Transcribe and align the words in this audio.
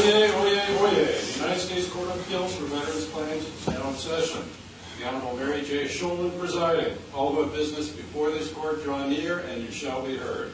Oyez, 0.00 0.32
oyez, 0.32 0.78
oyez. 0.80 1.34
The 1.34 1.42
United 1.42 1.60
States 1.60 1.88
Court 1.90 2.08
of 2.08 2.18
Appeals 2.22 2.54
for 2.56 2.64
Veterans 2.64 3.06
Claims 3.10 3.44
is 3.44 3.68
now 3.68 3.86
in 3.86 3.94
session. 3.96 4.40
The 4.98 5.06
Honorable 5.06 5.36
Mary 5.36 5.60
J. 5.60 5.84
Schoelen 5.84 6.38
presiding. 6.38 6.96
All 7.12 7.34
who 7.34 7.42
have 7.42 7.52
business 7.52 7.90
before 7.90 8.30
this 8.30 8.50
court 8.50 8.82
draw 8.82 9.06
near 9.06 9.40
and 9.40 9.62
you 9.62 9.70
shall 9.70 10.00
be 10.00 10.16
heard. 10.16 10.52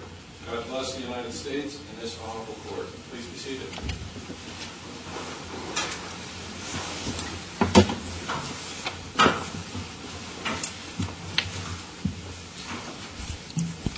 God 0.50 0.66
bless 0.66 0.96
the 0.96 1.02
United 1.02 1.32
States 1.32 1.78
and 1.78 2.02
this 2.02 2.18
honorable 2.27 2.56
court. 2.66 2.88
Please 3.10 3.27
be 3.27 3.38
seated. 3.38 3.68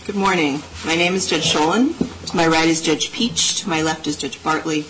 Good 0.05 0.17
morning. 0.17 0.63
My 0.85 0.95
name 0.95 1.15
is 1.15 1.27
Judge 1.27 1.51
Schoelen. 1.51 1.97
To 2.27 2.37
my 2.37 2.47
right 2.47 2.69
is 2.69 2.83
Judge 2.83 3.13
Pietsch. 3.13 3.63
To 3.63 3.69
my 3.71 3.81
left 3.81 4.07
is 4.07 4.19
Judge 4.19 4.43
Bartley. 4.43 4.85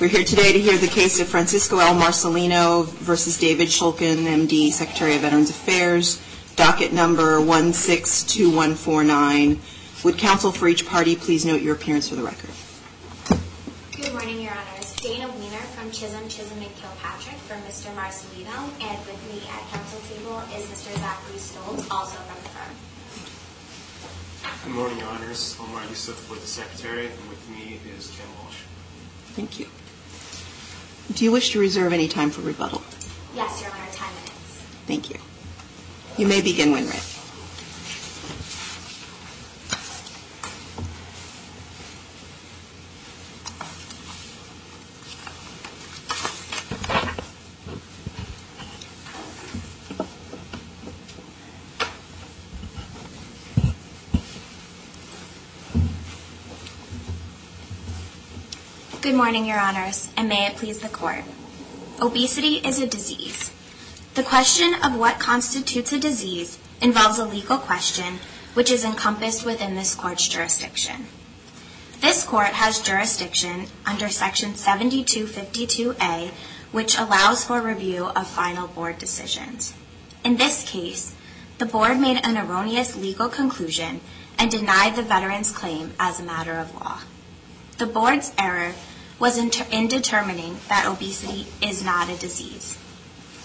We're 0.00 0.08
here 0.08 0.24
today 0.24 0.52
to 0.52 0.60
hear 0.60 0.76
the 0.76 0.88
case 0.88 1.20
of 1.20 1.28
Francisco 1.28 1.78
L. 1.78 1.94
Marcelino 1.94 2.84
v. 2.84 3.40
David 3.40 3.68
Shulkin, 3.68 4.26
M.D., 4.26 4.72
Secretary 4.72 5.14
of 5.14 5.20
Veterans 5.20 5.50
Affairs, 5.50 6.20
docket 6.56 6.92
number 6.92 7.40
162149. 7.40 9.60
Would 10.02 10.18
counsel 10.18 10.50
for 10.50 10.66
each 10.66 10.84
party 10.84 11.14
please 11.14 11.46
note 11.46 11.62
your 11.62 11.76
appearance 11.76 12.08
for 12.08 12.16
the 12.16 12.24
record. 12.24 12.50
Good 13.94 14.12
morning, 14.12 14.40
Your 14.40 14.50
Honors. 14.50 14.96
Dana 14.96 15.28
Wiener 15.28 15.62
from 15.78 15.92
Chisholm, 15.92 16.28
Chisholm 16.28 16.58
& 16.58 16.74
Kilpatrick 16.74 17.36
for 17.46 17.54
Mr. 17.62 17.94
Marcelino. 17.94 18.66
And 18.82 18.98
with 19.06 19.22
me 19.30 19.46
at 19.48 19.62
counsel 19.70 20.00
table 20.10 20.42
is 20.58 20.66
Mr. 20.66 20.90
Zachary 20.98 21.38
Stolz, 21.38 21.86
also 21.88 22.18
from 22.18 22.42
the 22.42 22.48
firm. 22.50 22.74
Good 24.64 24.74
morning, 24.74 24.98
Your 24.98 25.06
Honors. 25.10 25.56
Omar 25.60 25.84
Yusuf 25.88 26.28
with 26.28 26.40
the 26.40 26.48
Secretary. 26.48 27.06
And 27.06 27.28
with 27.28 27.48
me 27.48 27.78
is 27.96 28.10
Ken 28.10 28.26
Walsh. 28.42 28.58
Thank 29.36 29.60
you. 29.60 29.68
Do 31.12 31.24
you 31.24 31.32
wish 31.32 31.50
to 31.52 31.60
reserve 31.60 31.92
any 31.92 32.08
time 32.08 32.30
for 32.30 32.40
rebuttal? 32.40 32.82
Yes, 33.34 33.60
Your 33.60 33.70
Honor. 33.70 33.90
Ten 33.92 34.08
minutes. 34.14 34.62
Thank 34.86 35.10
you. 35.10 35.16
You 36.16 36.26
may 36.26 36.40
begin 36.40 36.72
when 36.72 36.86
ready. 36.86 37.00
Morning, 59.24 59.46
Your 59.46 59.58
Honors, 59.58 60.10
and 60.18 60.28
may 60.28 60.46
it 60.46 60.56
please 60.56 60.80
the 60.80 60.88
Court. 60.90 61.24
Obesity 61.98 62.56
is 62.56 62.78
a 62.78 62.86
disease. 62.86 63.50
The 64.16 64.22
question 64.22 64.74
of 64.74 64.98
what 64.98 65.18
constitutes 65.18 65.94
a 65.94 65.98
disease 65.98 66.58
involves 66.82 67.18
a 67.18 67.24
legal 67.24 67.56
question 67.56 68.18
which 68.52 68.70
is 68.70 68.84
encompassed 68.84 69.42
within 69.46 69.76
this 69.76 69.94
Court's 69.94 70.28
jurisdiction. 70.28 71.06
This 72.02 72.22
Court 72.22 72.48
has 72.48 72.82
jurisdiction 72.82 73.68
under 73.86 74.10
Section 74.10 74.50
7252A, 74.52 76.28
which 76.70 76.98
allows 76.98 77.46
for 77.46 77.62
review 77.62 78.08
of 78.08 78.26
final 78.26 78.68
Board 78.68 78.98
decisions. 78.98 79.72
In 80.22 80.36
this 80.36 80.68
case, 80.68 81.14
the 81.56 81.64
Board 81.64 81.98
made 81.98 82.20
an 82.22 82.36
erroneous 82.36 82.94
legal 82.94 83.30
conclusion 83.30 84.02
and 84.38 84.50
denied 84.50 84.96
the 84.96 85.02
veteran's 85.02 85.50
claim 85.50 85.94
as 85.98 86.20
a 86.20 86.24
matter 86.24 86.58
of 86.58 86.74
law. 86.74 87.00
The 87.78 87.86
Board's 87.86 88.30
error 88.38 88.74
was 89.18 89.38
in 89.38 89.88
determining 89.88 90.56
that 90.68 90.86
obesity 90.86 91.46
is 91.62 91.84
not 91.84 92.10
a 92.10 92.16
disease. 92.16 92.78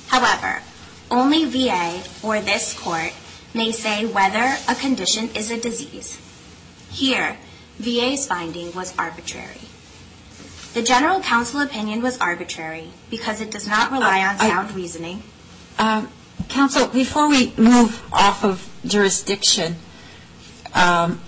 However, 0.08 0.62
only 1.12 1.46
VA 1.46 2.02
or 2.24 2.40
this 2.42 2.78
Court 2.78 3.14
may 3.54 3.72
say 3.72 4.06
whether 4.06 4.58
a 4.68 4.76
condition 4.76 5.30
is 5.36 5.52
a 5.52 5.60
disease. 5.60 6.20
Here, 6.92 7.38
VA's 7.78 8.28
finding 8.28 8.74
was 8.74 8.94
arbitrary. 8.98 9.62
The 10.74 10.84
General 10.84 11.20
Counsel 11.22 11.62
opinion 11.62 12.02
was 12.02 12.20
arbitrary 12.20 12.90
because 13.10 13.42
it 13.42 13.50
does 13.50 13.68
not 13.68 13.92
uh, 13.92 13.96
rely 13.96 14.26
on 14.26 14.38
sound 14.38 14.72
reasoning. 14.76 15.24
Uh, 15.78 16.06
counsel, 16.48 16.88
before 16.88 17.28
we 17.28 17.54
move 17.58 18.04
off 18.14 18.44
of 18.44 18.70
jurisdiction, 18.86 19.78
um, 20.76 21.22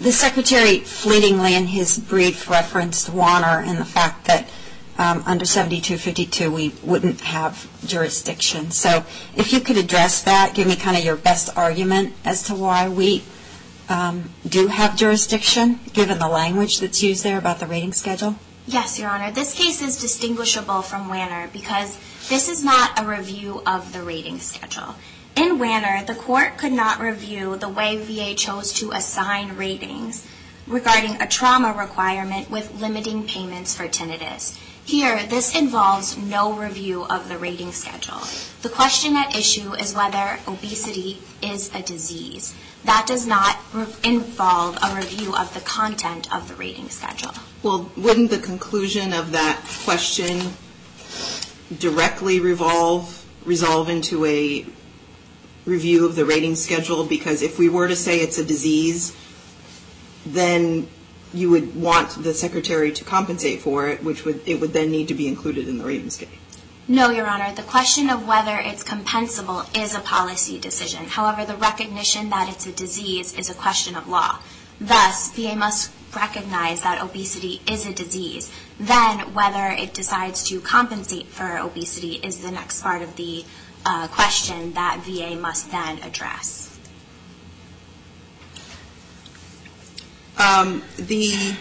the 0.00 0.12
Secretary 0.12 0.80
fleetingly 0.80 1.54
in 1.54 1.66
his 1.66 1.98
brief 1.98 2.50
referenced 2.50 3.10
Wanner 3.10 3.62
and 3.64 3.78
the 3.78 3.84
fact 3.84 4.26
that 4.26 4.48
um, 4.98 5.22
under 5.26 5.44
7252 5.44 6.50
we 6.50 6.72
wouldn't 6.82 7.20
have 7.20 7.68
jurisdiction. 7.86 8.70
So 8.70 9.04
if 9.36 9.52
you 9.52 9.60
could 9.60 9.76
address 9.76 10.22
that, 10.22 10.54
give 10.54 10.66
me 10.66 10.76
kind 10.76 10.96
of 10.96 11.04
your 11.04 11.16
best 11.16 11.56
argument 11.56 12.14
as 12.24 12.42
to 12.44 12.54
why 12.54 12.88
we 12.88 13.22
um, 13.88 14.30
do 14.48 14.68
have 14.68 14.96
jurisdiction, 14.96 15.80
given 15.92 16.18
the 16.18 16.28
language 16.28 16.80
that's 16.80 17.02
used 17.02 17.24
there 17.24 17.38
about 17.38 17.60
the 17.60 17.66
rating 17.66 17.92
schedule. 17.92 18.36
Yes, 18.66 18.98
Your 18.98 19.10
Honor. 19.10 19.30
This 19.30 19.54
case 19.54 19.82
is 19.82 20.00
distinguishable 20.00 20.80
from 20.80 21.08
Wanner 21.08 21.50
because 21.52 21.98
this 22.30 22.48
is 22.48 22.64
not 22.64 22.98
a 22.98 23.06
review 23.06 23.62
of 23.66 23.92
the 23.92 24.00
rating 24.00 24.38
schedule. 24.38 24.94
In 25.36 25.58
Wanner, 25.58 26.04
the 26.04 26.14
Court 26.14 26.56
could 26.56 26.72
not 26.72 27.00
review 27.00 27.56
the 27.56 27.68
way 27.68 27.96
VA 27.96 28.34
chose 28.34 28.72
to 28.74 28.92
assign 28.92 29.56
ratings 29.56 30.26
regarding 30.66 31.20
a 31.20 31.26
trauma 31.26 31.72
requirement 31.72 32.50
with 32.50 32.80
limiting 32.80 33.26
payments 33.26 33.74
for 33.74 33.88
tinnitus. 33.88 34.56
Here, 34.84 35.24
this 35.26 35.54
involves 35.54 36.16
no 36.16 36.52
review 36.52 37.04
of 37.04 37.28
the 37.28 37.38
rating 37.38 37.72
schedule. 37.72 38.20
The 38.62 38.68
question 38.68 39.16
at 39.16 39.34
issue 39.34 39.74
is 39.74 39.94
whether 39.94 40.38
obesity 40.46 41.18
is 41.42 41.74
a 41.74 41.82
disease. 41.82 42.54
That 42.84 43.06
does 43.06 43.26
not 43.26 43.58
involve 44.04 44.78
a 44.82 44.94
review 44.94 45.34
of 45.34 45.52
the 45.54 45.60
content 45.60 46.32
of 46.32 46.48
the 46.48 46.54
rating 46.54 46.90
schedule. 46.90 47.32
Well, 47.62 47.90
wouldn't 47.96 48.30
the 48.30 48.38
conclusion 48.38 49.12
of 49.12 49.32
that 49.32 49.58
question 49.84 50.52
directly 51.78 52.40
resolve 52.40 53.24
into 53.88 54.26
a 54.26 54.66
review 55.66 56.06
of 56.06 56.16
the 56.16 56.24
rating 56.24 56.56
schedule? 56.56 57.04
Because 57.04 57.42
if 57.42 57.58
we 57.58 57.68
were 57.68 57.88
to 57.88 57.96
say 57.96 58.18
it's 58.18 58.38
a 58.38 58.44
disease, 58.44 59.16
then 60.26 60.88
you 61.32 61.50
would 61.50 61.74
want 61.74 62.22
the 62.22 62.32
Secretary 62.32 62.92
to 62.92 63.04
compensate 63.04 63.60
for 63.60 63.88
it, 63.88 64.02
which 64.04 64.24
would 64.24 64.46
it 64.46 64.60
would 64.60 64.72
then 64.72 64.90
need 64.90 65.08
to 65.08 65.14
be 65.14 65.26
included 65.26 65.68
in 65.68 65.78
the 65.78 65.84
rating 65.84 66.10
schedule. 66.10 66.38
No, 66.86 67.08
Your 67.10 67.26
Honor. 67.26 67.52
The 67.54 67.62
question 67.62 68.10
of 68.10 68.28
whether 68.28 68.58
it's 68.58 68.84
compensable 68.84 69.66
is 69.76 69.94
a 69.94 70.00
policy 70.00 70.60
decision. 70.60 71.06
However, 71.06 71.44
the 71.44 71.56
recognition 71.56 72.28
that 72.28 72.48
it's 72.52 72.66
a 72.66 72.72
disease 72.72 73.32
is 73.38 73.48
a 73.48 73.54
question 73.54 73.96
of 73.96 74.06
law. 74.06 74.38
Thus, 74.80 75.32
VA 75.32 75.56
must 75.56 75.90
recognize 76.14 76.82
that 76.82 77.02
obesity 77.02 77.62
is 77.66 77.86
a 77.86 77.92
disease. 77.94 78.52
Then, 78.78 79.32
whether 79.32 79.70
it 79.70 79.94
decides 79.94 80.44
to 80.48 80.60
compensate 80.60 81.28
for 81.28 81.56
obesity 81.56 82.16
is 82.16 82.42
the 82.42 82.50
next 82.50 82.82
part 82.82 83.00
of 83.00 83.16
the 83.16 83.44
question 83.84 84.72
that 84.74 85.02
VA 85.04 85.36
must 85.36 85.70
then 85.70 85.98
address. 86.02 86.78
Um, 90.38 90.82
the 90.96 91.54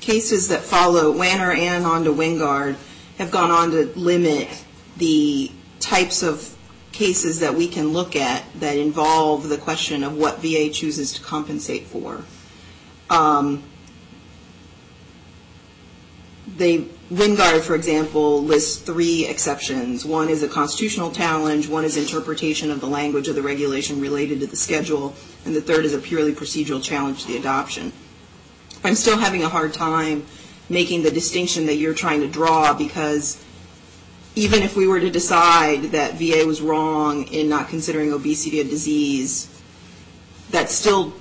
cases 0.00 0.48
that 0.48 0.62
follow, 0.62 1.10
Wanner 1.10 1.52
and 1.52 1.84
on 1.84 2.04
to 2.04 2.12
Wingard, 2.12 2.76
have 3.18 3.30
gone 3.30 3.50
on 3.50 3.70
to 3.72 3.86
limit 3.98 4.48
the 4.96 5.52
types 5.78 6.22
of 6.22 6.56
cases 6.92 7.40
that 7.40 7.54
we 7.54 7.68
can 7.68 7.88
look 7.88 8.16
at 8.16 8.44
that 8.60 8.76
involve 8.76 9.48
the 9.48 9.58
question 9.58 10.02
of 10.02 10.16
what 10.16 10.40
VA 10.40 10.70
chooses 10.70 11.12
to 11.12 11.22
compensate 11.22 11.86
for. 11.86 12.24
Um, 13.08 13.62
Wingard, 17.10 17.62
for 17.62 17.74
example, 17.74 18.40
lists 18.44 18.76
three 18.80 19.26
exceptions. 19.26 20.04
One 20.04 20.28
is 20.28 20.44
a 20.44 20.48
constitutional 20.48 21.10
challenge, 21.10 21.66
one 21.68 21.84
is 21.84 21.96
interpretation 21.96 22.70
of 22.70 22.80
the 22.80 22.86
language 22.86 23.26
of 23.26 23.34
the 23.34 23.42
regulation 23.42 24.00
related 24.00 24.38
to 24.40 24.46
the 24.46 24.54
schedule, 24.56 25.14
and 25.44 25.54
the 25.54 25.60
third 25.60 25.84
is 25.84 25.92
a 25.92 25.98
purely 25.98 26.32
procedural 26.32 26.80
challenge 26.80 27.22
to 27.22 27.28
the 27.28 27.36
adoption. 27.36 27.92
I'm 28.84 28.94
still 28.94 29.18
having 29.18 29.42
a 29.42 29.48
hard 29.48 29.74
time 29.74 30.24
making 30.68 31.02
the 31.02 31.10
distinction 31.10 31.66
that 31.66 31.74
you're 31.74 31.94
trying 31.94 32.20
to 32.20 32.28
draw, 32.28 32.74
because 32.74 33.42
even 34.36 34.62
if 34.62 34.76
we 34.76 34.86
were 34.86 35.00
to 35.00 35.10
decide 35.10 35.82
that 35.90 36.14
VA 36.14 36.46
was 36.46 36.60
wrong 36.60 37.24
in 37.24 37.48
not 37.48 37.68
considering 37.68 38.12
obesity 38.12 38.60
a 38.60 38.64
disease, 38.64 39.48
that 40.52 40.70
still 40.70 41.12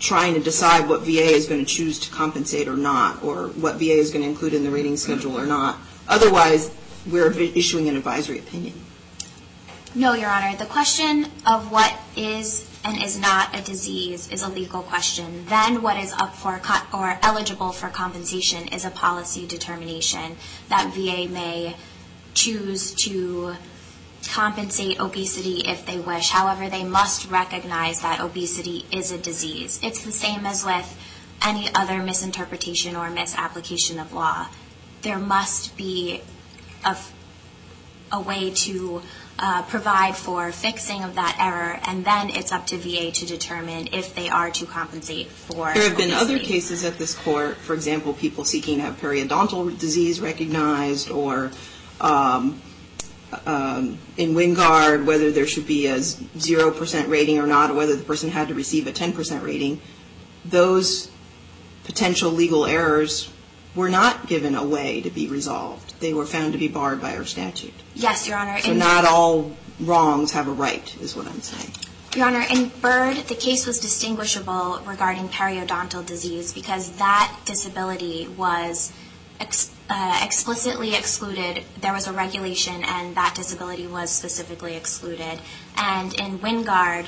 trying 0.00 0.34
to 0.34 0.40
decide 0.40 0.88
what 0.88 1.02
VA 1.02 1.30
is 1.30 1.46
going 1.46 1.64
to 1.64 1.70
choose 1.70 1.98
to 2.00 2.10
compensate 2.10 2.66
or 2.66 2.76
not, 2.76 3.22
or 3.22 3.48
what 3.48 3.76
VA 3.76 3.92
is 3.92 4.10
going 4.10 4.22
to 4.22 4.28
include 4.28 4.54
in 4.54 4.64
the 4.64 4.70
rating 4.70 4.96
schedule 4.96 5.38
or 5.38 5.46
not. 5.46 5.78
Otherwise, 6.08 6.74
we're 7.06 7.30
issuing 7.32 7.88
an 7.88 7.96
advisory 7.96 8.38
opinion. 8.38 8.74
No, 9.94 10.14
Your 10.14 10.30
Honor. 10.30 10.56
The 10.56 10.66
question 10.66 11.26
of 11.46 11.70
what 11.70 11.94
is 12.16 12.68
and 12.84 13.02
is 13.02 13.18
not 13.18 13.54
a 13.58 13.62
disease 13.62 14.30
is 14.30 14.42
a 14.42 14.48
legal 14.48 14.82
question. 14.82 15.44
Then 15.46 15.82
what 15.82 15.96
is 15.98 16.12
up 16.12 16.34
for 16.34 16.60
or 16.94 17.18
eligible 17.22 17.72
for 17.72 17.88
compensation 17.88 18.68
is 18.68 18.84
a 18.84 18.90
policy 18.90 19.46
determination 19.46 20.36
that 20.68 20.94
VA 20.94 21.28
may 21.30 21.76
choose 22.32 22.94
to 22.94 23.56
compensate 24.28 25.00
obesity 25.00 25.62
if 25.66 25.86
they 25.86 25.98
wish. 25.98 26.30
However, 26.30 26.68
they 26.68 26.84
must 26.84 27.30
recognize 27.30 28.00
that 28.00 28.20
obesity 28.20 28.86
is 28.90 29.10
a 29.10 29.18
disease. 29.18 29.80
It's 29.82 30.04
the 30.04 30.12
same 30.12 30.46
as 30.46 30.64
with 30.64 30.98
any 31.42 31.72
other 31.74 32.02
misinterpretation 32.02 32.96
or 32.96 33.10
misapplication 33.10 33.98
of 33.98 34.12
law. 34.12 34.48
There 35.02 35.18
must 35.18 35.76
be 35.76 36.20
a 38.12 38.20
way 38.20 38.50
to 38.50 39.02
uh, 39.38 39.62
provide 39.62 40.16
for 40.16 40.52
fixing 40.52 41.02
of 41.02 41.14
that 41.14 41.36
error, 41.40 41.80
and 41.84 42.04
then 42.04 42.28
it's 42.28 42.52
up 42.52 42.66
to 42.66 42.76
VA 42.76 43.10
to 43.10 43.24
determine 43.24 43.88
if 43.92 44.14
they 44.14 44.28
are 44.28 44.50
to 44.50 44.66
compensate 44.66 45.28
for 45.28 45.70
obesity. 45.70 45.80
There 45.80 45.88
have 45.88 45.98
been 45.98 46.12
other 46.12 46.38
cases 46.38 46.84
at 46.84 46.98
this 46.98 47.14
court, 47.14 47.56
for 47.56 47.72
example, 47.72 48.12
people 48.12 48.44
seeking 48.44 48.76
to 48.76 48.82
have 48.82 49.00
periodontal 49.00 49.78
disease 49.78 50.20
recognized, 50.20 51.10
or 51.10 51.52
um, 52.00 52.60
Um, 53.46 53.98
in 54.16 54.34
Wingard, 54.34 55.04
whether 55.04 55.30
there 55.30 55.46
should 55.46 55.66
be 55.66 55.86
a 55.86 55.98
0% 55.98 57.08
rating 57.08 57.38
or 57.38 57.46
not, 57.46 57.70
or 57.70 57.74
whether 57.74 57.94
the 57.94 58.02
person 58.02 58.30
had 58.30 58.48
to 58.48 58.54
receive 58.54 58.86
a 58.88 58.92
10% 58.92 59.42
rating. 59.42 59.80
Those 60.44 61.10
potential 61.84 62.30
legal 62.30 62.66
errors 62.66 63.30
were 63.74 63.88
not 63.88 64.26
given 64.26 64.54
a 64.54 64.64
way 64.64 65.00
to 65.02 65.10
be 65.10 65.28
resolved. 65.28 65.94
They 66.00 66.12
were 66.12 66.26
found 66.26 66.52
to 66.54 66.58
be 66.58 66.68
barred 66.68 67.00
by 67.00 67.16
our 67.16 67.24
statute. 67.24 67.74
Yes, 67.94 68.26
Your 68.26 68.36
Honor. 68.36 68.58
So 68.60 68.74
not 68.74 69.04
all 69.04 69.56
wrongs 69.78 70.32
have 70.32 70.48
a 70.48 70.52
right, 70.52 70.96
is 71.00 71.14
what 71.14 71.26
I'm 71.26 71.40
saying. 71.40 71.72
Your 72.16 72.26
Honor, 72.26 72.44
in 72.50 72.72
Byrd, 72.80 73.16
the 73.28 73.36
case 73.36 73.66
was 73.66 73.78
distinguishable 73.78 74.80
regarding 74.84 75.28
periodontal 75.28 76.04
disease 76.04 76.52
because 76.52 76.90
that 76.96 77.36
disability 77.44 78.26
was 78.36 78.92
Uh, 79.40 80.20
explicitly 80.22 80.94
excluded. 80.94 81.64
There 81.80 81.92
was 81.92 82.06
a 82.06 82.12
regulation, 82.12 82.84
and 82.84 83.16
that 83.16 83.34
disability 83.34 83.86
was 83.86 84.10
specifically 84.10 84.76
excluded. 84.76 85.40
And 85.76 86.14
in 86.14 86.38
Wingard, 86.38 87.06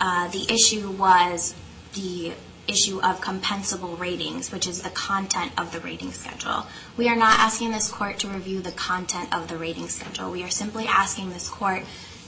uh, 0.00 0.28
the 0.28 0.52
issue 0.52 0.90
was 0.90 1.54
the 1.94 2.32
issue 2.68 3.00
of 3.00 3.20
compensable 3.20 3.98
ratings, 3.98 4.52
which 4.52 4.66
is 4.66 4.82
the 4.82 4.90
content 4.90 5.52
of 5.58 5.72
the 5.72 5.80
rating 5.80 6.12
schedule. 6.12 6.66
We 6.96 7.08
are 7.08 7.16
not 7.16 7.40
asking 7.40 7.72
this 7.72 7.90
court 7.90 8.18
to 8.20 8.28
review 8.28 8.60
the 8.60 8.72
content 8.72 9.34
of 9.34 9.48
the 9.48 9.56
rating 9.56 9.88
schedule. 9.88 10.30
We 10.30 10.44
are 10.44 10.50
simply 10.50 10.86
asking 10.86 11.30
this 11.30 11.48
court 11.48 11.82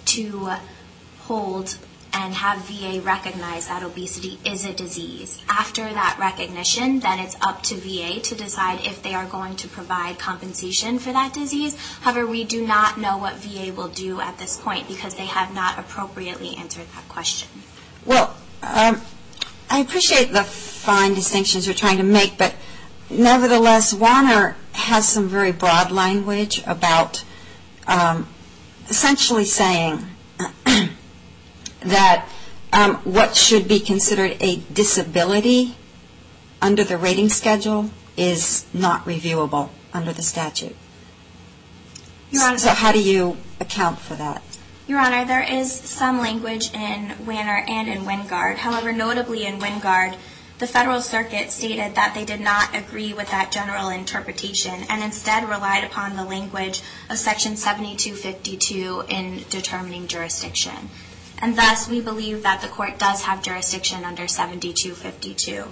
to 0.07 0.55
hold 1.21 1.77
and 2.15 2.35
have 2.35 2.59
VA 2.67 3.01
recognize 3.01 3.69
that 3.69 3.83
obesity 3.83 4.39
is 4.45 4.65
a 4.65 4.73
disease. 4.73 5.43
After 5.49 5.83
that 5.83 6.17
recognition, 6.19 7.01
then 7.01 7.19
it's 7.19 7.37
up 7.41 7.63
to 7.65 7.75
VA 7.75 8.21
to 8.21 8.35
decide 8.35 8.85
if 8.85 9.03
they 9.03 9.15
are 9.15 9.27
going 9.27 9.57
to 9.57 9.69
provide 9.69 10.19
compensation 10.19 10.99
for 10.99 11.13
that 11.13 11.33
disease. 11.33 11.77
However, 12.01 12.27
we 12.27 12.45
do 12.45 12.67
not 12.67 12.99
know 12.99 13.17
what 13.17 13.37
VA 13.37 13.73
will 13.73 13.89
do 13.89 14.21
at 14.21 14.39
this 14.39 14.59
point 14.61 14.89
because 14.89 15.15
they 15.15 15.27
have 15.27 15.55
not 15.55 15.79
appropriately 15.79 16.57
answered 16.57 16.87
that 16.95 17.09
question. 17.09 17.49
Well, 18.05 18.37
um, 18.63 19.01
I 19.71 19.79
appreciate 19.81 20.33
the 20.33 20.45
fine 20.45 21.15
distinctions 21.15 21.67
you're 21.67 21.75
trying 21.75 21.97
to 21.99 22.03
make, 22.03 22.37
but 22.37 22.55
nevertheless, 23.09 23.95
Wanner 23.95 24.57
has 24.73 25.09
some 25.09 25.29
very 25.29 25.53
broad 25.53 25.91
language 25.91 26.63
about 26.67 27.25
um, 27.87 28.29
essentially 28.89 29.45
saying 29.45 30.07
that 31.85 32.29
um, 32.73 32.97
what 32.99 33.37
should 33.37 33.69
be 33.69 33.81
considered 33.81 34.37
a 34.41 34.57
disability 34.73 35.77
under 36.61 36.85
the 36.85 36.97
rating 36.97 37.29
schedule 37.29 37.91
is 38.17 38.67
not 38.73 39.05
reviewable 39.05 39.71
under 39.93 40.13
the 40.13 40.23
statute. 40.23 40.77
So 42.33 42.71
how 42.71 42.93
do 42.93 43.03
you 43.03 43.37
account 43.61 43.99
for 43.99 44.15
that? 44.15 44.43
Your 44.89 44.99
Honor, 44.99 45.25
there 45.25 45.43
is 45.43 45.71
some 45.71 46.19
language 46.19 46.73
in 46.73 47.15
Wanner 47.27 47.65
and 47.69 47.89
in 47.89 48.05
Wingard. 48.05 48.57
However, 48.57 48.93
notably 48.93 49.45
in 49.45 49.59
Wingard, 49.59 50.17
the 50.59 50.67
Federal 50.67 51.01
Circuit 51.01 51.51
stated 51.51 51.95
that 51.95 52.15
they 52.15 52.25
did 52.25 52.41
not 52.41 52.75
agree 52.75 53.13
with 53.13 53.31
that 53.31 53.53
general 53.53 53.89
interpretation 53.89 54.85
and 54.89 55.03
instead 55.03 55.49
relied 55.49 55.85
upon 55.85 56.17
the 56.17 56.25
language 56.25 56.83
of 57.11 57.19
Section 57.19 57.57
7252 57.57 59.05
in 59.09 59.45
determining 59.51 60.07
jurisdiction. 60.07 60.89
And 61.43 61.59
thus, 61.59 61.89
we 61.89 62.01
believe 62.01 62.45
that 62.45 62.61
the 62.63 62.69
court 62.69 63.01
does 63.01 63.23
have 63.25 63.43
jurisdiction 63.43 64.05
under 64.05 64.29
7252. 64.29 65.65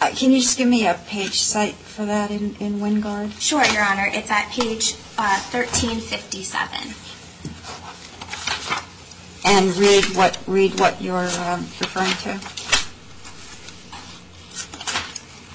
Uh, 0.00 0.10
can 0.14 0.32
you 0.32 0.40
just 0.40 0.56
give 0.56 0.66
me 0.68 0.86
a 0.86 0.94
page 1.06 1.40
cite 1.40 1.74
for 1.74 2.06
that 2.06 2.30
in 2.30 2.54
Wingard? 2.80 3.38
Sure, 3.38 3.64
Your 3.66 3.84
Honor. 3.84 4.08
It's 4.10 4.30
at 4.30 4.48
page 4.50 4.94
uh, 5.18 5.38
1357. 5.52 6.94
And 9.44 9.76
read 9.76 10.78
what 10.80 11.00
you're 11.00 11.28
um, 11.40 11.60
referring 11.80 12.16
to. 12.24 12.40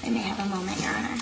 I 0.04 0.10
may 0.10 0.19
have 0.19 0.40
a 0.40 0.50
moment, 0.56 0.80
Your 0.81 0.92
Honor. 0.92 1.18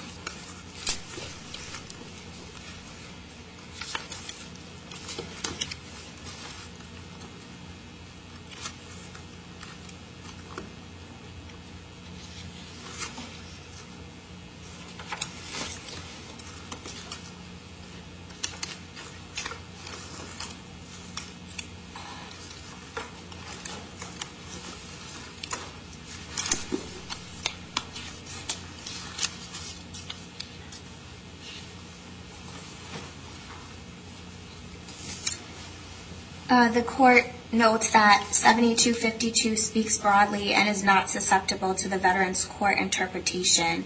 Uh, 36.50 36.68
the 36.70 36.82
court 36.82 37.26
notes 37.52 37.92
that 37.92 38.28
7252 38.32 39.56
speaks 39.56 40.00
broadly 40.00 40.52
and 40.52 40.68
is 40.68 40.84
not 40.84 41.08
susceptible 41.08 41.76
to 41.76 41.88
the 41.88 41.98
Veterans 41.98 42.46
Court 42.46 42.80
interpretation. 42.80 43.86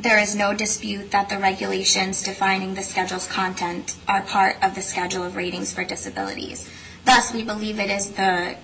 There 0.00 0.18
is 0.18 0.34
no 0.34 0.54
dispute 0.54 1.10
that 1.10 1.28
the 1.28 1.38
regulations 1.38 2.22
defining 2.22 2.74
the 2.74 2.82
schedule's 2.82 3.26
content 3.26 3.96
are 4.06 4.22
part 4.22 4.56
of 4.62 4.74
the 4.74 4.80
schedule 4.80 5.24
of 5.24 5.36
ratings 5.36 5.74
for 5.74 5.84
disabilities. 5.84 6.70
Thus, 7.04 7.34
we 7.34 7.42
believe 7.42 7.78
it 7.78 7.90
is 7.90 8.12
the 8.12 8.56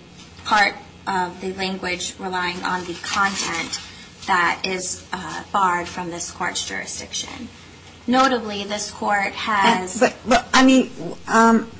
part 0.44 0.74
of 1.06 1.40
the 1.42 1.52
language 1.54 2.14
relying 2.18 2.62
on 2.62 2.86
the 2.86 2.94
content 3.02 3.80
that 4.26 4.62
is 4.64 5.06
uh, 5.12 5.44
barred 5.52 5.88
from 5.88 6.10
this 6.10 6.30
court's 6.30 6.66
jurisdiction. 6.66 7.48
Notably, 8.06 8.64
this 8.64 8.90
court 8.90 9.32
has... 9.32 9.98
But, 10.26 10.46
I 10.52 10.64
mean, 10.64 10.90
um, 11.26 11.70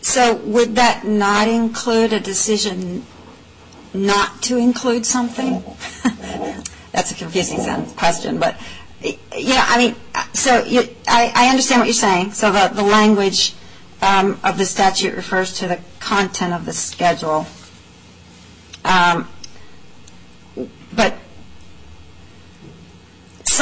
so 0.00 0.34
would 0.36 0.74
that 0.76 1.04
not 1.06 1.46
include 1.48 2.12
a 2.12 2.20
decision 2.20 3.04
not 3.94 4.42
to 4.42 4.56
include 4.56 5.06
something? 5.06 5.62
That's 6.92 7.12
a 7.12 7.14
confusing 7.14 7.60
question, 7.96 8.38
but, 8.38 8.56
yeah, 9.36 9.64
I 9.68 9.78
mean, 9.78 9.96
so 10.32 10.64
I 11.08 11.48
understand 11.48 11.80
what 11.80 11.86
you're 11.86 11.94
saying. 11.94 12.32
So 12.32 12.50
the 12.50 12.82
language 12.82 13.54
um, 14.02 14.38
of 14.42 14.58
the 14.58 14.66
statute 14.66 15.14
refers 15.14 15.58
to 15.58 15.68
the 15.68 15.78
content 16.00 16.52
of 16.52 16.66
the 16.66 16.72
schedule. 16.72 17.46
Um, 18.84 19.28
but 20.94 21.14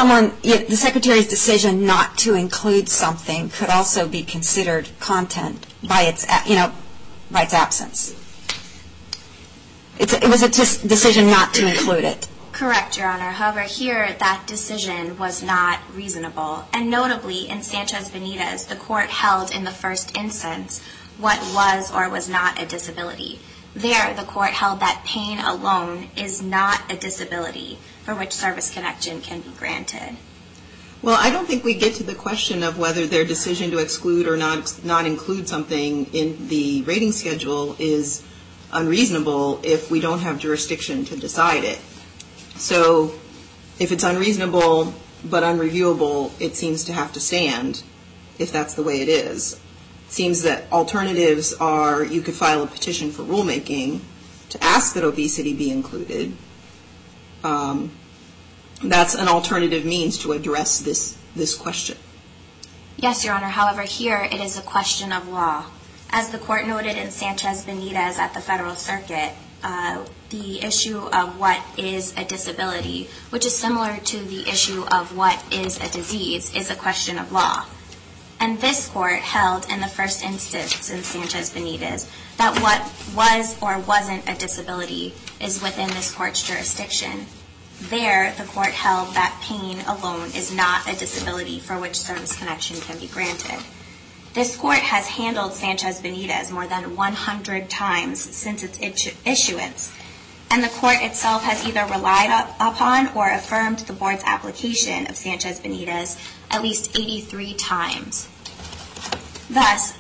someone, 0.00 0.33
the 0.42 0.76
Secretary's 0.76 1.28
decision 1.28 1.85
not 1.85 2.16
to 2.19 2.35
include 2.35 2.88
something 2.88 3.50
could 3.50 3.69
also 3.69 4.09
be 4.09 4.23
considered 4.23 4.88
content 4.99 5.66
by 5.83 6.02
its 6.02 6.25
absence. 6.26 8.16
It 9.99 10.28
was 10.28 10.42
a 10.42 10.49
decision 10.49 11.26
not 11.26 11.52
to 11.54 11.69
include 11.69 12.04
it. 12.04 12.26
Correct, 12.52 12.97
Your 12.97 13.09
Honor. 13.09 13.30
However, 13.30 13.61
here, 13.61 14.16
that 14.19 14.45
decision 14.47 15.19
was 15.19 15.42
not 15.42 15.80
reasonable. 15.95 16.64
And 16.73 16.90
notably, 16.90 17.49
in 17.49 17.62
Sanchez-Benitez, 17.62 18.69
the 18.69 18.76
court 18.76 19.11
held 19.11 19.50
in 19.50 19.64
the 19.64 19.71
first 19.71 20.16
instance 20.16 20.83
what 21.19 21.38
was 21.54 21.92
or 21.95 22.09
was 22.09 22.28
not 22.28 22.61
a 22.61 22.66
disability. 22.66 23.40
There, 23.75 24.14
the 24.14 24.25
court 24.25 24.50
held 24.50 24.80
that 24.80 25.04
pain 25.07 25.38
alone 25.38 26.09
is 26.16 26.42
not 26.42 26.90
a 26.90 26.97
disability 26.97 27.78
for 28.04 28.14
which 28.14 28.33
service 28.33 28.73
connection 28.73 29.21
can 29.21 29.40
be 29.40 29.50
granted. 29.50 30.16
Well, 31.02 31.16
I 31.19 31.30
don't 31.30 31.47
think 31.47 31.64
we 31.64 31.75
get 31.75 31.95
to 31.95 32.02
the 32.02 32.14
question 32.14 32.62
of 32.62 32.78
whether 32.78 33.07
their 33.07 33.25
decision 33.25 33.71
to 33.71 33.78
exclude 33.78 34.26
or 34.26 34.37
not, 34.37 35.07
include 35.07 35.49
something 35.49 36.07
in 36.12 36.49
the 36.49 36.83
rating 36.83 37.12
schedule 37.12 37.75
is 37.78 38.23
unreasonable 38.73 39.61
if 39.62 39.90
we 39.90 40.00
don't 40.00 40.19
have 40.19 40.38
jurisdiction 40.38 41.07
to 41.07 41.16
decide 41.16 41.64
it. 41.64 41.78
So 42.57 43.14
if 43.78 43.92
it's 43.92 44.04
unreasonable 44.04 44.92
but 45.25 45.42
unreviewable, 45.42 46.33
it 46.38 46.54
seems 46.54 46.85
to 46.85 46.92
have 46.92 47.12
to 47.14 47.21
stand, 47.21 47.83
if 48.38 48.52
that's 48.52 48.75
the 48.75 48.83
way 48.83 49.00
it 49.00 49.09
is. 49.09 49.54
It 50.07 50.12
seems 50.12 50.42
that 50.42 50.71
alternatives 50.71 51.54
are 51.54 52.04
you 52.04 52.21
could 52.21 52.35
file 52.35 52.62
a 52.62 52.66
petition 52.66 53.11
for 53.11 53.23
rulemaking 53.23 54.00
to 54.50 54.62
ask 54.62 54.95
that 54.95 55.04
obesity 55.04 55.54
be 55.54 55.71
included. 55.71 56.37
Um, 57.44 57.92
that's 58.82 59.14
an 59.14 59.28
alternative 59.28 59.85
means 59.85 60.18
to 60.18 60.32
address 60.32 60.80
this 60.80 61.54
question. 61.54 61.97
Yes, 62.97 63.25
Your 63.25 63.35
Honor. 63.35 63.47
However, 63.47 63.82
here 63.82 64.28
it 64.30 64.40
is 64.40 64.59
a 64.59 64.62
question 64.62 65.12
of 65.12 65.28
law. 65.28 65.64
As 66.11 66.30
the 66.30 66.38
Court 66.38 66.66
noted 66.66 66.97
in 66.97 67.11
Sanchez-Benitez 67.11 68.18
at 68.18 68.35
the 68.35 68.40
Federal 68.40 68.75
Circuit, 68.75 69.32
uh, 69.62 70.04
the 70.30 70.62
issue 70.62 70.99
of 70.99 71.38
what 71.38 71.62
is 71.76 72.14
a 72.16 72.25
disability, 72.25 73.09
which 73.30 73.47
is 73.47 73.54
similar 73.54 73.99
to 73.99 74.18
the 74.18 74.49
issue 74.49 74.85
of 74.90 75.16
what 75.16 75.42
is 75.52 75.78
a 75.80 75.88
disease, 75.90 76.54
is 76.54 76.70
a 76.70 76.75
question 76.75 77.18
of 77.18 77.32
law. 77.32 77.64
And 78.40 78.59
this 78.59 78.88
Court 78.88 79.20
held 79.20 79.70
in 79.70 79.80
the 79.80 79.87
first 79.87 80.25
instance 80.25 80.90
in 80.90 81.02
Sanchez-Benitez 81.02 82.09
that 82.38 82.59
what 82.62 82.80
was 83.14 83.61
or 83.62 83.78
wasn't 83.80 84.28
a 84.28 84.35
disability 84.35 85.14
is 85.40 85.62
within 85.62 85.88
this 85.90 86.12
Court's 86.12 86.42
jurisdiction. 86.42 87.26
There, 87.82 88.35
the 88.38 88.44
Court 88.44 88.68
held 88.70 89.14
that 89.14 89.38
pain 89.42 89.80
alone 89.87 90.28
is 90.35 90.54
not 90.54 90.88
a 90.88 90.99
disability 90.99 91.61
for 91.61 91.78
which 91.78 91.97
service 91.97 92.37
connection 92.37 92.80
can 92.80 92.99
be 92.99 93.09
granted. 93.09 93.59
This 94.32 94.56
Court 94.56 94.78
has 94.78 95.06
handled 95.06 95.54
Sanchez-Benitez 95.54 96.50
more 96.50 96.66
than 96.66 96.97
100 96.97 97.68
times 97.68 98.20
since 98.20 98.62
its 98.62 98.78
issuance, 99.26 99.92
and 100.50 100.62
the 100.62 100.68
Court 100.68 100.97
itself 101.00 101.42
has 101.42 101.66
either 101.66 101.85
relied 101.92 102.30
upon 102.61 103.09
or 103.16 103.30
affirmed 103.30 103.80
the 103.80 103.92
Board's 103.92 104.23
application 104.25 105.06
of 105.09 105.16
Sanchez-Benitez 105.16 106.18
at 106.50 106.62
least 106.62 106.97
83 106.99 107.54
times. 107.54 108.28
Thus, 109.49 109.97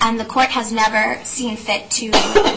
and 0.00 0.20
the 0.20 0.24
Court 0.24 0.48
has 0.50 0.70
never 0.70 1.22
seen 1.24 1.56
fit 1.56 1.90
to 1.92 2.10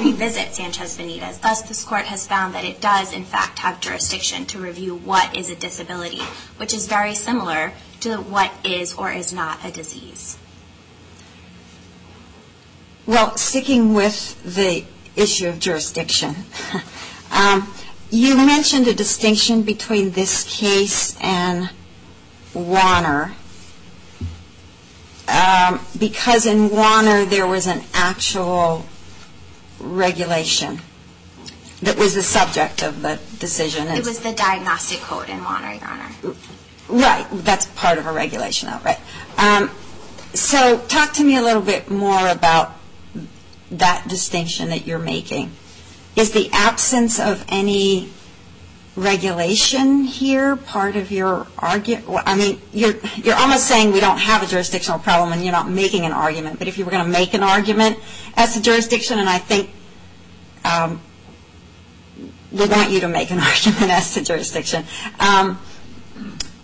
revisit 0.04 0.54
Sanchez-Benitez. 0.54 1.40
Thus, 1.40 1.62
this 1.62 1.84
Court 1.84 2.06
has 2.06 2.28
found 2.28 2.54
that 2.54 2.66
it 2.66 2.82
does, 2.82 3.14
in 3.14 3.24
fact, 3.24 3.60
have 3.60 3.80
jurisdiction 3.80 4.46
to 4.48 4.60
review 4.60 4.96
what 4.96 5.36
is 5.36 5.50
a 5.50 5.56
disability, 5.56 6.22
which 6.58 6.74
is 6.74 6.88
very 6.88 7.16
similar 7.16 7.72
to 8.02 8.18
what 8.18 8.52
is 8.66 8.94
or 8.96 9.12
is 9.12 9.32
not 9.32 9.64
a 9.64 9.72
disease. 9.72 10.38
Well, 13.06 13.38
sticking 13.38 13.94
with 13.94 14.44
the 14.44 14.84
issue 15.16 15.48
of 15.48 15.60
jurisdiction, 15.60 16.36
um, 17.32 17.72
you 18.10 18.36
mentioned 18.36 18.88
a 18.88 18.94
distinction 18.94 19.62
between 19.62 20.12
this 20.12 20.44
case 20.44 21.18
and 21.22 21.70
Wanner, 22.58 23.36
um, 25.28 25.80
because 25.98 26.46
in 26.46 26.70
Wanner 26.70 27.26
there 27.26 27.48
was 27.48 27.68
an 27.68 27.84
actual 27.94 28.86
regulation 29.80 30.80
that 31.82 31.98
was 31.98 32.16
the 32.16 32.24
subject 32.24 32.82
of 32.82 33.02
the 33.02 33.20
decision. 33.40 33.88
It 33.88 34.06
was 34.06 34.20
the 34.20 34.34
diagnostic 34.34 35.00
code 35.02 35.30
in 35.30 35.44
Wanner, 35.44 35.74
Your 35.74 35.88
Honor. 35.88 36.36
Right. 36.90 37.28
That's 37.32 37.68
part 37.68 37.98
of 37.98 38.08
a 38.08 38.12
regulation, 38.12 38.70
right. 38.84 39.00
Um, 39.38 39.70
so 40.34 40.80
talk 40.88 41.14
to 41.14 41.24
me 41.24 41.36
a 41.36 41.42
little 41.42 41.62
bit 41.62 41.90
more 41.92 42.28
about 42.28 42.74
that 43.70 44.08
distinction 44.08 44.70
that 44.70 44.88
you're 44.88 45.00
making. 45.00 45.52
Is 46.16 46.32
the 46.32 46.50
absence 46.52 47.20
of 47.20 47.46
any 47.48 48.10
regulation 48.98 50.04
here 50.04 50.56
part 50.56 50.96
of 50.96 51.12
your 51.12 51.48
argument? 51.60 52.06
I 52.26 52.36
mean, 52.36 52.60
you're 52.74 52.96
almost 53.36 53.68
saying 53.68 53.94
we 53.94 54.00
don't 54.00 54.18
have 54.18 54.44
a 54.44 54.48
jurisdictional 54.48 55.00
problem 55.00 55.32
and 55.32 55.44
you're 55.44 55.54
not 55.54 55.70
making 55.70 56.06
an 56.06 56.12
argument, 56.12 56.60
but 56.60 56.68
if 56.68 56.78
you 56.78 56.84
were 56.84 56.92
going 56.92 57.06
to 57.06 57.10
make 57.10 57.34
an 57.34 57.44
argument 57.44 57.98
as 58.36 58.56
to 58.56 58.62
jurisdiction, 58.62 59.20
and 59.20 59.30
I 59.30 59.38
think 59.38 59.70
um, 60.66 61.00
we 62.52 62.66
want 62.68 62.90
you 62.90 63.00
to 63.02 63.08
make 63.08 63.30
an 63.32 63.40
argument 63.40 63.92
as 63.92 64.14
to 64.16 64.24
jurisdiction, 64.24 64.84
um, 65.20 65.60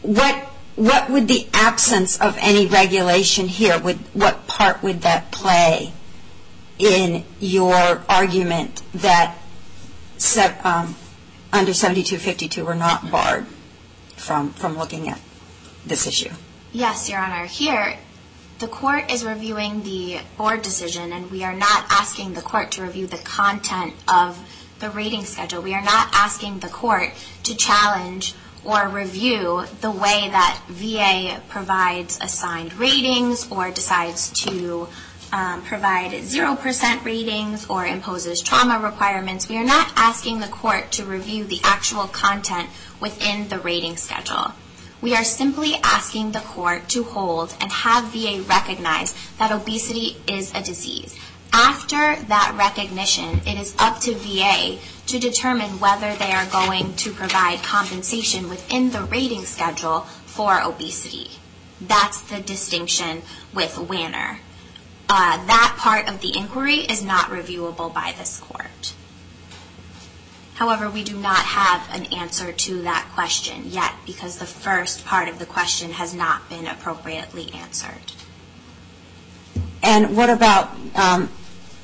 what 0.01 0.49
would 0.75 1.27
the 1.27 1.47
absence 1.53 2.19
of 2.19 2.35
any 2.41 2.65
regulation 2.65 3.47
here, 3.47 3.77
what 3.79 4.47
part 4.47 4.81
would 4.81 5.01
that 5.01 5.31
play 5.31 5.93
in 6.79 7.23
your 7.39 8.03
argument 8.09 8.81
that 8.93 9.37
um, 10.63 10.95
under 11.53 11.73
7252 11.73 12.65
we're 12.65 12.73
not 12.73 13.11
barred 13.11 13.45
from 14.15 14.77
looking 14.77 15.07
at 15.07 15.19
this 15.85 16.07
issue? 16.07 16.31
Yes, 16.71 17.09
Your 17.09 17.19
Honor. 17.19 17.45
Here, 17.45 17.97
the 18.59 18.67
Court 18.67 19.11
is 19.11 19.23
reviewing 19.23 19.83
the 19.83 20.19
Board 20.37 20.61
decision, 20.63 21.13
and 21.13 21.29
we 21.29 21.43
are 21.43 21.53
not 21.53 21.85
asking 21.89 22.33
the 22.33 22.41
Court 22.41 22.71
to 22.71 22.81
review 22.81 23.05
the 23.05 23.17
content 23.17 23.93
of 24.07 24.39
the 24.79 24.89
rating 24.89 25.23
schedule. 25.25 25.61
We 25.61 25.75
are 25.75 25.83
not 25.83 26.09
asking 26.13 26.59
the 26.59 26.69
Court 26.69 27.11
to 27.43 27.55
challenge 27.55 28.33
or 28.65 28.87
review 28.87 29.65
the 29.81 29.91
way 29.91 30.29
that 30.31 30.61
VA 30.69 31.41
provides 31.49 32.17
assigned 32.21 32.73
ratings 32.73 33.51
or 33.51 33.69
decides 33.71 34.29
to 34.31 34.87
Um, 35.33 35.63
provide 35.63 36.11
0% 36.11 37.03
ratings 37.03 37.65
or 37.67 37.87
imposes 37.87 38.39
trauma 38.39 38.77
requirements. 38.77 39.49
We 39.49 39.57
are 39.57 39.63
not 39.63 39.91
asking 39.95 40.41
the 40.41 40.47
Court 40.47 40.91
to 40.91 41.05
review 41.05 41.43
the 41.43 41.59
actual 41.63 42.03
content 42.03 42.69
within 42.99 43.49
the 43.49 43.57
rating 43.57 43.97
schedule. 43.97 44.51
We 45.01 45.15
are 45.15 45.23
simply 45.23 45.73
asking 45.83 46.33
the 46.33 46.39
Court 46.41 46.87
to 46.89 47.03
hold 47.03 47.55
and 47.59 47.71
have 47.71 48.13
VA 48.13 48.43
recognize 48.47 49.15
that 49.39 49.51
obesity 49.51 50.17
is 50.27 50.53
a 50.53 50.61
disease. 50.61 51.15
After 51.51 52.15
that 52.27 52.53
recognition, 52.55 53.41
it 53.47 53.59
is 53.59 53.75
up 53.79 54.01
to 54.01 54.13
VA 54.13 54.77
to 55.07 55.17
determine 55.17 55.79
whether 55.79 56.13
they 56.13 56.31
are 56.31 56.45
going 56.45 56.95
to 56.97 57.11
provide 57.11 57.63
compensation 57.63 58.51
within 58.51 58.91
the 58.91 59.01
rating 59.01 59.45
schedule 59.45 60.01
for 60.27 60.61
obesity. 60.61 61.31
That's 61.81 62.21
the 62.21 62.39
distinction 62.39 63.23
with 63.51 63.79
Wanner. 63.79 64.41
Uh, 65.09 65.45
that 65.45 65.75
part 65.77 66.07
of 66.07 66.21
the 66.21 66.35
inquiry 66.35 66.77
is 66.77 67.03
not 67.03 67.25
reviewable 67.29 67.93
by 67.93 68.13
this 68.17 68.39
Court. 68.39 68.93
However, 70.55 70.89
we 70.89 71.03
do 71.03 71.17
not 71.17 71.43
have 71.45 71.87
an 71.91 72.05
answer 72.13 72.51
to 72.51 72.81
that 72.83 73.09
question 73.13 73.63
yet 73.65 73.93
because 74.05 74.37
the 74.37 74.45
first 74.45 75.03
part 75.05 75.27
of 75.27 75.39
the 75.39 75.45
question 75.45 75.91
has 75.91 76.13
not 76.13 76.47
been 76.49 76.67
appropriately 76.67 77.51
answered. 77.53 78.13
And 79.81 80.15
what 80.15 80.29
about 80.29 80.69
um, 80.95 81.29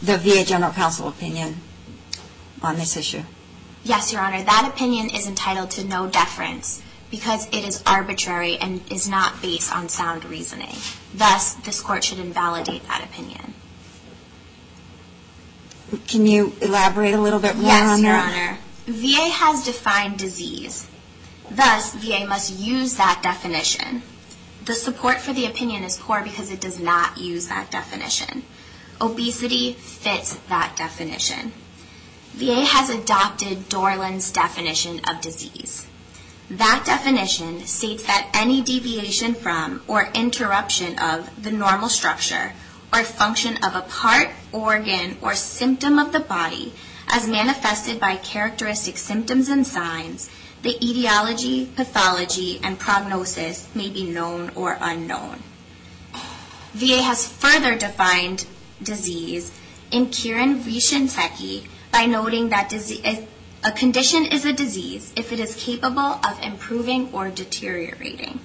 the 0.01 0.17
VA 0.17 0.45
General 0.45 0.71
Counsel 0.71 1.07
opinion 1.07 1.57
on 2.61 2.77
this 2.77 2.95
issue? 2.95 3.23
Yes, 3.83 4.13
Your 4.13 4.21
Honor. 4.21 4.43
That 4.43 4.71
opinion 4.73 5.09
is 5.09 5.27
entitled 5.27 5.71
to 5.71 5.83
no 5.83 6.07
deference 6.07 6.81
because 7.11 7.47
it 7.47 7.67
is 7.67 7.81
arbitrary 7.85 8.57
and 8.57 8.81
is 8.91 9.09
not 9.09 9.41
based 9.41 9.75
on 9.75 9.89
sound 9.89 10.25
reasoning. 10.25 10.75
Thus, 11.13 11.55
this 11.55 11.81
Court 11.81 12.03
should 12.03 12.19
invalidate 12.19 12.87
that 12.87 13.03
opinion. 13.03 13.53
Can 16.07 16.25
you 16.25 16.53
elaborate 16.61 17.13
a 17.13 17.21
little 17.21 17.39
bit 17.39 17.55
more 17.55 17.71
on 17.71 18.01
that? 18.01 18.01
Yes, 18.01 18.03
Your 18.03 18.15
Honor. 18.15 18.57
VA 18.87 19.29
has 19.29 19.65
defined 19.65 20.17
disease. 20.17 20.87
Thus, 21.49 21.93
VA 21.95 22.25
must 22.27 22.57
use 22.59 22.95
that 22.97 23.21
definition. 23.23 24.03
The 24.65 24.75
support 24.75 25.19
for 25.19 25.33
the 25.33 25.45
opinion 25.45 25.83
is 25.83 25.97
poor 25.97 26.21
because 26.23 26.51
it 26.51 26.61
does 26.61 26.79
not 26.79 27.17
use 27.17 27.47
that 27.47 27.71
definition. 27.71 28.43
Obesity 29.01 29.73
fits 29.73 30.35
that 30.49 30.75
definition. 30.75 31.53
VA 32.33 32.65
has 32.65 32.89
adopted 32.89 33.69
Dorland's 33.69 34.31
definition 34.31 35.01
of 35.07 35.21
disease. 35.21 35.87
That 36.49 36.83
definition 36.85 37.65
states 37.67 38.03
that 38.05 38.29
any 38.33 38.61
deviation 38.61 39.35
from 39.35 39.83
or 39.87 40.09
interruption 40.15 40.97
of 40.97 41.43
the 41.43 41.51
normal 41.51 41.89
structure 41.89 42.53
or 42.91 43.03
function 43.03 43.57
of 43.63 43.75
a 43.75 43.81
part, 43.81 44.29
organ, 44.51 45.17
or 45.21 45.35
symptom 45.35 45.99
of 45.99 46.11
the 46.11 46.19
body 46.19 46.73
as 47.07 47.27
manifested 47.27 47.99
by 47.99 48.15
characteristic 48.15 48.97
symptoms 48.97 49.47
and 49.47 49.65
signs, 49.65 50.29
the 50.63 50.75
etiology, 50.83 51.67
pathology, 51.75 52.59
and 52.63 52.79
prognosis 52.79 53.67
may 53.75 53.89
be 53.89 54.09
known 54.09 54.51
or 54.55 54.77
unknown. 54.81 55.43
VA 56.73 57.01
has 57.01 57.27
further 57.27 57.77
defined 57.77 58.45
disease 58.81 59.51
in 59.91 60.07
Quirin 60.07 60.55
v. 60.57 60.79
Shinseki 60.79 61.67
by 61.91 62.05
noting 62.05 62.49
that 62.49 62.69
a 63.63 63.71
condition 63.71 64.25
is 64.25 64.45
a 64.45 64.53
disease 64.53 65.11
if 65.17 65.33
it 65.33 65.39
is 65.39 65.55
capable 65.55 65.99
of 65.99 66.39
improving 66.41 67.09
or 67.11 67.29
deteriorating. 67.29 68.39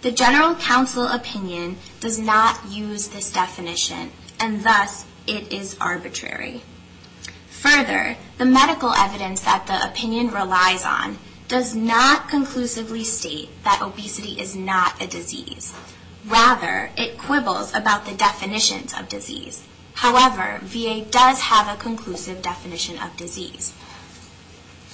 The 0.00 0.10
general 0.10 0.54
counsel 0.54 1.06
opinion 1.06 1.76
does 2.00 2.18
not 2.18 2.70
use 2.70 3.08
this 3.08 3.30
definition, 3.30 4.10
and 4.40 4.64
thus 4.64 5.04
it 5.26 5.52
is 5.52 5.76
arbitrary. 5.80 6.62
Further, 7.50 8.16
the 8.38 8.46
medical 8.46 8.94
evidence 8.94 9.42
that 9.42 9.66
the 9.66 9.84
opinion 9.84 10.30
relies 10.30 10.84
on 10.84 11.18
does 11.48 11.74
not 11.74 12.28
conclusively 12.28 13.04
state 13.04 13.48
that 13.64 13.82
obesity 13.82 14.40
is 14.40 14.54
not 14.54 15.02
a 15.02 15.06
disease. 15.06 15.74
Rather, 16.26 16.90
it 16.96 17.18
quibbles 17.18 17.74
about 17.74 18.06
the 18.06 18.14
definitions 18.14 18.94
of 18.98 19.08
disease. 19.08 19.64
However, 19.94 20.60
VA 20.62 21.04
does 21.10 21.40
have 21.40 21.68
a 21.68 21.80
conclusive 21.80 22.40
definition 22.40 22.98
of 22.98 23.16
disease. 23.16 23.74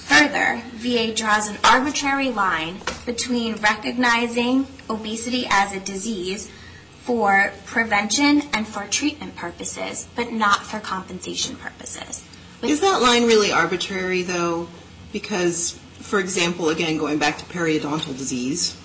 Further, 0.05 0.61
VA 0.73 1.13
draws 1.13 1.47
an 1.49 1.57
arbitrary 1.63 2.29
line 2.29 2.79
between 3.05 3.55
recognizing 3.55 4.67
obesity 4.89 5.45
as 5.49 5.73
a 5.73 5.79
disease 5.79 6.49
for 7.01 7.51
prevention 7.65 8.43
and 8.53 8.67
for 8.67 8.85
treatment 8.87 9.35
purposes, 9.35 10.07
but 10.15 10.31
not 10.31 10.63
for 10.63 10.79
compensation 10.79 11.55
purposes. 11.55 12.23
Is 12.61 12.81
that 12.81 13.01
line 13.01 13.25
really 13.25 13.51
arbitrary, 13.51 14.21
though? 14.21 14.67
Because, 15.11 15.79
for 15.99 16.19
example, 16.19 16.69
again, 16.69 16.97
going 16.97 17.17
back 17.17 17.37
to 17.39 17.45
periodontal 17.45 18.17
disease, 18.17 18.77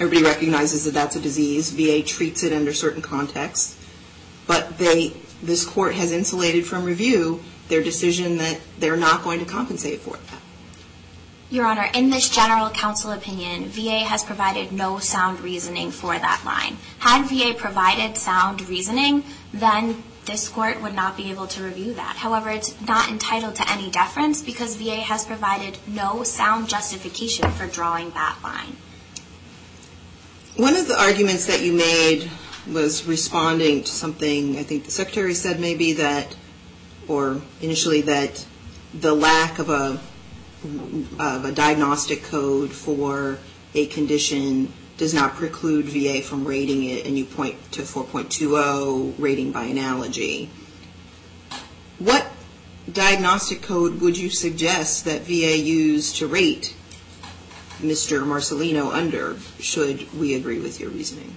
everybody 0.00 0.22
recognizes 0.24 0.84
that 0.84 0.94
that's 0.94 1.16
a 1.16 1.20
disease. 1.20 1.70
VA 1.70 2.02
treats 2.02 2.42
it 2.42 2.52
under 2.52 2.72
certain 2.72 3.02
contexts. 3.02 3.76
But 4.46 4.78
this 4.78 5.64
court 5.64 5.94
has 5.94 6.12
insulated 6.12 6.66
from 6.66 6.84
review 6.84 7.42
their 7.68 7.82
decision 7.82 8.38
that 8.38 8.60
they're 8.78 8.96
not 8.96 9.22
going 9.22 9.40
to 9.40 9.44
compensate 9.44 10.00
for 10.00 10.16
that. 10.16 10.40
Your 11.48 11.66
Honor, 11.66 11.88
in 11.94 12.10
this 12.10 12.28
general 12.28 12.70
counsel 12.70 13.12
opinion, 13.12 13.66
VA 13.66 14.00
has 14.00 14.24
provided 14.24 14.72
no 14.72 14.98
sound 14.98 15.40
reasoning 15.40 15.92
for 15.92 16.18
that 16.18 16.42
line. 16.44 16.76
Had 16.98 17.28
VA 17.28 17.54
provided 17.56 18.16
sound 18.16 18.68
reasoning, 18.68 19.22
then 19.52 20.02
this 20.24 20.48
court 20.48 20.82
would 20.82 20.94
not 20.94 21.16
be 21.16 21.30
able 21.30 21.46
to 21.46 21.62
review 21.62 21.94
that. 21.94 22.16
However, 22.16 22.50
it's 22.50 22.80
not 22.80 23.10
entitled 23.10 23.54
to 23.56 23.70
any 23.70 23.90
deference 23.90 24.42
because 24.42 24.74
VA 24.74 24.96
has 24.96 25.24
provided 25.24 25.78
no 25.86 26.24
sound 26.24 26.68
justification 26.68 27.50
for 27.52 27.66
drawing 27.66 28.10
that 28.10 28.38
line. 28.42 28.76
One 30.56 30.74
of 30.74 30.88
the 30.88 30.98
arguments 30.98 31.46
that 31.46 31.62
you 31.62 31.72
made 31.72 32.30
was 32.66 33.06
responding 33.06 33.84
to 33.84 33.90
something 33.90 34.58
I 34.58 34.62
think 34.62 34.84
the 34.84 34.90
Secretary 34.90 35.34
said 35.34 35.60
maybe 35.60 35.92
that, 35.94 36.34
or 37.08 37.40
initially 37.60 38.00
that 38.02 38.46
the 38.94 39.14
lack 39.14 39.58
of 39.58 39.68
a 39.68 40.00
diagnostic 41.52 42.22
code 42.24 42.70
for 42.70 43.38
a 43.74 43.86
condition 43.86 44.72
does 44.96 45.12
not 45.12 45.34
preclude 45.34 45.84
VA 45.84 46.22
from 46.22 46.46
rating 46.46 46.84
it, 46.84 47.04
and 47.06 47.18
you 47.18 47.24
point 47.24 47.56
to 47.72 47.82
4.20, 47.82 49.14
rating 49.18 49.52
by 49.52 49.64
analogy. 49.64 50.48
What 51.98 52.26
diagnostic 52.90 53.60
code 53.62 54.00
would 54.00 54.16
you 54.16 54.30
suggest 54.30 55.04
that 55.04 55.22
VA 55.22 55.58
use 55.58 56.12
to 56.18 56.26
rate 56.26 56.74
Mr. 57.80 58.24
Marcelino 58.24 58.90
under, 58.90 59.36
should 59.60 60.10
we 60.18 60.32
agree 60.34 60.58
with 60.58 60.80
your 60.80 60.88
reasoning? 60.88 61.34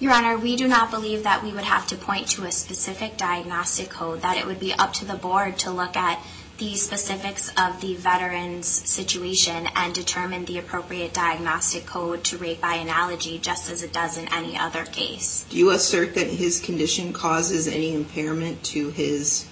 Your 0.00 0.12
Honor, 0.12 0.38
we 0.38 0.56
do 0.56 0.66
not 0.66 0.90
believe 0.90 1.24
that 1.24 1.44
we 1.44 1.52
would 1.52 1.64
have 1.64 1.86
to 1.88 1.96
point 1.96 2.26
to 2.28 2.44
a 2.44 2.50
specific 2.50 3.18
diagnostic 3.18 3.90
code, 3.90 4.22
that 4.22 4.38
it 4.38 4.46
would 4.46 4.58
be 4.58 4.72
up 4.72 4.94
to 4.94 5.04
the 5.04 5.14
board 5.14 5.58
to 5.58 5.70
look 5.70 5.94
at 5.94 6.18
the 6.56 6.74
specifics 6.74 7.52
of 7.58 7.82
the 7.82 7.96
veteran's 7.96 8.66
situation 8.66 9.68
and 9.76 9.94
determine 9.94 10.46
the 10.46 10.56
appropriate 10.56 11.12
diagnostic 11.12 11.84
code 11.84 12.24
to 12.24 12.38
rate 12.38 12.62
by 12.62 12.76
analogy, 12.76 13.38
just 13.38 13.70
as 13.70 13.82
it 13.82 13.92
does 13.92 14.16
in 14.16 14.26
any 14.32 14.56
other 14.56 14.86
case. 14.86 15.44
Do 15.50 15.58
you 15.58 15.68
assert 15.68 16.14
that 16.14 16.28
his 16.28 16.60
condition 16.60 17.12
causes 17.12 17.68
any 17.68 17.94
impairment 17.94 18.64
to 18.64 18.88
his 18.88 19.46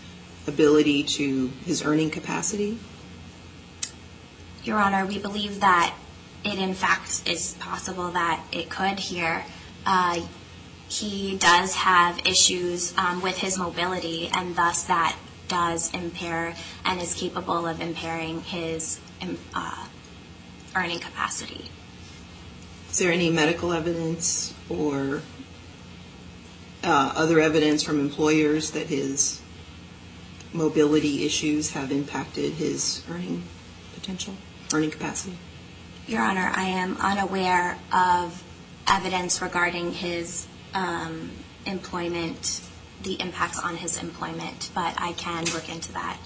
ability 0.47 1.03
to, 1.03 1.49
his 1.67 1.85
earning 1.85 2.09
capacity? 2.09 2.79
Your 4.65 4.79
Honor, 4.79 5.05
we 5.05 5.19
believe 5.19 5.61
that 5.61 5.95
it 6.43 6.59
in 6.59 6.73
fact 6.73 7.29
is 7.29 7.53
possible 7.61 8.13
that 8.13 8.43
it 8.51 8.71
could 8.71 8.99
here. 8.99 9.45
Uh, 9.85 10.21
He 10.89 11.37
does 11.37 11.75
have 11.75 12.27
issues 12.27 12.97
um, 12.97 13.21
with 13.21 13.39
his 13.39 13.59
mobility, 13.59 14.31
and 14.33 14.57
thus 14.57 14.85
that 14.85 15.17
does 15.49 15.93
impair 15.93 16.55
and 16.85 17.01
is 17.01 17.15
capable 17.15 17.67
of 17.67 17.81
impairing 17.81 18.41
his 18.43 19.01
um, 19.21 19.39
uh, 19.55 19.87
earning 20.75 20.99
capacity. 20.99 21.71
Is 22.91 22.99
there 22.99 23.13
any 23.13 23.31
medical 23.31 23.73
evidence 23.73 24.55
or 24.69 25.23
uh, 26.83 27.13
other 27.15 27.41
evidence 27.41 27.83
from 27.83 28.01
employers 28.01 28.71
that 28.71 28.87
his 28.87 29.43
mobility 30.53 31.27
issues 31.27 31.73
have 31.73 31.93
impacted 31.93 32.55
his 32.55 33.03
earning 33.11 33.43
potential, 33.95 34.35
earning 34.73 34.91
capacity? 34.91 35.37
Your 36.07 36.23
Honor, 36.23 36.51
I 36.55 36.65
am 36.65 36.97
unaware 36.99 37.77
of 37.93 38.43
evidence 38.87 39.43
regarding 39.43 39.93
his 39.93 40.47
Um, 40.79 41.31
employment, 41.67 42.61
the 43.03 43.15
impacts 43.15 43.59
on 43.59 43.77
his 43.77 44.01
employment, 44.01 44.71
but 44.75 44.95
I 44.97 45.13
can 45.13 45.45
look 45.47 45.69
into 45.69 45.93
that. 45.93 46.17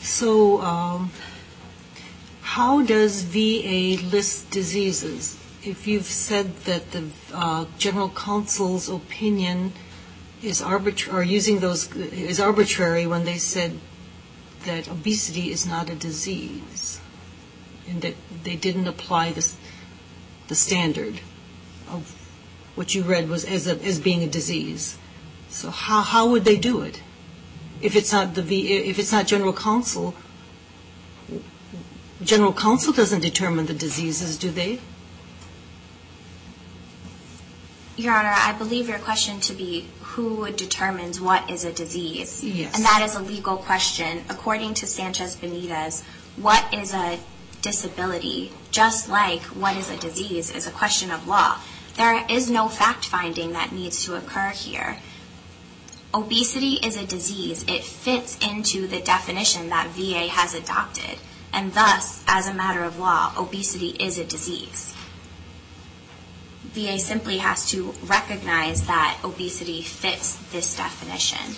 So 0.00 0.60
um, 0.62 1.10
how 2.40 2.82
does 2.82 3.22
VA 3.22 4.02
list 4.02 4.50
diseases? 4.50 5.38
If 5.62 5.86
you've 5.86 6.06
said 6.06 6.56
that 6.64 6.90
the 6.90 7.04
uh, 7.32 7.66
general 7.78 8.08
counsel's 8.08 8.88
opinion 8.88 9.72
is 10.42 10.60
arbitr 10.60 11.12
or 11.12 11.22
using 11.22 11.60
those 11.60 11.94
is 11.94 12.40
arbitrary 12.40 13.06
when 13.06 13.24
they 13.24 13.38
said 13.38 13.78
that 14.64 14.88
obesity 14.88 15.52
is 15.52 15.66
not 15.66 15.88
a 15.88 15.94
disease, 15.94 17.00
and 17.88 18.02
that 18.02 18.14
they 18.44 18.56
didn't 18.56 18.86
apply 18.86 19.32
the 19.32 20.54
standard 20.54 21.20
of 21.90 22.14
what 22.74 22.94
you 22.94 23.02
read 23.02 23.28
was 23.28 23.44
as 23.44 24.00
being 24.00 24.22
a 24.22 24.26
disease, 24.26 24.96
so 25.48 25.70
how 25.70 26.28
would 26.28 26.44
they 26.44 26.56
do 26.56 26.80
it? 26.82 27.02
If 27.80 27.96
it's 27.96 28.12
not 28.12 29.26
general 29.26 29.52
counsel, 29.52 30.14
general 32.22 32.52
counsel 32.52 32.92
doesn't 32.92 33.20
determine 33.20 33.66
the 33.66 33.74
diseases, 33.74 34.36
do 34.38 34.50
they? 34.50 34.78
Your 37.96 38.14
Honor, 38.14 38.32
I 38.34 38.52
believe 38.54 38.88
your 38.88 38.98
question 38.98 39.40
to 39.40 39.52
be 39.52 39.86
who 40.00 40.50
determines 40.52 41.20
what 41.20 41.50
is 41.50 41.64
a 41.64 41.72
disease, 41.72 42.42
Yes. 42.42 42.74
and 42.74 42.84
that 42.84 43.02
is 43.02 43.14
a 43.14 43.20
legal 43.20 43.56
question. 43.58 44.24
According 44.30 44.74
to 44.74 44.86
Sanchez-Benitez, 44.86 46.02
what 46.36 46.72
is 46.72 46.94
a 46.94 47.18
disability, 47.62 48.52
just 48.70 49.08
like 49.08 49.42
what 49.42 49.76
is 49.76 49.90
a 49.90 49.96
disease, 49.96 50.54
is 50.54 50.66
a 50.66 50.72
question 50.72 51.10
of 51.10 51.26
law. 51.26 51.58
There 51.96 52.24
is 52.28 52.50
no 52.50 52.68
fact-finding 52.68 53.52
that 53.52 53.72
needs 53.72 54.04
to 54.04 54.16
occur 54.16 54.50
here. 54.50 54.98
Obesity 56.12 56.74
is 56.74 56.96
a 56.96 57.06
disease. 57.06 57.64
It 57.66 57.84
fits 57.84 58.38
into 58.46 58.86
the 58.86 59.00
definition 59.00 59.70
that 59.70 59.88
VA 59.88 60.28
has 60.28 60.54
adopted, 60.54 61.18
and 61.52 61.72
thus, 61.72 62.22
as 62.26 62.46
a 62.46 62.54
matter 62.54 62.84
of 62.84 62.98
law, 62.98 63.32
obesity 63.38 63.90
is 63.90 64.18
a 64.18 64.24
disease. 64.24 64.94
VA 66.64 66.98
simply 66.98 67.38
has 67.38 67.70
to 67.70 67.94
recognize 68.04 68.86
that 68.86 69.20
obesity 69.24 69.82
fits 69.82 70.36
this 70.52 70.76
definition. 70.76 71.54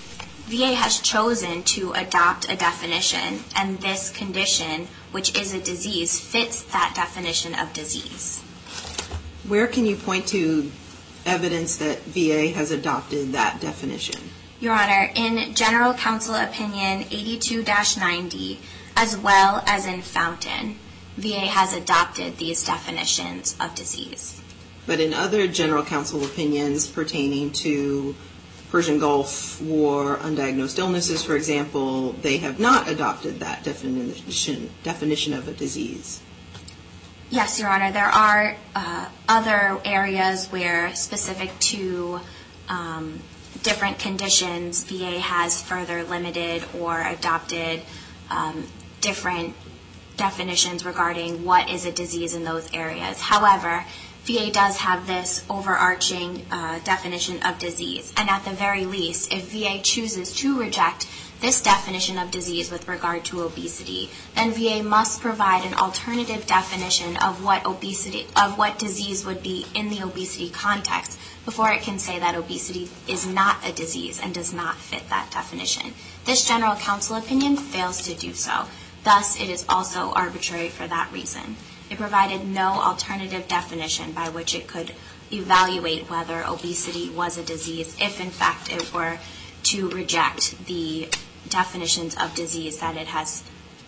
VA 0.48 0.74
has 0.74 1.00
chosen 1.00 1.62
to 1.62 1.92
adopt 1.92 2.50
a 2.50 2.56
definition, 2.56 3.44
and 3.54 3.78
this 3.80 4.10
condition, 4.10 4.88
which 5.12 5.38
is 5.38 5.54
a 5.54 5.60
disease, 5.60 6.18
fits 6.18 6.62
that 6.72 6.92
definition 6.96 7.54
of 7.54 7.72
disease. 7.72 8.40
Where 9.46 9.66
can 9.66 9.86
you 9.86 9.96
point 9.96 10.26
to 10.28 10.70
evidence 11.24 11.76
that 11.76 12.00
VA 12.02 12.48
has 12.48 12.70
adopted 12.70 13.32
that 13.32 13.60
definition? 13.60 14.30
Your 14.60 14.74
Honor, 14.74 15.10
in 15.14 15.54
General 15.54 15.94
Counsel 15.94 16.34
Opinion 16.34 17.04
82-90, 17.04 18.58
as 18.96 19.16
well 19.16 19.62
as 19.66 19.86
in 19.86 20.02
Fountain, 20.02 20.78
VA 21.16 21.46
has 21.46 21.74
adopted 21.74 22.36
these 22.36 22.64
definitions 22.64 23.56
of 23.60 23.74
disease. 23.74 24.40
But 24.86 25.00
in 25.00 25.12
other 25.14 25.46
general 25.46 25.84
counsel 25.84 26.24
opinions 26.24 26.86
pertaining 26.86 27.52
to 27.52 28.14
Persian 28.70 28.98
Gulf 28.98 29.60
War 29.60 30.16
undiagnosed 30.16 30.78
illnesses, 30.78 31.22
for 31.22 31.36
example, 31.36 32.12
they 32.12 32.38
have 32.38 32.60
not 32.60 32.88
adopted 32.88 33.40
that 33.40 33.64
definition 33.64 35.32
of 35.32 35.48
a 35.48 35.52
disease. 35.52 36.20
Yes, 37.30 37.60
Your 37.60 37.68
Honor. 37.68 37.92
There 37.92 38.04
are 38.04 38.56
other 39.28 39.80
areas 39.84 40.46
where, 40.48 40.94
specific 40.94 41.56
to 41.60 42.20
um, 42.68 43.20
different 43.62 43.98
conditions, 43.98 44.84
VA 44.84 45.20
has 45.20 45.62
further 45.62 46.02
limited 46.04 46.64
or 46.78 47.00
adopted 47.00 47.82
um, 48.30 48.66
different 49.00 49.54
definitions 50.16 50.84
regarding 50.84 51.44
what 51.44 51.70
is 51.70 51.86
a 51.86 51.92
disease 51.92 52.34
in 52.34 52.44
those 52.44 52.72
areas. 52.72 53.20
However, 53.20 53.84
VA 54.30 54.52
does 54.52 54.76
have 54.76 55.08
this 55.08 55.44
overarching 55.50 56.46
uh, 56.52 56.78
definition 56.84 57.42
of 57.42 57.58
disease, 57.58 58.12
and 58.16 58.30
at 58.30 58.44
the 58.44 58.52
very 58.52 58.86
least, 58.86 59.32
if 59.32 59.50
VA 59.50 59.82
chooses 59.82 60.32
to 60.32 60.56
reject 60.56 61.08
this 61.40 61.60
definition 61.60 62.16
of 62.16 62.30
disease 62.30 62.70
with 62.70 62.86
regard 62.86 63.24
to 63.24 63.42
obesity, 63.42 64.08
then 64.36 64.52
VA 64.52 64.84
must 64.84 65.20
provide 65.20 65.64
an 65.64 65.74
alternative 65.74 66.46
definition 66.46 67.16
of 67.16 67.42
what 67.44 67.66
obesity, 67.66 68.24
of 68.36 68.56
what 68.56 68.78
disease 68.78 69.26
would 69.26 69.42
be 69.42 69.66
in 69.74 69.88
the 69.88 70.02
obesity 70.02 70.48
context 70.48 71.18
before 71.44 71.72
it 71.72 71.82
can 71.82 71.98
say 71.98 72.20
that 72.20 72.36
obesity 72.36 72.88
is 73.08 73.26
not 73.26 73.56
a 73.66 73.72
disease 73.72 74.20
and 74.22 74.32
does 74.32 74.54
not 74.54 74.76
fit 74.76 75.08
that 75.08 75.28
definition. 75.32 75.92
This 76.24 76.46
general 76.46 76.76
counsel 76.76 77.16
opinion 77.16 77.56
fails 77.56 78.02
to 78.02 78.14
do 78.14 78.32
so. 78.34 78.66
Thus, 79.02 79.40
it 79.40 79.48
is 79.48 79.64
also 79.68 80.12
arbitrary 80.12 80.68
for 80.68 80.86
that 80.86 81.10
reason. 81.10 81.56
It 81.90 81.98
provided 81.98 82.46
no 82.46 82.68
alternative 82.68 83.48
definition 83.48 84.12
by 84.12 84.28
which 84.28 84.54
it 84.54 84.68
could 84.68 84.94
evaluate 85.32 86.08
whether 86.08 86.44
obesity 86.46 87.10
was 87.10 87.36
a 87.36 87.42
disease 87.42 87.96
if, 88.00 88.20
in 88.20 88.30
fact, 88.30 88.72
it 88.72 88.92
were 88.94 89.18
to 89.64 89.90
reject 89.90 90.66
the 90.66 91.08
definitions 91.48 92.16
of 92.16 92.34
disease 92.34 92.78
that 92.78 92.96
it 92.96 93.08
has 93.08 93.42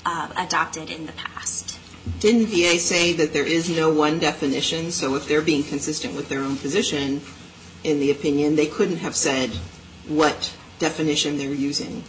uh, 0.05 0.29
adopted 0.37 0.91
in 0.91 1.07
the 1.07 1.13
past. 1.13 1.79
Didn't 2.19 2.47
VA 2.47 2.79
say 2.79 3.13
that 3.13 3.33
there 3.33 3.47
is 3.47 3.71
no 3.71 3.93
one 3.93 4.19
definition, 4.19 4.91
so 4.91 5.15
if 5.15 5.29
they're 5.29 5.43
being 5.43 5.63
consistent 5.63 6.15
with 6.15 6.29
their 6.29 6.41
own 6.41 6.57
position 6.57 7.21
in 7.85 8.01
the 8.01 8.11
opinion, 8.11 8.57
they 8.57 8.67
couldn't 8.67 8.99
have 8.99 9.15
said 9.15 9.51
what 10.09 10.53
definition 10.79 11.39
they're 11.39 11.55
using? 11.55 12.03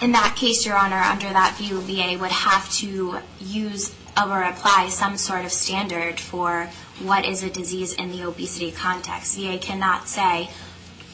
In 0.00 0.12
that 0.12 0.36
case, 0.36 0.66
Your 0.66 0.76
Honor, 0.76 0.96
under 0.96 1.28
that 1.28 1.56
view, 1.56 1.80
VA 1.80 2.18
would 2.18 2.30
have 2.30 2.70
to 2.74 3.18
use 3.40 3.94
or 4.24 4.42
apply 4.42 4.88
some 4.88 5.16
sort 5.16 5.44
of 5.44 5.52
standard 5.52 6.18
for 6.18 6.70
what 7.02 7.24
is 7.26 7.42
a 7.42 7.50
disease 7.50 7.92
in 7.94 8.10
the 8.10 8.22
obesity 8.26 8.72
context. 8.72 9.36
VA 9.36 9.58
cannot 9.58 10.08
say 10.08 10.48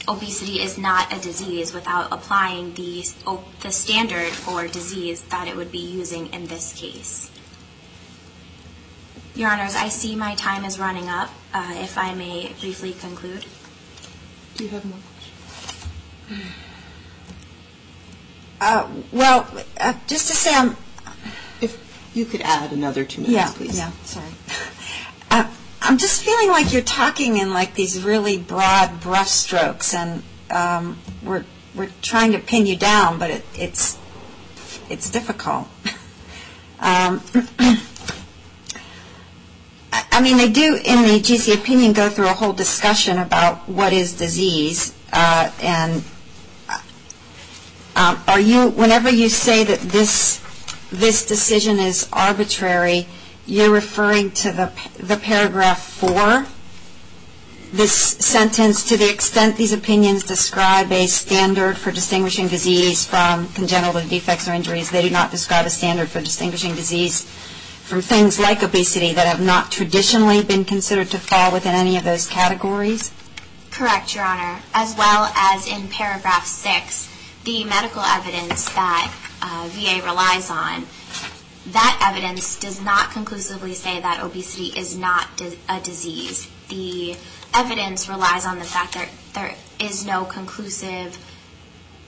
obesity 0.09 0.61
is 0.61 0.79
not 0.79 1.13
a 1.13 1.21
disease 1.21 1.73
without 1.73 2.13
applying 2.13 2.75
the, 2.75 3.05
the 3.61 3.71
standard 3.71 4.29
for 4.33 4.67
disease 4.69 5.23
that 5.23 5.49
it 5.49 5.57
would 5.57 5.71
be 5.73 5.79
using 5.79 6.27
in 6.33 6.47
this 6.47 6.73
case. 6.75 7.31
Your 9.35 9.51
Honors, 9.51 9.75
I 9.75 9.89
see 9.89 10.15
my 10.15 10.35
time 10.35 10.65
is 10.65 10.79
running 10.79 11.09
up. 11.09 11.31
Uh, 11.55 11.75
if 11.77 11.99
I 11.99 12.15
may 12.15 12.53
briefly 12.61 12.93
conclude. 12.93 13.45
Do 14.57 14.65
you 14.65 14.71
have 14.71 14.85
more 14.85 14.99
questions? 16.29 16.53
Uh, 18.61 18.89
Well, 19.13 19.47
uh, 19.81 19.95
just 20.07 20.29
to 20.29 20.35
say, 20.35 20.55
I'm, 20.55 20.71
If 20.71 20.92
you 22.15 22.25
could 22.25 22.41
add 22.43 22.73
another 22.73 23.05
two 23.05 23.23
yeah, 23.23 23.29
minutes, 23.29 23.55
please. 23.55 23.79
yeah, 23.79 23.91
sorry. 24.05 24.29
Uh, 25.31 25.51
I'm 25.81 25.99
just 25.99 26.23
feeling 26.23 26.49
like 26.49 26.73
you're 26.73 26.83
talking 26.83 27.39
in 27.39 27.53
like 27.53 27.75
these 27.75 28.03
really 28.03 28.39
broad 28.39 29.01
brushstrokes, 29.01 29.95
and 29.95 30.23
um, 30.51 30.99
we're 31.23 31.45
we're 31.75 31.91
trying 32.03 32.33
to 32.33 32.39
pin 32.39 32.67
you 32.67 32.77
down, 32.77 33.19
but 33.19 33.31
it, 33.31 33.45
it's 33.55 33.99
it's 34.91 35.11
difficult. 35.11 35.69
um, 36.81 37.23
I, 39.93 40.21
mean, 40.21 40.37
they 40.37 40.51
do 40.51 40.75
in 40.77 41.03
the 41.03 41.21
GC 41.21 41.55
opinion 41.55 41.95
go 41.95 42.11
through 42.11 42.29
a 42.29 42.35
whole 42.35 42.53
discussion 42.53 43.19
about 43.19 43.69
what 43.69 43.93
is 43.93 44.13
disease, 44.15 44.95
uh, 45.13 45.51
and 45.63 46.05
um, 47.97 48.23
are 48.29 48.41
you 48.41 48.69
whenever 48.69 49.11
you 49.11 49.29
say 49.29 49.65
that 49.65 49.81
this 49.81 50.42
this 50.93 51.25
decision 51.27 51.79
is 51.79 52.09
arbitrary, 52.13 53.07
you're 53.47 53.73
referring 53.73 54.31
to 54.31 54.53
the 54.53 55.17
paragraph 55.17 55.83
four. 55.83 56.47
This 57.73 57.93
sentence, 57.93 58.87
to 58.91 58.99
the 58.99 59.11
extent 59.11 59.57
these 59.57 59.73
opinions 59.73 60.23
describe 60.23 60.93
a 60.93 61.07
standard 61.07 61.79
for 61.79 61.91
distinguishing 61.91 62.47
disease 62.49 63.07
from 63.07 63.49
congenital 63.55 64.01
defects 64.07 64.47
or 64.47 64.53
injuries, 64.53 64.91
they 64.91 65.01
do 65.01 65.11
not 65.11 65.31
describe 65.31 65.65
a 65.65 65.71
standard 65.71 66.09
for 66.11 66.21
distinguishing 66.21 66.75
disease 66.75 67.23
from 67.23 68.03
things 68.03 68.39
like 68.39 68.63
obesity 68.63 69.13
that 69.15 69.27
have 69.27 69.41
not 69.41 69.73
traditionally 69.73 70.43
been 70.43 70.65
considered 70.65 71.09
to 71.09 71.19
fall 71.19 71.51
within 71.51 71.75
any 71.75 71.97
of 71.97 72.05
those 72.05 72.27
categories? 72.27 73.11
Correct, 73.71 74.15
Your 74.15 74.25
Honor. 74.25 74.61
As 74.75 74.95
well 74.97 75.33
as 75.35 75.67
in 75.67 75.89
paragraph 75.89 76.45
six, 76.45 77.09
the 77.45 77.65
medical 77.65 78.03
evidence 78.03 78.67
that 78.75 79.13
Uh, 79.45 79.69
VA 79.73 80.01
relies 80.07 80.51
on, 80.51 80.87
that 81.67 82.09
evidence 82.13 82.59
does 82.61 82.81
not 82.81 83.11
conclusively 83.11 83.75
say 83.75 84.01
that 84.01 84.23
obesity 84.23 84.67
is 84.79 84.97
not 84.97 85.27
a 85.69 85.81
disease. 85.81 86.49
The 86.69 87.17
evidence 87.53 88.09
relies 88.09 88.47
on 88.47 88.61
the 88.61 88.65
fact 88.65 88.95
that 88.95 89.09
there 89.35 89.55
is 89.81 90.07
no 90.07 90.25
conclusive 90.25 91.19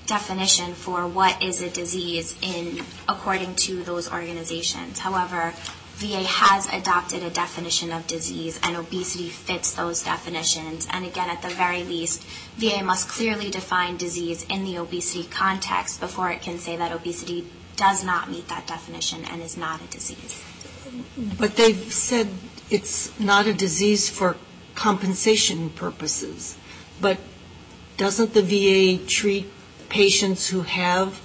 definition 0.06 0.74
for 0.74 1.06
what 1.08 1.42
is 1.42 1.60
a 1.60 1.70
disease 1.70 2.36
in 2.40 2.84
according 3.08 3.54
to 3.56 3.82
those 3.82 4.10
organizations. 4.12 4.98
However, 5.00 5.54
VA 5.96 6.24
has 6.24 6.66
adopted 6.72 7.22
a 7.22 7.30
definition 7.30 7.92
of 7.92 8.06
disease 8.08 8.58
and 8.64 8.76
obesity 8.76 9.28
fits 9.28 9.72
those 9.74 10.02
definitions. 10.02 10.88
And 10.90 11.04
again, 11.04 11.30
at 11.30 11.40
the 11.40 11.48
very 11.48 11.84
least, 11.84 12.24
VA 12.56 12.82
must 12.82 13.08
clearly 13.08 13.48
define 13.50 13.96
disease 13.96 14.44
in 14.48 14.64
the 14.64 14.76
obesity 14.76 15.24
context 15.24 16.00
before 16.00 16.30
it 16.30 16.42
can 16.42 16.58
say 16.58 16.76
that 16.76 16.90
obesity 16.90 17.46
does 17.76 18.04
not 18.04 18.28
meet 18.28 18.48
that 18.48 18.66
definition 18.66 19.24
and 19.24 19.40
is 19.40 19.56
not 19.56 19.80
a 19.82 19.86
disease. 19.86 20.42
But 21.38 21.56
they've 21.56 21.92
said 21.92 22.28
it's 22.70 23.18
not 23.20 23.46
a 23.46 23.54
disease 23.54 24.08
for 24.08 24.36
compensation 24.74 25.70
purposes. 25.70 26.56
But 27.00 27.18
doesn't 27.96 28.34
the 28.34 28.42
VA 28.42 29.04
treat 29.06 29.50
patients 29.88 30.48
who 30.48 30.62
have, 30.62 31.20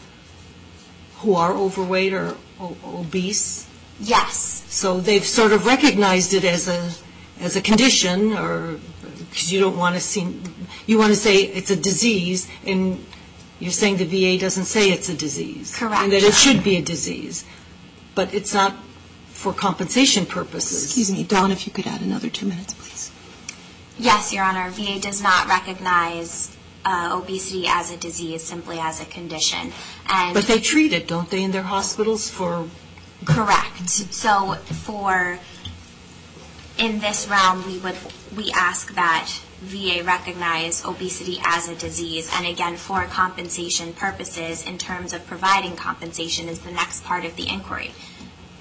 who 1.18 1.36
are 1.36 1.54
overweight 1.54 2.14
or 2.14 2.36
obese? 2.86 3.69
Yes, 4.02 4.64
So 4.70 5.00
they've 5.02 5.26
sort 5.26 5.52
of 5.52 5.66
recognized 5.66 6.34
it 6.34 6.46
as 6.46 6.68
a, 6.68 6.92
as 7.44 7.56
a 7.56 7.62
condition, 7.62 8.34
or, 8.34 8.80
because 9.30 9.52
you 9.52 9.60
don't 9.60 9.78
want 9.78 9.96
to 9.96 10.02
seem, 10.02 10.42
you 10.86 10.98
want 10.98 11.12
to 11.12 11.20
say 11.20 11.36
it's 11.44 11.72
a 11.72 11.76
disease, 11.76 12.50
and 12.66 13.04
you're 13.60 13.72
saying 13.72 13.98
the 13.98 14.06
VA 14.06 14.40
doesn't 14.40 14.66
say 14.66 14.92
it's 14.92 15.10
a 15.10 15.16
disease. 15.16 15.76
Correct. 15.76 16.02
And 16.04 16.12
that 16.14 16.24
it 16.24 16.34
should 16.34 16.64
be 16.64 16.78
a 16.78 16.82
disease. 16.82 17.44
But 18.16 18.34
it's 18.34 18.54
not 18.54 18.74
for 19.28 19.54
compensation 19.54 20.26
purposes. 20.26 20.84
Excuse 20.86 21.12
me, 21.12 21.24
Dawn, 21.24 21.52
if 21.52 21.66
you 21.68 21.74
could 21.74 21.88
add 21.88 22.02
another 22.02 22.30
two 22.30 22.46
minutes, 22.46 22.74
please. 22.74 23.12
yes, 23.98 24.32
Your 24.34 24.44
Honor. 24.44 24.70
VA 24.70 25.00
does 25.00 25.22
not 25.22 25.48
recognize 25.48 26.56
uh, 26.86 27.20
obesity 27.22 27.66
as 27.68 27.92
a 27.92 27.98
disease, 27.98 28.44
simply 28.44 28.80
as 28.80 29.02
a 29.02 29.06
condition. 29.06 29.72
And 30.08 30.34
But 30.34 30.46
they 30.46 30.60
treat 30.60 30.94
it, 30.94 31.08
don't 31.08 31.30
they, 31.30 31.44
in 31.44 31.52
their 31.52 31.64
hospitals 31.64 32.30
for, 32.30 32.68
Correct. 33.26 33.90
So 33.90 34.54
for, 34.56 35.40
in 36.78 37.00
this 37.00 37.28
realm, 37.28 37.66
we 37.66 37.78
would, 37.80 37.96
we 38.36 38.52
ask 38.52 38.94
that 38.96 39.30
VA 39.62 40.04
recognize 40.06 40.86
obesity 40.86 41.40
as 41.44 41.68
a 41.68 41.76
disease. 41.76 42.32
And 42.34 42.48
again, 42.48 42.78
for 42.78 43.04
compensation 43.06 43.94
purposes, 43.94 44.66
in 44.66 44.78
terms 44.78 45.12
of 45.14 45.26
providing 45.28 45.76
compensation 45.76 46.48
is 46.48 46.60
the 46.60 46.72
next 46.72 47.04
part 47.04 47.26
of 47.26 47.36
the 47.36 47.50
inquiry. 47.50 47.92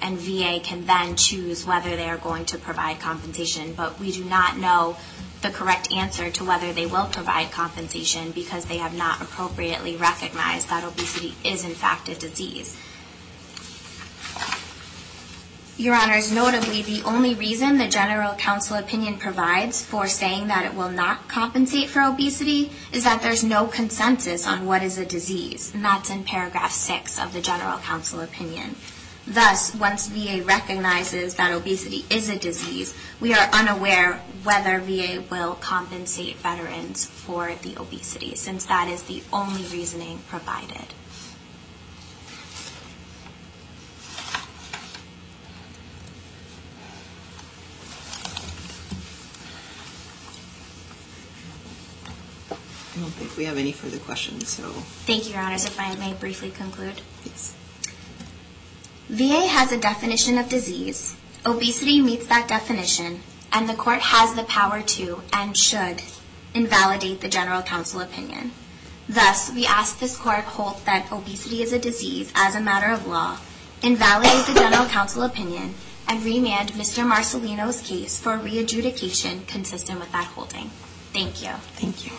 And 0.01 0.17
VA 0.17 0.59
can 0.61 0.85
then 0.85 1.15
choose 1.15 1.65
whether 1.65 1.95
they 1.95 2.09
are 2.09 2.17
going 2.17 2.45
to 2.45 2.57
provide 2.57 2.99
compensation. 2.99 3.73
But 3.73 3.99
we 3.99 4.11
do 4.11 4.23
not 4.25 4.57
know 4.57 4.97
the 5.41 5.49
correct 5.49 5.91
answer 5.91 6.29
to 6.29 6.43
whether 6.43 6.73
they 6.73 6.85
will 6.85 7.05
provide 7.05 7.51
compensation 7.51 8.31
because 8.31 8.65
they 8.65 8.77
have 8.77 8.93
not 8.93 9.21
appropriately 9.21 9.95
recognized 9.95 10.69
that 10.69 10.83
obesity 10.83 11.33
is 11.45 11.63
in 11.63 11.71
fact 11.71 12.09
a 12.09 12.15
disease. 12.15 12.77
Your 15.79 15.95
Honors, 15.95 16.29
notably, 16.29 16.81
the 16.81 17.03
only 17.03 17.33
reason 17.35 17.77
the 17.77 17.87
general 17.87 18.33
counsel 18.33 18.75
opinion 18.75 19.17
provides 19.17 19.81
for 19.81 20.07
saying 20.07 20.47
that 20.47 20.65
it 20.65 20.73
will 20.73 20.89
not 20.89 21.29
compensate 21.29 21.87
for 21.87 22.01
obesity 22.01 22.71
is 22.91 23.05
that 23.05 23.21
there's 23.21 23.45
no 23.45 23.65
consensus 23.65 24.45
on 24.45 24.65
what 24.65 24.83
is 24.83 24.97
a 24.97 25.05
disease, 25.05 25.73
and 25.73 25.85
that's 25.85 26.09
in 26.09 26.25
paragraph 26.25 26.73
six 26.73 27.17
of 27.17 27.31
the 27.31 27.39
general 27.39 27.77
counsel 27.77 28.19
opinion. 28.19 28.75
Thus, 29.25 29.73
once 29.73 30.07
VA 30.07 30.43
recognizes 30.43 31.35
that 31.35 31.53
obesity 31.53 32.03
is 32.09 32.27
a 32.27 32.37
disease, 32.37 32.93
we 33.21 33.33
are 33.33 33.47
unaware 33.53 34.15
whether 34.43 34.81
VA 34.81 35.23
will 35.31 35.55
compensate 35.55 36.35
veterans 36.39 37.05
for 37.05 37.53
the 37.61 37.79
obesity, 37.79 38.35
since 38.35 38.65
that 38.65 38.89
is 38.89 39.03
the 39.03 39.23
only 39.31 39.63
reasoning 39.67 40.19
provided. 40.27 40.93
I 52.99 53.01
don't 53.01 53.11
think 53.11 53.37
we 53.37 53.45
have 53.45 53.57
any 53.57 53.71
further 53.71 53.97
questions, 53.99 54.49
so, 54.49 54.63
Thank 55.07 55.25
you, 55.25 55.33
Your 55.33 55.41
Honors. 55.41 55.63
If 55.63 55.79
I 55.79 55.95
may 55.95 56.11
briefly 56.13 56.51
conclude. 56.51 56.99
yes. 57.23 57.55
VA 59.07 59.47
has 59.47 59.71
a 59.71 59.77
definition 59.77 60.37
of 60.37 60.49
disease. 60.49 61.15
Obesity 61.45 62.01
meets 62.01 62.27
that 62.27 62.49
definition, 62.49 63.21
and 63.53 63.69
the 63.69 63.73
court 63.73 64.01
has 64.01 64.35
the 64.35 64.43
power 64.43 64.81
to 64.81 65.21
and 65.31 65.55
should 65.55 66.01
invalidate 66.53 67.21
the 67.21 67.29
general 67.29 67.61
counsel 67.61 68.01
opinion. 68.01 68.51
Thus, 69.07 69.49
we 69.53 69.65
ask 69.65 69.99
this 69.99 70.17
court 70.17 70.43
hold 70.43 70.85
that 70.85 71.09
obesity 71.09 71.61
is 71.63 71.71
a 71.71 71.79
disease 71.79 72.33
as 72.35 72.53
a 72.53 72.59
matter 72.59 72.91
of 72.91 73.07
law, 73.07 73.37
invalidate 73.81 74.45
the 74.45 74.59
general 74.59 74.87
counsel 74.87 75.23
opinion, 75.23 75.73
and 76.05 76.21
remand 76.21 76.73
Mr. 76.73 77.07
Marcelino's 77.07 77.79
case 77.79 78.19
for 78.19 78.35
re-adjudication 78.35 79.45
consistent 79.45 80.01
with 80.01 80.11
that 80.11 80.25
holding. 80.25 80.69
Thank 81.13 81.41
you. 81.41 81.51
Thank 81.79 82.05
you. 82.05 82.11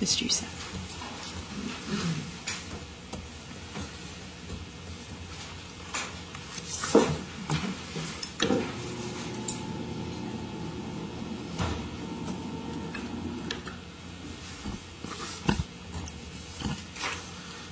Mr. 0.00 0.22
Youssef. 0.22 0.46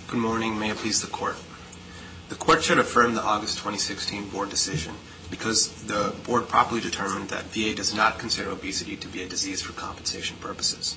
Good 0.09 0.21
morning. 0.21 0.59
May 0.59 0.71
it 0.71 0.77
please 0.79 1.03
the 1.03 1.07
Court. 1.07 1.37
The 2.31 2.35
Court 2.35 2.63
should 2.65 2.79
affirm 2.79 3.15
the 3.15 3.23
August 3.23 3.59
2016 3.59 4.31
Board 4.31 4.49
decision 4.49 4.95
because 5.31 5.71
the 5.85 6.15
Board 6.25 6.49
properly 6.49 6.81
determined 6.81 7.29
that 7.29 7.45
VA 7.45 7.75
does 7.75 7.95
not 7.95 8.19
consider 8.19 8.51
obesity 8.51 8.97
to 8.97 9.09
be 9.09 9.23
a 9.23 9.29
disease 9.29 9.61
for 9.61 9.73
compensation 9.73 10.39
purposes. 10.39 10.97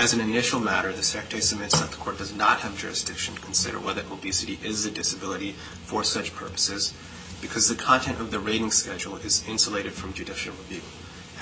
As 0.00 0.14
an 0.14 0.20
initial 0.22 0.60
matter, 0.60 0.94
the 0.94 1.02
Secretary 1.02 1.42
submits 1.42 1.78
that 1.78 1.90
the 1.90 1.98
Court 1.98 2.16
does 2.16 2.34
not 2.34 2.60
have 2.60 2.78
jurisdiction 2.78 3.34
to 3.34 3.40
consider 3.42 3.78
whether 3.78 4.02
obesity 4.10 4.58
is 4.64 4.86
a 4.86 4.90
disability 4.90 5.52
for 5.84 6.02
such 6.04 6.34
purposes 6.34 6.94
because 7.42 7.68
the 7.68 7.74
content 7.74 8.18
of 8.18 8.30
the 8.30 8.40
rating 8.40 8.70
schedule 8.70 9.16
is 9.16 9.46
insulated 9.46 9.92
from 9.92 10.14
judicial 10.14 10.54
review. 10.54 10.80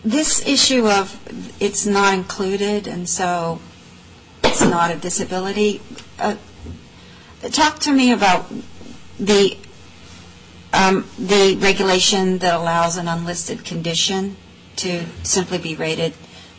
this 0.04 0.46
issue 0.46 0.88
of 0.88 1.20
it's 1.62 1.86
not 1.86 2.14
included 2.14 2.88
and 2.88 3.08
so 3.08 3.60
it's 4.54 4.62
not 4.62 4.92
a 4.92 4.96
disability, 4.96 5.82
uh, 6.20 6.36
talk 7.52 7.80
to 7.80 7.92
me 7.92 8.12
about 8.12 8.52
um, 10.72 11.06
the 11.18 11.58
regulation 11.60 12.38
that 12.38 12.54
allows 12.54 12.98
an 12.98 13.08
unlisted 13.08 13.66
condition 13.66 14.36
to 14.76 15.06
simply 15.24 15.58
be 15.58 15.76
rated, 15.76 16.14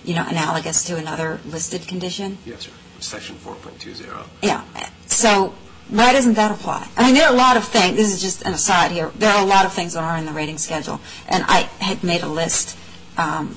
you 0.05 0.15
know, 0.15 0.27
analogous 0.29 0.83
to 0.85 0.97
another 0.97 1.41
listed 1.47 1.87
condition. 1.87 2.37
Yes, 2.45 2.63
sir. 2.63 2.73
Section 2.99 3.37
4.20. 3.37 4.27
Yeah. 4.43 4.65
So 5.07 5.55
why 5.89 6.13
doesn't 6.13 6.35
that 6.35 6.51
apply? 6.51 6.89
I 6.97 7.05
mean, 7.07 7.15
there 7.15 7.29
are 7.29 7.33
a 7.33 7.37
lot 7.37 7.57
of 7.57 7.65
things. 7.65 7.97
This 7.97 8.13
is 8.13 8.21
just 8.21 8.43
an 8.43 8.55
aside 8.55 8.91
here. 8.91 9.13
There 9.17 9.31
are 9.31 9.43
a 9.43 9.47
lot 9.47 9.67
of 9.67 9.73
things 9.73 9.95
that 9.95 10.03
are 10.03 10.17
in 10.17 10.25
the 10.27 10.33
rating 10.33 10.59
schedule, 10.59 11.01
and 11.29 11.45
I 11.47 11.61
had 11.81 12.03
made 12.03 12.23
a 12.23 12.29
list. 12.29 12.77
Um, 13.17 13.57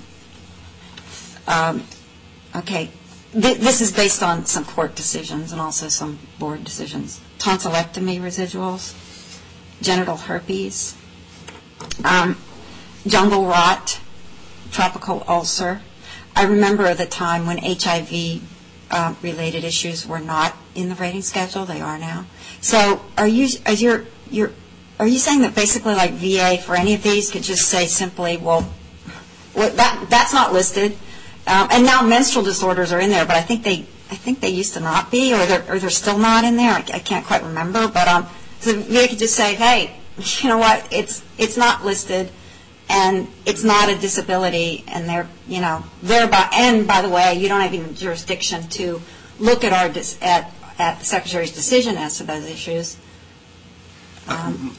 um, 1.47 1.83
okay. 2.55 2.91
This 3.33 3.81
is 3.81 3.91
based 3.91 4.23
on 4.23 4.45
some 4.45 4.63
court 4.63 4.95
decisions 4.95 5.51
and 5.51 5.59
also 5.59 5.89
some 5.89 6.19
Board 6.39 6.63
decisions. 6.63 7.19
Tonsillectomy 7.39 8.19
residuals, 8.21 8.95
genital 9.81 10.15
herpes, 10.17 10.95
um, 12.05 12.37
jungle 13.05 13.45
rot, 13.45 13.99
tropical 14.71 15.23
ulcer. 15.27 15.81
I 16.35 16.43
remember 16.45 16.93
the 16.93 17.05
time 17.05 17.45
when 17.47 17.57
HIV-related 17.57 18.41
um, 19.63 19.67
issues 19.67 20.05
were 20.07 20.19
not 20.19 20.55
in 20.75 20.89
the 20.89 20.95
rating 20.95 21.21
schedule. 21.21 21.65
They 21.65 21.81
are 21.81 21.97
now. 21.97 22.25
So 22.61 23.01
are 23.17 23.27
you 23.27 23.47
saying 23.47 24.05
that 25.41 25.53
basically 25.55 25.95
like 25.95 26.11
VA 26.13 26.57
for 26.63 26.75
any 26.75 26.93
of 26.93 27.03
these 27.03 27.31
could 27.31 27.43
just 27.43 27.67
say 27.67 27.87
simply, 27.87 28.37
well, 28.37 28.69
that's 29.53 30.33
not 30.33 30.53
listed, 30.53 30.97
Um, 31.47 31.69
and 31.71 31.85
now 31.85 32.01
menstrual 32.01 32.43
disorders 32.43 32.91
are 32.91 32.99
in 32.99 33.09
there, 33.09 33.25
but 33.25 33.37
I 33.37 33.41
think 33.41 33.63
they 33.63 34.49
used 34.49 34.73
to 34.73 34.81
not 34.81 35.09
be, 35.09 35.33
or 35.33 35.45
they're 35.45 35.89
still 35.89 36.17
not 36.19 36.43
in 36.43 36.57
there. 36.57 36.73
I 36.73 36.81
can't 36.81 37.25
quite 37.25 37.41
remember. 37.41 37.87
But 37.87 38.07
um, 38.09 38.27
VA 38.59 39.07
could 39.07 39.19
just 39.19 39.35
say, 39.35 39.55
hey, 39.55 39.95
you 40.41 40.49
know 40.49 40.57
what, 40.57 40.85
it's 40.91 41.57
not 41.57 41.85
listed, 41.85 42.31
and 42.89 43.29
it's 43.45 43.63
not 43.63 43.89
a 43.89 43.97
disability, 43.97 44.83
and, 44.87 45.07
by 46.87 47.01
the 47.01 47.09
way, 47.09 47.33
you 47.35 47.47
don't 47.47 47.61
have 47.61 47.73
any 47.73 47.93
jurisdiction 47.93 48.67
to 48.69 49.01
look 49.39 49.63
at 49.63 49.93
the 49.93 51.03
Secretary's 51.03 51.53
decision 51.53 51.95
as 51.95 52.17
to 52.17 52.23
those 52.25 52.45
issues. 52.45 52.97
Uh, 54.27 54.33
um, 54.33 54.75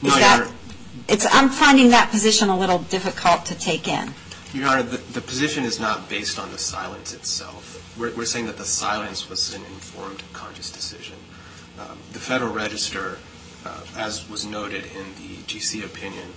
I'm 1.33 1.49
finding 1.49 1.89
that 1.91 2.11
position 2.11 2.51
a 2.51 2.59
little 2.59 2.81
difficult 2.81 3.47
to 3.47 3.55
take 3.55 3.89
in. 3.89 4.13
Your 4.55 4.67
Honor, 4.67 4.83
the 4.83 5.21
position 5.21 5.65
is 5.65 5.79
not 5.79 6.09
based 6.09 6.39
on 6.39 6.51
the 6.53 6.59
silence 6.59 7.13
itself. 7.13 7.95
We're 7.99 8.25
saying 8.25 8.47
that 8.47 8.57
the 8.57 8.65
silence 8.65 9.29
was 9.29 9.53
an 9.55 9.63
informed, 9.67 10.23
conscious 10.33 10.71
decision. 10.71 11.17
Um, 11.79 11.99
the 12.13 12.19
Federal 12.19 12.53
Register, 12.53 13.19
uh, 13.67 13.83
as 13.97 14.29
was 14.31 14.47
noted 14.47 14.85
in 14.85 15.05
the 15.17 15.43
GC 15.47 15.85
opinion, 15.85 16.33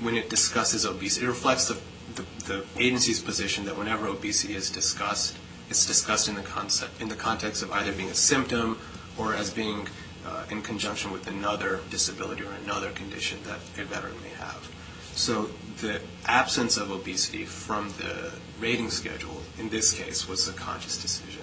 when 0.00 0.16
it 0.16 0.28
discusses 0.28 0.84
obesity, 0.84 1.24
it 1.24 1.28
reflects 1.28 1.72
the 2.16 2.64
agency's 2.76 3.20
position 3.20 3.64
that 3.66 3.78
whenever 3.78 4.08
obesity 4.08 4.56
is 4.56 4.68
discussed, 4.68 5.38
it's 5.70 5.86
discussed 5.86 6.28
in 6.28 6.34
the 6.34 7.16
context 7.16 7.62
of 7.62 7.70
either 7.70 7.92
being 7.92 8.10
a 8.10 8.14
symptom 8.14 8.76
or 9.16 9.34
as 9.34 9.50
being 9.50 9.86
uh, 10.26 10.44
in 10.50 10.62
conjunction 10.62 11.12
with 11.12 11.28
another 11.28 11.80
disability 11.90 12.42
or 12.42 12.52
another 12.64 12.90
condition 12.90 13.38
that 13.44 13.58
a 13.80 13.84
veteran 13.84 14.20
may 14.20 14.30
have. 14.30 14.68
So 15.14 15.50
the 15.82 16.00
absence 16.24 16.76
of 16.76 16.90
obesity 16.90 17.44
from 17.44 17.90
the 17.98 18.32
rating 18.58 18.88
schedule, 18.88 19.42
in 19.58 19.68
this 19.68 19.92
case, 19.92 20.26
was 20.28 20.48
a 20.48 20.52
conscious 20.52 21.00
decision. 21.00 21.42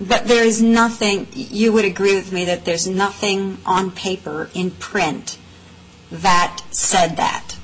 But 0.00 0.26
there 0.26 0.42
is 0.42 0.62
nothing, 0.62 1.28
you 1.32 1.70
would 1.72 1.84
agree 1.84 2.14
with 2.14 2.32
me 2.32 2.46
that 2.46 2.64
there's 2.64 2.86
nothing 2.86 3.58
on 3.66 3.90
paper 3.90 4.50
in 4.54 4.70
print 4.72 5.38
that 6.10 6.62
said 6.70 7.16
that? 7.16 7.56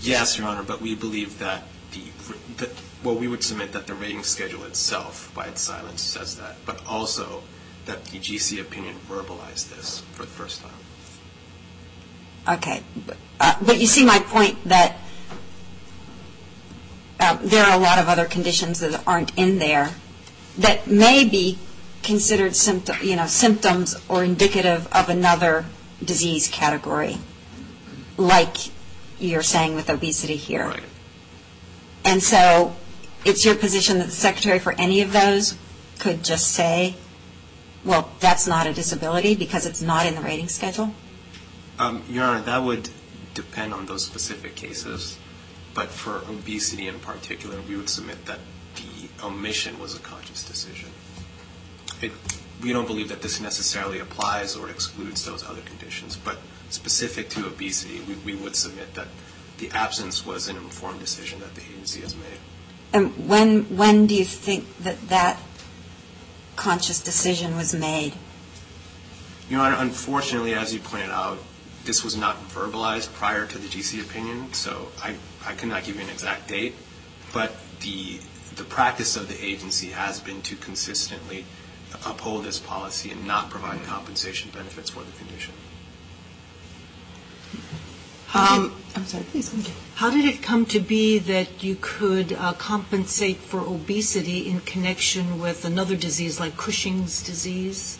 Yes, 0.00 0.38
Your 0.38 0.48
Honor, 0.48 0.62
but 0.62 0.80
we 0.80 0.94
believe 0.94 1.38
that, 1.38 1.64
the, 1.92 2.70
well, 3.04 3.14
we 3.14 3.28
would 3.28 3.44
submit 3.44 3.72
that 3.72 3.86
the 3.86 3.94
rating 3.94 4.22
schedule 4.22 4.64
itself, 4.64 5.30
by 5.34 5.46
its 5.46 5.60
silence, 5.60 6.00
says 6.00 6.36
that, 6.38 6.56
but 6.64 6.84
also 6.86 7.42
that 7.84 8.06
the 8.06 8.18
GC 8.18 8.60
opinion 8.60 8.96
verbalized 9.08 9.76
this 9.76 10.00
for 10.12 10.22
the 10.22 10.28
first 10.28 10.62
time. 10.62 10.72
Okay. 12.48 12.82
Uh, 13.40 13.54
but 13.64 13.80
you 13.80 13.86
see 13.86 14.04
my 14.04 14.18
point 14.18 14.62
that 14.64 14.96
um, 17.20 17.38
there 17.42 17.64
are 17.64 17.76
a 17.76 17.80
lot 17.80 17.98
of 17.98 18.08
other 18.08 18.24
conditions 18.24 18.80
that 18.80 19.02
aren't 19.06 19.36
in 19.38 19.58
there 19.58 19.90
that 20.58 20.86
may 20.86 21.24
be 21.24 21.58
considered 22.02 22.54
symptoms 22.56 23.96
or 24.08 24.24
indicative 24.24 24.88
of 24.92 25.08
another 25.08 25.64
disease 26.04 26.48
category, 26.48 27.16
like 28.16 28.56
you're 29.20 29.42
saying 29.42 29.74
with 29.74 29.88
obesity 29.88 30.36
here. 30.36 30.66
Right. 30.66 30.82
And 32.04 32.22
so 32.22 32.74
it's 33.24 33.44
your 33.44 33.54
position 33.54 33.98
that 33.98 34.06
the 34.06 34.12
Secretary 34.12 34.58
for 34.58 34.72
any 34.72 35.00
of 35.00 35.12
those 35.12 35.56
could 36.00 36.24
just 36.24 36.48
say, 36.52 36.96
well, 37.84 38.10
that's 38.20 38.46
not 38.46 38.66
a 38.66 38.72
disability 38.72 39.34
because 39.34 39.66
it's 39.66 39.80
not 39.80 40.06
in 40.06 40.16
the 40.16 40.20
rating 40.20 40.48
schedule? 40.48 40.92
Um, 41.82 42.04
Your 42.08 42.24
Honor, 42.24 42.42
that 42.42 42.62
would 42.62 42.90
depend 43.34 43.74
on 43.74 43.86
those 43.86 44.04
specific 44.04 44.54
cases. 44.54 45.18
But 45.74 45.88
for 45.88 46.18
obesity 46.30 46.86
in 46.86 47.00
particular, 47.00 47.60
we 47.68 47.76
would 47.76 47.88
submit 47.88 48.26
that 48.26 48.38
the 48.76 49.26
omission 49.26 49.80
was 49.80 49.96
a 49.96 49.98
conscious 49.98 50.44
decision. 50.44 50.90
We 52.62 52.72
don't 52.72 52.86
believe 52.86 53.08
that 53.08 53.22
this 53.22 53.40
necessarily 53.40 53.98
applies 53.98 54.54
or 54.54 54.70
excludes 54.70 55.24
those 55.24 55.42
other 55.42 55.62
conditions. 55.62 56.14
But 56.14 56.38
specific 56.70 57.30
to 57.30 57.46
obesity, 57.46 58.00
we 58.24 58.36
would 58.36 58.54
submit 58.54 58.94
that 58.94 59.08
the 59.58 59.68
absence 59.72 60.24
was 60.24 60.48
an 60.48 60.56
informed 60.56 61.00
decision 61.00 61.40
that 61.40 61.56
the 61.56 61.62
agency 61.62 62.00
has 62.02 62.14
made. 62.14 62.38
And 62.92 63.28
when 63.28 64.06
do 64.06 64.14
you 64.14 64.24
think 64.24 64.76
that 64.78 65.08
that 65.08 65.40
conscious 66.54 67.02
decision 67.02 67.56
was 67.56 67.74
made? 67.74 68.12
Your 69.50 69.60
Honor, 69.62 69.76
unfortunately, 69.78 70.54
as 70.54 70.72
you 70.72 70.78
pointed 70.78 71.10
out, 71.10 71.38
this 71.84 72.04
was 72.04 72.16
not 72.16 72.36
verbalized 72.48 73.12
prior 73.14 73.46
to 73.46 73.58
the 73.58 73.68
GC 73.68 74.00
opinion, 74.02 74.52
so 74.52 74.88
I 75.02 75.54
cannot 75.54 75.84
give 75.84 75.96
you 75.96 76.02
an 76.02 76.10
exact 76.10 76.48
date. 76.48 76.74
But 77.32 77.54
the 77.80 78.20
practice 78.68 79.16
of 79.16 79.28
the 79.28 79.44
agency 79.44 79.88
has 79.88 80.20
been 80.20 80.42
to 80.42 80.56
consistently 80.56 81.44
uphold 82.06 82.44
this 82.44 82.58
policy 82.58 83.10
and 83.10 83.26
not 83.26 83.50
provide 83.50 83.82
compensation 83.84 84.50
benefits 84.52 84.90
for 84.90 85.02
the 85.02 85.12
condition. 85.12 85.54
Um, 88.34 88.74
I'm 88.96 89.04
sorry, 89.04 89.24
please. 89.24 89.52
How 89.96 90.10
did 90.10 90.24
it 90.24 90.42
come 90.42 90.64
to 90.66 90.80
be 90.80 91.18
that 91.18 91.62
you 91.62 91.76
could 91.80 92.32
uh, 92.32 92.54
compensate 92.54 93.36
for 93.36 93.60
obesity 93.60 94.48
in 94.48 94.60
connection 94.60 95.38
with 95.38 95.64
another 95.66 95.96
disease 95.96 96.40
like 96.40 96.56
Cushing's 96.56 97.22
disease 97.22 97.98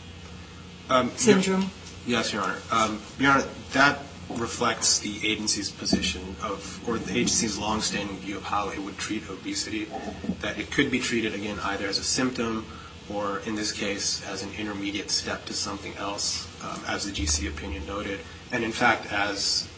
um, 0.88 1.10
syndrome? 1.16 1.70
Yes, 2.06 2.32
Your 2.32 2.42
Honor. 2.42 2.58
Um, 2.72 3.00
Your 3.18 3.32
Honor, 3.32 3.44
that 3.72 4.00
reflects 4.30 4.98
the 4.98 5.26
agency's 5.26 5.70
position 5.70 6.34
of, 6.42 6.80
or 6.88 6.98
the 6.98 7.12
agency's 7.12 7.58
longstanding 7.58 8.16
view 8.18 8.38
of 8.38 8.44
how 8.44 8.70
it 8.70 8.78
would 8.78 8.98
treat 8.98 9.28
obesity, 9.28 9.86
that 10.40 10.58
it 10.58 10.70
could 10.70 10.90
be 10.90 10.98
treated, 10.98 11.34
again, 11.34 11.58
either 11.62 11.86
as 11.86 11.98
a 11.98 12.04
symptom 12.04 12.66
or, 13.12 13.40
in 13.40 13.54
this 13.54 13.70
case, 13.72 14.26
as 14.28 14.42
an 14.42 14.50
intermediate 14.58 15.10
step 15.10 15.44
to 15.44 15.52
something 15.52 15.94
else, 15.96 16.48
um, 16.64 16.80
as 16.88 17.04
the 17.04 17.12
GC 17.12 17.48
opinion 17.48 17.86
noted. 17.86 18.20
And, 18.50 18.64
in 18.64 18.72
fact, 18.72 19.12
as 19.12 19.68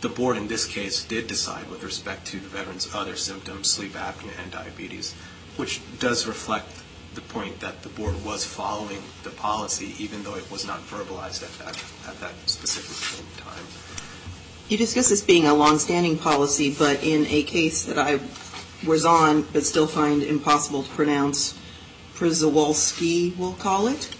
the 0.00 0.08
board 0.08 0.36
in 0.36 0.48
this 0.48 0.66
case 0.66 1.04
did 1.04 1.26
decide 1.26 1.68
with 1.70 1.84
respect 1.84 2.26
to 2.28 2.40
the 2.40 2.48
veteran's 2.48 2.92
other 2.94 3.14
symptoms, 3.14 3.68
sleep 3.70 3.92
apnea 3.92 4.32
and 4.42 4.50
diabetes, 4.50 5.14
which 5.56 5.80
does 5.98 6.26
reflect 6.26 6.70
the 7.14 7.20
point 7.22 7.60
that 7.60 7.82
the 7.82 7.88
board 7.88 8.22
was 8.24 8.44
following 8.44 9.02
the 9.22 9.30
policy, 9.30 9.94
even 9.98 10.22
though 10.22 10.34
it 10.36 10.50
was 10.50 10.66
not 10.66 10.80
verbalized 10.86 11.42
at 12.06 12.20
that 12.20 12.32
specific 12.46 13.42
time. 13.42 13.64
You 14.68 14.76
discussed 14.76 15.08
this 15.08 15.22
being 15.22 15.46
a 15.46 15.54
longstanding 15.54 16.18
policy, 16.18 16.74
but 16.78 17.02
in 17.02 17.26
a 17.26 17.42
case 17.42 17.84
that 17.84 17.98
I 17.98 18.20
was 18.86 19.04
on 19.04 19.42
but 19.52 19.64
still 19.64 19.86
find 19.86 20.22
impossible 20.22 20.82
to 20.82 20.90
pronounce, 20.90 21.58
Przewalski, 22.14 23.36
we'll 23.36 23.54
call 23.54 23.88
it, 23.88 24.14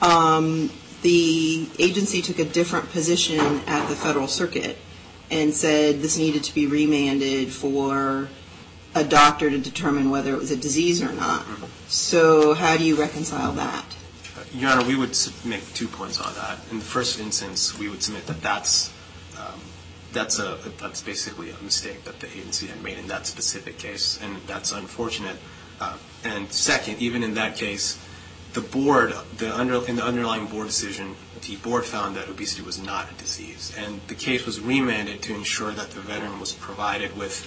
um, 0.00 0.70
the 1.02 1.66
agency 1.78 2.22
took 2.22 2.38
a 2.38 2.44
different 2.44 2.90
position 2.90 3.38
at 3.66 3.88
the 3.88 3.94
federal 3.94 4.28
circuit 4.28 4.76
and 5.30 5.54
said 5.54 6.00
this 6.00 6.18
needed 6.18 6.44
to 6.44 6.54
be 6.54 6.66
remanded 6.66 7.52
for 7.52 8.28
a 8.94 9.04
doctor 9.04 9.50
to 9.50 9.58
determine 9.58 10.10
whether 10.10 10.34
it 10.34 10.38
was 10.38 10.50
a 10.50 10.56
disease 10.56 11.02
or 11.02 11.12
not. 11.12 11.46
So 11.88 12.54
how 12.54 12.76
do 12.76 12.84
you 12.84 12.96
reconcile 12.96 13.52
that? 13.52 13.84
Your 14.54 14.70
Honor, 14.70 14.86
we 14.86 14.96
would 14.96 15.16
make 15.44 15.72
two 15.74 15.88
points 15.88 16.20
on 16.20 16.34
that. 16.34 16.58
In 16.70 16.78
the 16.78 16.84
first 16.84 17.18
instance, 17.18 17.78
we 17.78 17.88
would 17.88 18.02
submit 18.02 18.26
that 18.26 18.42
that's 18.42 18.92
um, 19.38 19.60
that's 20.12 20.38
a 20.38 20.58
that's 20.78 21.00
basically 21.00 21.50
a 21.50 21.62
mistake 21.62 22.04
that 22.04 22.20
the 22.20 22.28
agency 22.28 22.66
had 22.66 22.82
made 22.82 22.98
in 22.98 23.06
that 23.08 23.26
specific 23.26 23.78
case, 23.78 24.20
and 24.22 24.36
that's 24.46 24.72
unfortunate. 24.72 25.36
Uh, 25.80 25.96
and 26.24 26.52
second, 26.52 26.98
even 26.98 27.22
in 27.22 27.34
that 27.34 27.56
case, 27.56 27.98
the 28.52 28.60
board, 28.60 29.12
in 29.40 29.96
the 29.96 30.04
underlying 30.04 30.46
board 30.46 30.66
decision, 30.66 31.16
the 31.40 31.56
board 31.56 31.84
found 31.84 32.14
that 32.16 32.28
obesity 32.28 32.62
was 32.62 32.80
not 32.80 33.10
a 33.10 33.14
disease. 33.14 33.74
And 33.78 34.00
the 34.06 34.14
case 34.14 34.44
was 34.44 34.60
remanded 34.60 35.22
to 35.22 35.34
ensure 35.34 35.72
that 35.72 35.90
the 35.90 36.00
veteran 36.00 36.38
was 36.38 36.52
provided 36.52 37.16
with 37.16 37.46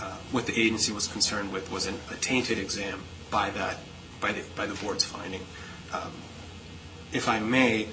Uh, 0.00 0.16
what 0.30 0.46
the 0.46 0.58
agency 0.60 0.92
was 0.92 1.06
concerned 1.06 1.52
with 1.52 1.70
was 1.70 1.86
a 1.86 1.92
tainted 2.20 2.58
exam 2.58 3.02
by 3.30 3.50
the 3.50 4.78
board's 4.82 5.04
finding. 5.04 5.40
Um, 5.92 6.12
if 7.12 7.28
I 7.28 7.38
may, 7.40 7.88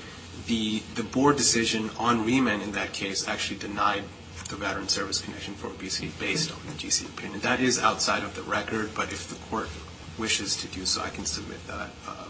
the 0.48 0.82
board 1.12 1.38
decision 1.38 1.90
on 1.98 2.26
remand 2.26 2.62
in 2.62 2.72
that 2.74 2.94
case 2.94 3.28
actually 3.28 3.60
denied 3.60 4.04
the 4.50 4.56
veteran 4.56 4.90
service 4.90 5.22
connection 5.22 5.54
for 5.54 5.68
obesity 5.68 6.12
based 6.20 6.52
on 6.52 6.60
the 6.68 6.74
GC 6.74 7.06
opinion. 7.06 7.40
That 7.42 7.60
is 7.60 7.80
outside 7.80 8.24
of 8.24 8.36
the 8.36 8.42
record, 8.44 8.92
but 8.94 9.12
if 9.12 9.28
the 9.30 9.36
court 9.50 9.70
wishes 10.18 10.56
to 10.58 10.68
do 10.68 10.86
so, 10.86 11.02
I 11.02 11.10
can 11.10 11.26
submit 11.26 11.66
that 11.68 11.90
uh, 12.08 12.28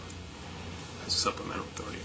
as 1.06 1.12
supplemental 1.12 1.64
authority. 1.64 2.00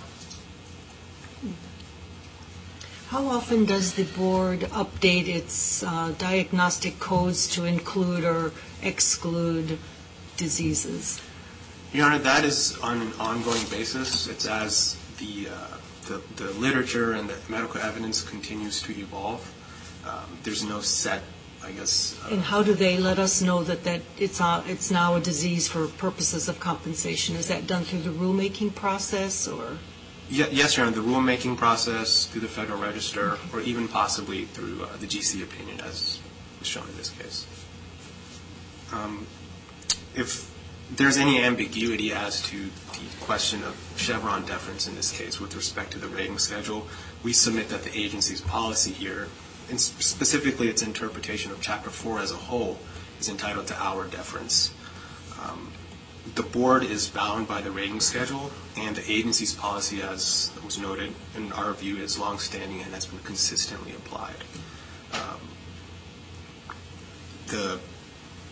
How 3.09 3.25
often 3.25 3.65
does 3.65 3.95
the 3.95 4.03
board 4.03 4.59
update 4.69 5.27
its 5.27 5.81
uh, 5.81 6.13
diagnostic 6.19 6.99
codes 6.99 7.47
to 7.55 7.65
include 7.65 8.23
or 8.23 8.51
exclude 8.83 9.79
diseases? 10.37 11.19
Your 11.91 12.05
Honor, 12.05 12.19
that 12.19 12.45
is 12.45 12.77
on 12.81 13.01
an 13.01 13.11
ongoing 13.19 13.65
basis. 13.71 14.27
It's 14.27 14.45
as 14.45 14.95
the 15.17 15.47
uh, 15.49 15.77
the 16.35 16.51
literature 16.53 17.13
and 17.13 17.27
the 17.27 17.37
medical 17.49 17.81
evidence 17.81 18.21
continues 18.21 18.79
to 18.83 18.91
evolve. 18.91 19.41
Um, 20.07 20.37
there's 20.43 20.63
no 20.63 20.79
set, 20.79 21.23
I 21.63 21.71
guess. 21.71 22.15
Uh, 22.23 22.35
and 22.35 22.41
how 22.41 22.61
do 22.61 22.75
they 22.75 22.97
let 22.97 23.17
us 23.17 23.41
know 23.41 23.63
that 23.63 23.85
that 23.85 24.01
it's 24.19 24.91
now 24.91 25.15
a 25.15 25.19
disease 25.19 25.67
for 25.67 25.87
purposes 25.87 26.47
of 26.47 26.59
compensation? 26.59 27.35
Is 27.35 27.47
that 27.47 27.65
done 27.65 27.85
through 27.85 28.01
the 28.01 28.11
rulemaking 28.11 28.75
process? 28.75 29.47
Yes, 30.31 30.77
Your 30.77 30.85
Honor, 30.85 30.95
the 30.95 31.01
rulemaking 31.01 31.57
process, 31.57 32.27
through 32.27 32.41
the 32.41 32.47
Federal 32.47 32.79
Register, 32.79 33.39
or 33.51 33.61
even 33.61 33.87
possibly 33.87 34.45
through 34.45 34.83
uh, 34.83 34.95
the 34.97 35.07
GC 35.07 35.41
opinion 35.41 35.81
as 35.81 36.19
was 36.59 36.67
shown 36.67 36.87
in 36.87 36.95
this 36.97 37.09
case. 37.09 37.47
Um, 38.93 39.25
if 40.15 40.53
there's 40.95 41.17
any 41.17 41.41
ambiguity 41.43 42.11
as 42.11 42.43
to 42.43 42.57
the 42.57 43.25
question 43.25 43.63
of 43.63 43.75
Chevron 43.97 44.45
deference 44.45 44.87
in 44.87 44.95
this 44.95 45.11
case 45.11 45.39
with 45.39 45.55
respect 45.55 45.91
to 45.93 45.97
the 45.97 46.07
rating 46.07 46.37
schedule, 46.37 46.87
we 47.23 47.33
submit 47.33 47.69
that 47.69 47.81
the 47.81 47.97
agency's 47.97 48.41
policy 48.41 48.91
here, 48.91 49.29
and 49.71 49.81
specifically 49.81 50.67
its 50.67 50.83
interpretation 50.83 51.51
of 51.51 51.59
Chapter 51.59 51.89
4 51.89 52.19
as 52.19 52.31
a 52.31 52.35
whole, 52.35 52.77
is 53.19 53.29
entitled 53.29 53.65
to 53.67 53.75
our 53.81 54.05
deference. 54.05 54.75
Um, 55.43 55.71
The 56.39 56.45
board 56.45 56.83
is 56.85 57.09
bound 57.09 57.49
by 57.49 57.59
the 57.59 57.69
rating 57.69 57.99
schedule, 57.99 58.49
and 58.77 58.95
the 58.95 59.11
agency's 59.11 59.53
policy, 59.53 60.01
as 60.01 60.51
was 60.63 60.77
noted 60.77 61.13
in 61.35 61.51
our 61.51 61.73
view, 61.73 61.97
is 61.97 62.17
longstanding 62.17 62.79
and 62.79 62.93
has 62.93 63.07
been 63.07 63.19
consistently 63.25 63.91
applied. 63.91 64.45
Um, 65.11 65.41
the 67.47 67.79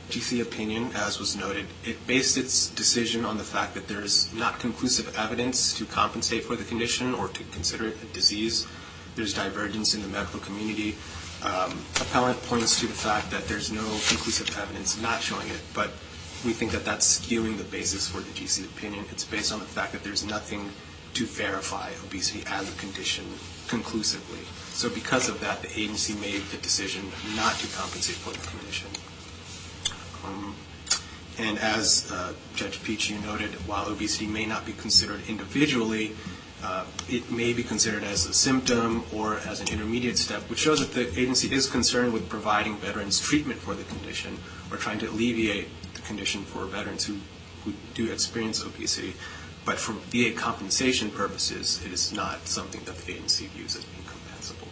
GC 0.10 0.41
opinion, 0.41 0.91
as 0.95 1.17
was 1.17 1.38
noted, 1.38 1.67
it 1.86 2.06
based 2.06 2.36
its 2.38 2.67
decision 2.67 3.23
on 3.23 3.38
the 3.38 3.45
fact 3.45 3.73
that 3.76 3.88
there 3.88 4.02
is 4.02 4.34
not 4.34 4.60
conclusive 4.60 5.17
evidence 5.17 5.71
to 5.78 5.86
compensate 5.86 6.43
for 6.43 6.58
the 6.58 6.65
condition 6.65 7.13
or 7.13 7.30
to 7.30 7.43
consider 7.54 7.88
it 7.88 8.04
a 8.04 8.06
disease. 8.08 8.67
There's 9.15 9.34
divergence 9.34 9.93
in 9.93 10.02
the 10.02 10.10
medical 10.10 10.41
community. 10.41 10.97
Um, 11.41 11.80
appellant 12.02 12.41
points 12.43 12.82
to 12.82 12.88
the 12.88 12.93
fact 12.93 13.32
that 13.32 13.47
there's 13.47 13.71
no 13.71 13.88
conclusive 14.10 14.50
evidence 14.60 15.02
not 15.02 15.21
showing 15.21 15.47
it, 15.47 15.62
but 15.73 15.91
we 16.45 16.54
think 16.54 16.71
that 16.71 16.86
that's 16.86 17.19
skewing 17.19 17.58
the 17.58 17.63
basis 17.65 18.08
for 18.08 18.19
the 18.19 18.30
GC 18.32 18.65
opinion. 18.65 19.06
It's 19.12 19.23
based 19.23 19.52
on 19.52 19.60
the 19.60 19.65
fact 19.65 19.91
that 19.93 20.04
there's 20.04 20.26
nothing 20.26 20.69
to 21.15 21.26
verify 21.26 21.89
obesity 22.06 22.43
as 22.47 22.71
a 22.71 22.78
condition 22.78 23.26
conclusively. 23.67 24.39
So 24.73 24.89
because 24.89 25.30
of 25.30 25.39
that, 25.41 25.62
the 25.62 25.80
agency 25.80 26.13
made 26.15 26.41
the 26.52 26.58
decision 26.58 27.06
not 27.36 27.56
to 27.56 27.67
compensate 27.76 28.15
for 28.17 28.32
the 28.32 28.47
condition. 28.47 28.88
Um, 30.25 30.56
and 31.40 31.58
as 31.60 32.12
uh, 32.12 32.33
Judge 32.56 32.79
Pietsch, 32.83 33.10
you 33.10 33.19
noted, 33.19 33.52
while 33.67 33.90
obesity 33.90 34.27
may 34.27 34.46
not 34.46 34.65
be 34.65 34.73
considered 34.73 35.21
individually, 35.27 36.15
uh, 36.63 36.85
it 37.10 37.31
may 37.31 37.54
be 37.54 37.63
considered 37.63 38.04
as 38.04 38.25
a 38.25 38.33
symptom 38.33 39.04
or 39.13 39.40
as 39.48 39.60
an 39.62 39.67
intermediate 39.69 40.17
step, 40.17 40.42
which 40.50 40.60
shows 40.60 40.79
that 40.79 40.94
the 40.94 41.19
agency 41.19 41.54
is 41.54 41.69
concerned 41.69 42.12
with 42.13 42.27
providing 42.29 42.75
veterans 42.77 43.19
treatment 43.19 43.60
for 43.60 43.75
the 43.75 43.83
condition 43.83 44.38
or 44.71 44.77
trying 44.77 44.98
to 44.98 45.08
alleviate 45.08 45.67
condition 46.08 46.43
for 46.43 46.65
veterans 46.65 47.05
who 47.05 47.17
do 47.93 48.12
experience 48.12 48.63
obesity. 48.63 49.13
But 49.65 49.77
for 49.77 49.93
VA 49.93 50.31
compensation 50.31 51.12
purposes, 51.12 51.83
it 51.85 51.91
is 51.91 52.13
not 52.13 52.47
something 52.47 52.81
that 52.85 52.97
the 52.97 53.13
agency 53.13 53.47
views 53.47 53.75
as 53.75 53.83
being 53.83 54.05
compensable. 54.05 54.71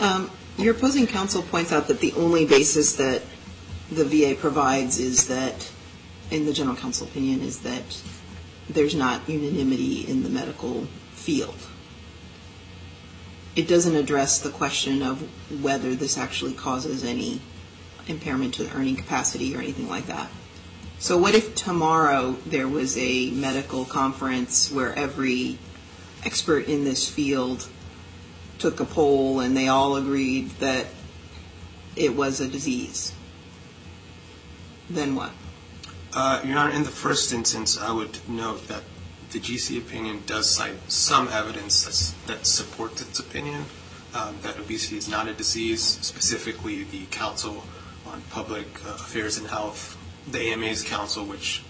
Um, 0.00 0.30
your 0.56 0.74
opposing 0.74 1.06
counsel 1.06 1.42
points 1.42 1.72
out 1.72 1.88
that 1.88 1.98
the 2.00 2.12
only 2.12 2.46
basis 2.46 2.94
that 2.96 3.22
the 3.90 4.04
VA 4.04 4.34
provides 4.38 4.98
is 5.00 5.26
that, 5.26 5.70
in 6.30 6.46
the 6.46 6.52
general 6.52 6.76
counsel 6.76 7.06
opinion, 7.06 7.40
is 7.40 7.60
that 7.60 8.02
there's 8.68 8.94
not 8.94 9.28
unanimity 9.28 10.06
in 10.08 10.22
the 10.22 10.28
medical 10.28 10.86
field. 11.12 11.56
it 13.56 13.66
doesn't 13.66 13.96
address 13.96 14.38
the 14.38 14.50
question 14.50 15.02
of 15.02 15.22
whether 15.62 15.94
this 15.94 16.18
actually 16.18 16.52
causes 16.52 17.02
any 17.02 17.40
impairment 18.06 18.54
to 18.54 18.64
the 18.64 18.76
earning 18.76 18.96
capacity 18.96 19.54
or 19.54 19.58
anything 19.58 19.88
like 19.88 20.06
that. 20.06 20.30
So 20.98 21.18
what 21.18 21.34
if 21.34 21.54
tomorrow 21.54 22.36
there 22.46 22.68
was 22.68 22.96
a 22.96 23.30
medical 23.30 23.84
conference 23.84 24.72
where 24.72 24.94
every 24.94 25.58
expert 26.24 26.66
in 26.68 26.84
this 26.84 27.08
field 27.08 27.68
took 28.58 28.80
a 28.80 28.84
poll 28.84 29.40
and 29.40 29.56
they 29.56 29.68
all 29.68 29.96
agreed 29.96 30.50
that 30.60 30.86
it 31.94 32.16
was 32.16 32.40
a 32.40 32.48
disease? 32.48 33.12
Then 34.88 35.14
what? 35.14 35.32
Uh, 36.14 36.40
Your 36.44 36.58
Honor, 36.58 36.72
in 36.72 36.84
the 36.84 36.90
first 36.90 37.32
instance, 37.32 37.78
I 37.78 37.92
would 37.92 38.26
note 38.26 38.68
that 38.68 38.82
the 39.32 39.40
GC 39.40 39.76
opinion 39.78 40.22
does 40.24 40.48
cite 40.48 40.90
some 40.90 41.28
evidence 41.28 42.14
that 42.26 42.46
supports 42.46 43.02
its 43.02 43.18
opinion 43.18 43.66
um, 44.14 44.36
that 44.42 44.58
obesity 44.58 44.96
is 44.96 45.08
not 45.08 45.28
a 45.28 45.34
disease, 45.34 45.82
specifically 45.82 46.84
the 46.84 47.04
Council 47.06 47.64
on 48.12 48.22
Public 48.30 48.66
uh, 48.86 48.94
Affairs 48.94 49.38
and 49.38 49.46
Health, 49.46 49.96
the 50.30 50.52
AMA's 50.52 50.82
council, 50.82 51.24
which 51.24 51.62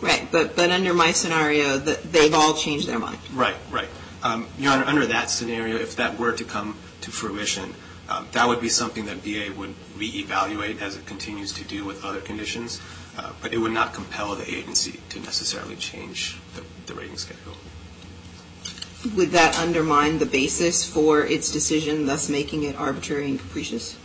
Right, 0.00 0.26
but, 0.30 0.56
but 0.56 0.70
under 0.70 0.94
my 0.94 1.12
scenario, 1.12 1.78
that 1.78 2.12
they've 2.12 2.34
all 2.34 2.54
changed 2.54 2.88
their 2.88 2.98
mind. 2.98 3.18
Right, 3.32 3.56
right. 3.70 3.88
Um, 4.22 4.46
Your 4.58 4.72
Honor, 4.72 4.84
under 4.84 5.06
that 5.06 5.30
scenario, 5.30 5.76
if 5.76 5.96
that 5.96 6.18
were 6.18 6.32
to 6.32 6.44
come 6.44 6.76
to 7.02 7.10
fruition, 7.10 7.74
um, 8.08 8.26
that 8.32 8.48
would 8.48 8.60
be 8.60 8.68
something 8.68 9.06
that 9.06 9.16
VA 9.18 9.52
would 9.56 9.74
reevaluate 9.96 10.80
as 10.80 10.96
it 10.96 11.06
continues 11.06 11.52
to 11.52 11.64
do 11.64 11.84
with 11.84 12.04
other 12.04 12.20
conditions, 12.20 12.80
uh, 13.18 13.32
but 13.40 13.52
it 13.52 13.58
would 13.58 13.72
not 13.72 13.94
compel 13.94 14.34
the 14.34 14.48
agency 14.48 15.00
to 15.10 15.20
necessarily 15.20 15.76
change 15.76 16.38
the, 16.54 16.64
the 16.86 16.98
rating 16.98 17.16
schedule. 17.16 17.54
Would 19.16 19.30
that 19.30 19.58
undermine 19.58 20.18
the 20.18 20.26
basis 20.26 20.86
for 20.88 21.24
its 21.26 21.52
decision, 21.52 22.06
thus 22.06 22.30
making 22.30 22.64
it 22.64 22.76
arbitrary 22.76 23.28
and 23.28 23.38
capricious? 23.38 23.98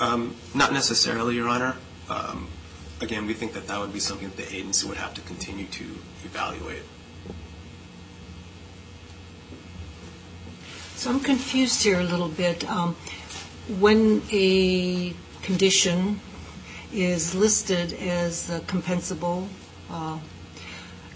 Um, 0.00 0.34
not 0.54 0.72
necessarily, 0.72 1.34
Your 1.36 1.48
Honor. 1.48 1.76
Um, 2.08 2.48
again, 3.02 3.26
we 3.26 3.34
think 3.34 3.52
that 3.52 3.66
that 3.66 3.78
would 3.78 3.92
be 3.92 4.00
something 4.00 4.28
that 4.28 4.36
the 4.38 4.54
agency 4.56 4.88
would 4.88 4.96
have 4.96 5.12
to 5.14 5.20
continue 5.22 5.66
to 5.66 5.84
evaluate. 6.24 6.82
So 10.96 11.10
I'm 11.10 11.20
confused 11.20 11.82
here 11.82 12.00
a 12.00 12.02
little 12.04 12.28
bit. 12.28 12.68
Um, 12.68 12.96
when 13.78 14.22
a 14.32 15.14
condition 15.42 16.20
is 16.92 17.34
listed 17.34 17.92
as 17.94 18.48
compensable, 18.66 19.48
uh, 19.90 20.18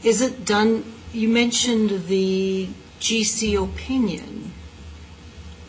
is 0.03 0.21
it 0.21 0.45
done? 0.45 0.85
You 1.13 1.29
mentioned 1.29 2.07
the 2.07 2.69
GC 3.01 3.63
opinion. 3.63 4.53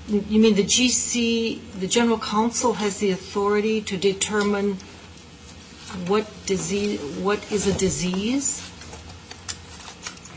You 0.08 0.40
mean 0.40 0.54
the 0.54 0.64
GC, 0.64 1.80
the 1.80 1.88
General 1.88 2.20
Counsel 2.20 2.74
has 2.74 3.00
the 3.00 3.10
authority 3.10 3.82
to 3.82 3.98
determine 3.98 4.78
what 6.06 6.30
disease, 6.46 7.02
what 7.18 7.52
is 7.52 7.66
a 7.66 7.74
disease? 7.74 8.62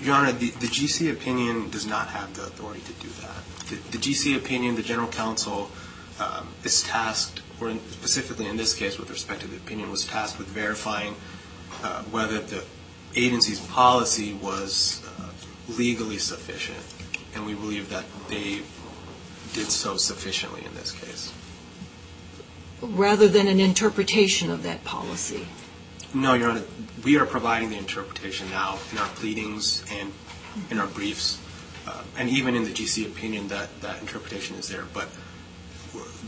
Your 0.01 0.15
Honor, 0.15 0.33
the, 0.33 0.51
GC 0.51 1.13
opinion 1.13 1.69
does 1.69 1.87
not 1.87 2.09
have 2.09 2.33
the 2.35 2.45
authority 2.45 2.81
to 2.81 2.93
do 2.95 3.09
that. 3.21 3.91
The, 3.91 3.99
GC 3.99 4.37
opinion, 4.37 4.77
the 4.77 4.83
General 4.83 5.09
Counsel 5.09 5.71
um, 6.19 6.49
is 6.65 6.83
tasked, 6.83 7.43
or 7.61 7.71
specifically 7.91 8.47
in 8.47 8.57
this 8.57 8.75
case 8.75 8.99
with 8.99 9.11
respect 9.11 9.43
to 9.43 9.49
the 9.49 9.57
opinion, 9.57 9.91
was 9.91 10.07
tasked 10.07 10.39
with 10.39 10.49
verifying 10.49 11.15
uh, 11.83 12.05
whether 12.05 12.39
the 12.39 12.65
agency's 13.17 13.61
policy 13.61 14.33
was 14.35 15.05
uh, 15.19 15.29
legally 15.77 16.17
sufficient, 16.17 16.79
and 17.35 17.45
we 17.45 17.53
believe 17.53 17.91
that 17.91 18.05
they 18.31 18.63
did 19.53 19.71
so 19.71 19.97
sufficiently 19.97 20.65
in 20.65 20.75
this 20.75 20.93
case. 20.93 21.33
Rather 22.81 23.29
than 23.29 23.49
an 23.49 23.61
interpretation 23.61 24.51
of 24.51 24.63
that 24.63 24.85
policy? 24.85 25.49
No, 26.15 26.35
Your 26.35 26.51
Honor. 26.51 26.63
We 27.05 27.19
are 27.19 27.27
providing 27.27 27.71
the 27.71 27.79
interpretation 27.79 28.49
now 28.51 28.79
in 28.93 28.99
our 28.99 29.09
pleadings 29.09 29.85
and 29.93 30.13
in 30.71 30.79
our 30.79 30.87
briefs, 30.87 31.41
uh, 31.87 32.03
and 32.17 32.29
even 32.29 32.55
in 32.55 32.65
the 32.65 32.71
GC 32.71 33.07
opinion 33.07 33.49
that 33.49 33.81
that 33.81 34.01
interpretation 34.01 34.57
is 34.57 34.69
there. 34.69 34.85
But 34.93 35.09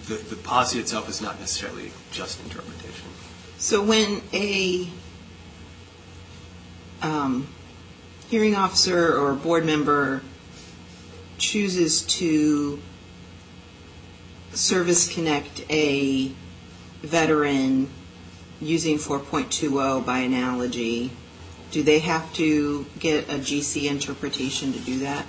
the, 0.06 0.14
the 0.14 0.36
policy 0.36 0.78
itself 0.78 1.08
is 1.08 1.20
not 1.20 1.38
necessarily 1.40 1.92
just 2.12 2.42
interpretation. 2.44 3.08
So 3.58 3.82
when 3.82 4.22
a 4.32 4.88
um, 7.02 7.48
hearing 8.28 8.54
officer 8.54 9.16
or 9.16 9.34
board 9.34 9.64
member 9.64 10.22
chooses 11.38 12.02
to 12.02 12.80
service 14.52 15.12
connect 15.12 15.64
a 15.70 16.32
veteran 17.02 17.88
using 18.60 18.98
4.20 18.98 20.04
by 20.04 20.18
analogy, 20.18 21.10
do 21.70 21.82
they 21.82 22.00
have 22.00 22.32
to 22.34 22.86
get 22.98 23.28
a 23.28 23.34
GC 23.38 23.88
interpretation 23.88 24.72
to 24.72 24.78
do 24.80 24.98
that? 25.00 25.24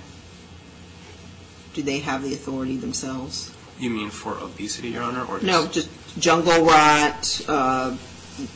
Do 1.74 1.82
they 1.82 2.00
have 2.00 2.22
the 2.22 2.34
authority 2.34 2.76
themselves? 2.76 3.54
You 3.78 3.90
mean 3.90 4.10
for 4.10 4.38
obesity, 4.38 4.88
Your 4.90 5.02
Honor, 5.02 5.24
or 5.24 5.38
just 5.38 5.44
No, 5.44 5.66
just 5.66 5.88
jungle 6.18 6.64
rot, 6.64 7.40
uh, 7.48 7.96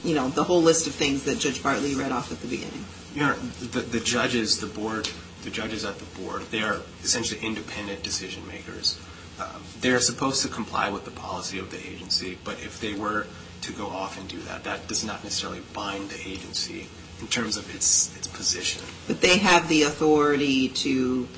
you 0.04 0.14
know, 0.14 0.28
the 0.28 0.44
whole 0.44 0.62
list 0.62 0.86
of 0.86 0.94
things 0.94 1.24
that 1.24 1.38
Judge 1.38 1.62
Bartley 1.62 1.94
read 1.94 2.12
off 2.12 2.30
at 2.30 2.40
the 2.40 2.46
beginning. 2.46 2.84
Your 3.14 3.26
Honor, 3.26 3.36
the, 3.60 3.80
the 3.80 4.00
judges, 4.00 4.60
the 4.60 4.66
board, 4.66 5.08
the 5.44 5.50
judges 5.50 5.84
at 5.84 5.98
the 5.98 6.20
board, 6.20 6.42
they 6.50 6.62
are 6.62 6.80
essentially 7.02 7.40
independent 7.40 8.02
decision 8.02 8.46
makers. 8.46 9.00
Um, 9.38 9.62
they 9.80 9.90
are 9.90 10.00
supposed 10.00 10.42
to 10.42 10.48
comply 10.48 10.88
with 10.88 11.04
the 11.04 11.10
policy 11.10 11.58
of 11.58 11.70
the 11.70 11.78
agency, 11.78 12.38
but 12.42 12.54
if 12.54 12.80
they 12.80 12.94
were 12.94 13.26
to 13.62 13.72
go 13.72 13.86
off 13.86 14.18
and 14.18 14.28
do 14.28 14.38
that, 14.40 14.64
that 14.64 14.88
does 14.88 15.04
not 15.04 15.22
necessarily 15.24 15.60
bind 15.72 16.10
the 16.10 16.28
agency 16.28 16.88
in 17.20 17.26
terms 17.26 17.56
of 17.56 17.74
its 17.74 18.14
its 18.16 18.26
position. 18.26 18.82
But 19.06 19.20
they 19.20 19.38
have 19.38 19.68
the 19.68 19.82
authority 19.82 20.68
to 20.68 21.28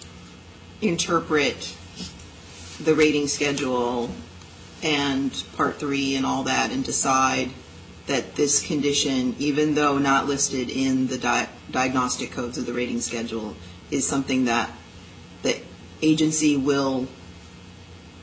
interpret 0.80 1.76
the 2.80 2.94
rating 2.94 3.26
schedule 3.26 4.10
and 4.82 5.44
Part 5.56 5.80
3 5.80 6.14
and 6.14 6.24
all 6.24 6.44
that 6.44 6.70
and 6.70 6.84
decide 6.84 7.50
that 8.06 8.36
this 8.36 8.64
condition, 8.64 9.34
even 9.38 9.74
though 9.74 9.98
not 9.98 10.26
listed 10.26 10.70
in 10.70 11.08
the 11.08 11.48
diagnostic 11.70 12.30
codes 12.30 12.56
of 12.56 12.64
the 12.64 12.72
rating 12.72 13.00
schedule, 13.00 13.56
is 13.90 14.06
something 14.06 14.44
that 14.46 14.70
the 15.42 15.60
agency 16.00 16.56
will 16.56 17.08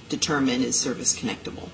determine 0.10 0.62
is 0.62 0.80
service 0.80 1.18
connectable. 1.18 1.70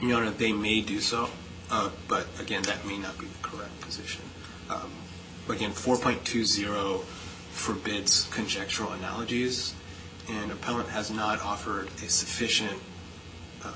Your 0.00 0.18
Honor, 0.18 0.30
they 0.30 0.52
may 0.52 0.80
do 0.80 1.00
so, 1.00 1.30
uh, 1.70 1.90
but 2.08 2.26
again, 2.40 2.62
that 2.62 2.84
may 2.86 2.98
not 2.98 3.18
be 3.18 3.26
the 3.26 3.38
correct 3.42 3.80
position. 3.80 4.22
Um, 4.68 4.90
again, 5.48 5.70
4.20 5.70 7.04
forbids 7.50 8.28
conjectural 8.32 8.92
analogies, 8.92 9.74
and 10.28 10.50
appellant 10.50 10.88
has 10.88 11.10
not 11.10 11.40
offered 11.40 11.88
a 12.04 12.08
sufficient 12.08 12.80
uh, 13.64 13.72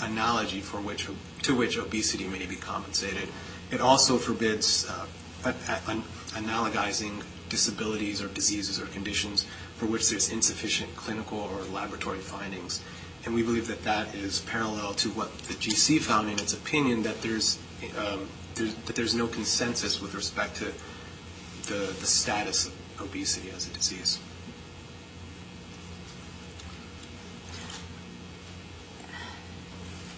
analogy 0.00 0.62
to 1.42 1.54
which 1.56 1.78
obesity 1.78 2.26
may 2.28 2.46
be 2.46 2.56
compensated. 2.56 3.28
It 3.70 3.80
also 3.80 4.18
forbids 4.18 4.86
uh, 4.88 5.06
analogizing 6.34 7.22
disabilities 7.48 8.22
or 8.22 8.28
diseases 8.28 8.80
or 8.80 8.86
conditions 8.86 9.46
for 9.76 9.86
which 9.86 10.08
there's 10.10 10.30
insufficient 10.30 10.94
clinical 10.96 11.38
or 11.38 11.62
laboratory 11.72 12.18
findings. 12.18 12.82
And 13.24 13.34
we 13.34 13.42
believe 13.42 13.68
that 13.68 13.84
that 13.84 14.14
is 14.14 14.40
parallel 14.40 14.94
to 14.94 15.08
what 15.10 15.36
the 15.44 15.54
GC 15.54 16.00
found 16.00 16.28
in 16.28 16.38
its 16.38 16.52
opinion, 16.54 17.02
that 17.04 17.22
there's, 17.22 17.58
um, 17.98 18.28
that 18.56 18.96
there's 18.96 19.14
no 19.14 19.26
consensus 19.28 20.00
with 20.00 20.14
respect 20.14 20.56
to 20.56 20.64
the, 21.68 21.92
the 22.00 22.06
status 22.06 22.66
of 22.66 22.74
obesity 23.00 23.50
as 23.50 23.68
a 23.68 23.70
disease. 23.72 24.18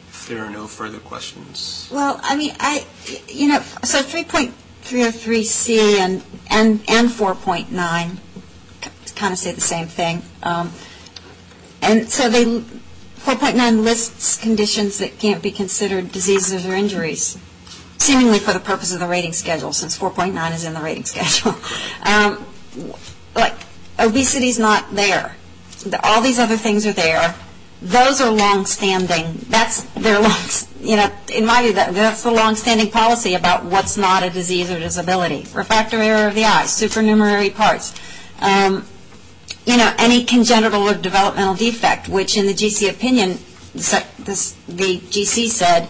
If 0.08 0.26
there 0.28 0.42
are 0.42 0.50
no 0.50 0.66
further 0.66 0.98
questions. 0.98 1.88
Well, 1.92 2.18
I 2.22 2.34
mean, 2.36 2.54
I, 2.58 2.86
you 3.28 3.48
know, 3.48 3.60
so 3.82 4.00
3.303C 4.00 5.98
and, 5.98 6.22
and, 6.50 6.82
and 6.88 7.08
4.9 7.10 8.18
kind 9.14 9.32
of 9.32 9.38
say 9.38 9.52
the 9.52 9.60
same 9.60 9.86
thing. 9.86 10.22
Um, 10.42 10.72
And 11.84 12.08
so 12.10 12.30
they, 13.26 13.34
4.9 13.34 13.82
lists 13.82 14.36
conditions 14.36 14.98
that 14.98 15.18
can't 15.18 15.42
be 15.42 15.50
considered 15.50 16.12
diseases 16.12 16.66
or 16.66 16.74
injuries, 16.74 17.38
seemingly 17.98 18.38
for 18.38 18.52
the 18.52 18.60
purpose 18.60 18.92
of 18.92 19.00
the 19.00 19.06
rating 19.06 19.32
schedule, 19.32 19.72
since 19.72 19.96
4.9 19.98 20.52
is 20.54 20.64
in 20.64 20.74
the 20.74 20.80
rating 20.80 21.04
schedule. 21.04 21.54
Um, 22.04 22.44
Like, 23.34 23.54
obesity's 23.98 24.58
not 24.58 24.94
there. 24.94 25.36
All 26.02 26.20
these 26.20 26.38
other 26.38 26.56
things 26.56 26.86
are 26.86 26.92
there. 26.92 27.34
Those 27.82 28.20
are 28.20 28.30
long-standing, 28.30 29.38
that's 29.48 29.82
their 29.94 30.18
long, 30.20 30.32
you 30.80 30.96
know, 30.96 31.10
in 31.32 31.44
my 31.44 31.62
view, 31.62 31.72
that- 31.74 31.94
that's 31.94 32.22
the 32.22 32.30
long-standing 32.30 32.90
policy 32.90 33.34
about 33.34 33.64
what's 33.64 33.96
not 33.96 34.22
a 34.22 34.30
disease 34.30 34.70
or 34.70 34.78
disability. 34.78 35.46
Refractory 35.52 36.06
error 36.06 36.28
of 36.28 36.34
the 36.34 36.44
eye, 36.44 36.66
supernumerary 36.66 37.50
parts. 37.50 37.92
You 39.66 39.78
know, 39.78 39.94
any 39.98 40.24
congenital 40.24 40.82
or 40.82 40.94
developmental 40.94 41.54
defect, 41.54 42.08
which 42.08 42.36
in 42.36 42.46
the 42.46 42.52
GC 42.52 42.90
opinion, 42.90 43.38
the 43.72 45.00
GC 45.10 45.48
said 45.48 45.88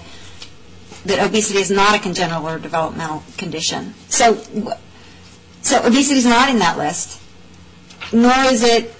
that 1.05 1.27
obesity 1.27 1.59
is 1.59 1.70
not 1.70 1.97
a 1.97 1.99
congenital 2.01 2.47
or 2.47 2.59
developmental 2.59 3.25
condition. 3.37 3.95
So 4.09 4.35
obesity 4.35 6.18
is 6.18 6.27
not 6.27 6.49
in 6.51 6.59
that 6.61 6.79
list, 6.79 7.20
nor 8.12 8.33
is 8.45 8.62
it 8.62 8.95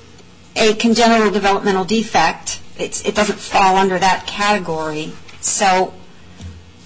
a 0.57 0.75
congenital 0.75 1.31
developmental 1.31 1.85
defect. 1.85 2.61
It 2.77 3.15
doesn't 3.15 3.39
fall 3.39 3.77
under 3.77 3.99
that 3.99 4.27
category. 4.27 5.13
So 5.41 5.95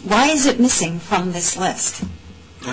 why 0.03 0.29
is 0.29 0.45
it 0.47 0.61
missing 0.61 0.99
from 0.99 1.33
this 1.33 1.57
list? 1.57 2.05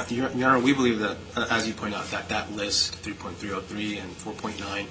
Your 0.09 0.29
Honor, 0.29 0.59
we 0.59 0.73
believe 0.73 0.99
that, 0.99 1.17
as 1.49 1.67
you 1.67 1.73
point 1.73 1.93
out, 1.95 2.11
that 2.11 2.27
that 2.29 2.51
list, 2.51 3.01
3.303 3.03 4.01
and 4.01 4.11
4.9, 4.17 4.87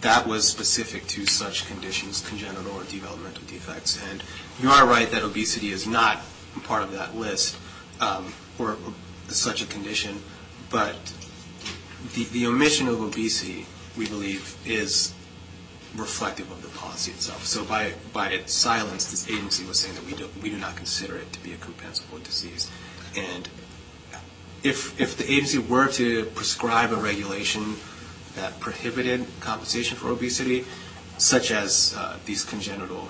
that 0.00 0.26
was 0.26 0.48
specific 0.48 1.06
to 1.08 1.26
such 1.26 1.66
conditions, 1.66 2.26
congenital 2.26 2.72
or 2.72 2.84
developmental 2.84 3.42
defects. 3.46 4.00
And 4.10 4.22
you 4.60 4.68
are 4.70 4.86
right 4.86 5.10
that 5.10 5.22
obesity 5.22 5.70
is 5.70 5.86
not 5.86 6.20
part 6.62 6.82
of 6.82 6.92
that 6.92 7.14
list 7.16 7.56
um, 8.00 8.32
or 8.58 8.76
such 9.28 9.62
a 9.62 9.66
condition. 9.66 10.22
But 10.70 10.96
the 12.14 12.46
omission 12.46 12.88
of 12.88 13.00
obesity, 13.00 13.66
we 13.96 14.06
believe, 14.06 14.56
is 14.66 15.14
reflective 15.96 16.50
of 16.50 16.62
the 16.62 16.68
policy 16.68 17.12
itself. 17.12 17.44
So 17.44 17.64
by 17.64 17.94
its 18.30 18.52
silence, 18.52 19.10
this 19.10 19.28
agency 19.30 19.64
was 19.64 19.78
saying 19.80 19.94
that 19.94 20.42
we 20.42 20.50
do 20.50 20.56
not 20.58 20.76
consider 20.76 21.16
it 21.16 21.32
to 21.32 21.42
be 21.42 21.52
a 21.52 21.56
compensable 21.56 22.22
disease. 22.22 22.70
And 23.16 23.48
if 24.62 24.96
the 25.16 25.30
agency 25.30 25.58
were 25.58 25.88
to 25.92 26.24
prescribe 26.26 26.92
a 26.92 26.96
regulation 26.96 27.76
that 28.36 28.58
prohibited 28.60 29.26
compensation 29.40 29.96
for 29.96 30.08
obesity, 30.10 30.64
such 31.18 31.50
as 31.50 31.94
uh, 31.96 32.16
these 32.24 32.44
congenital 32.44 33.08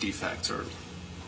defects 0.00 0.50
or 0.50 0.64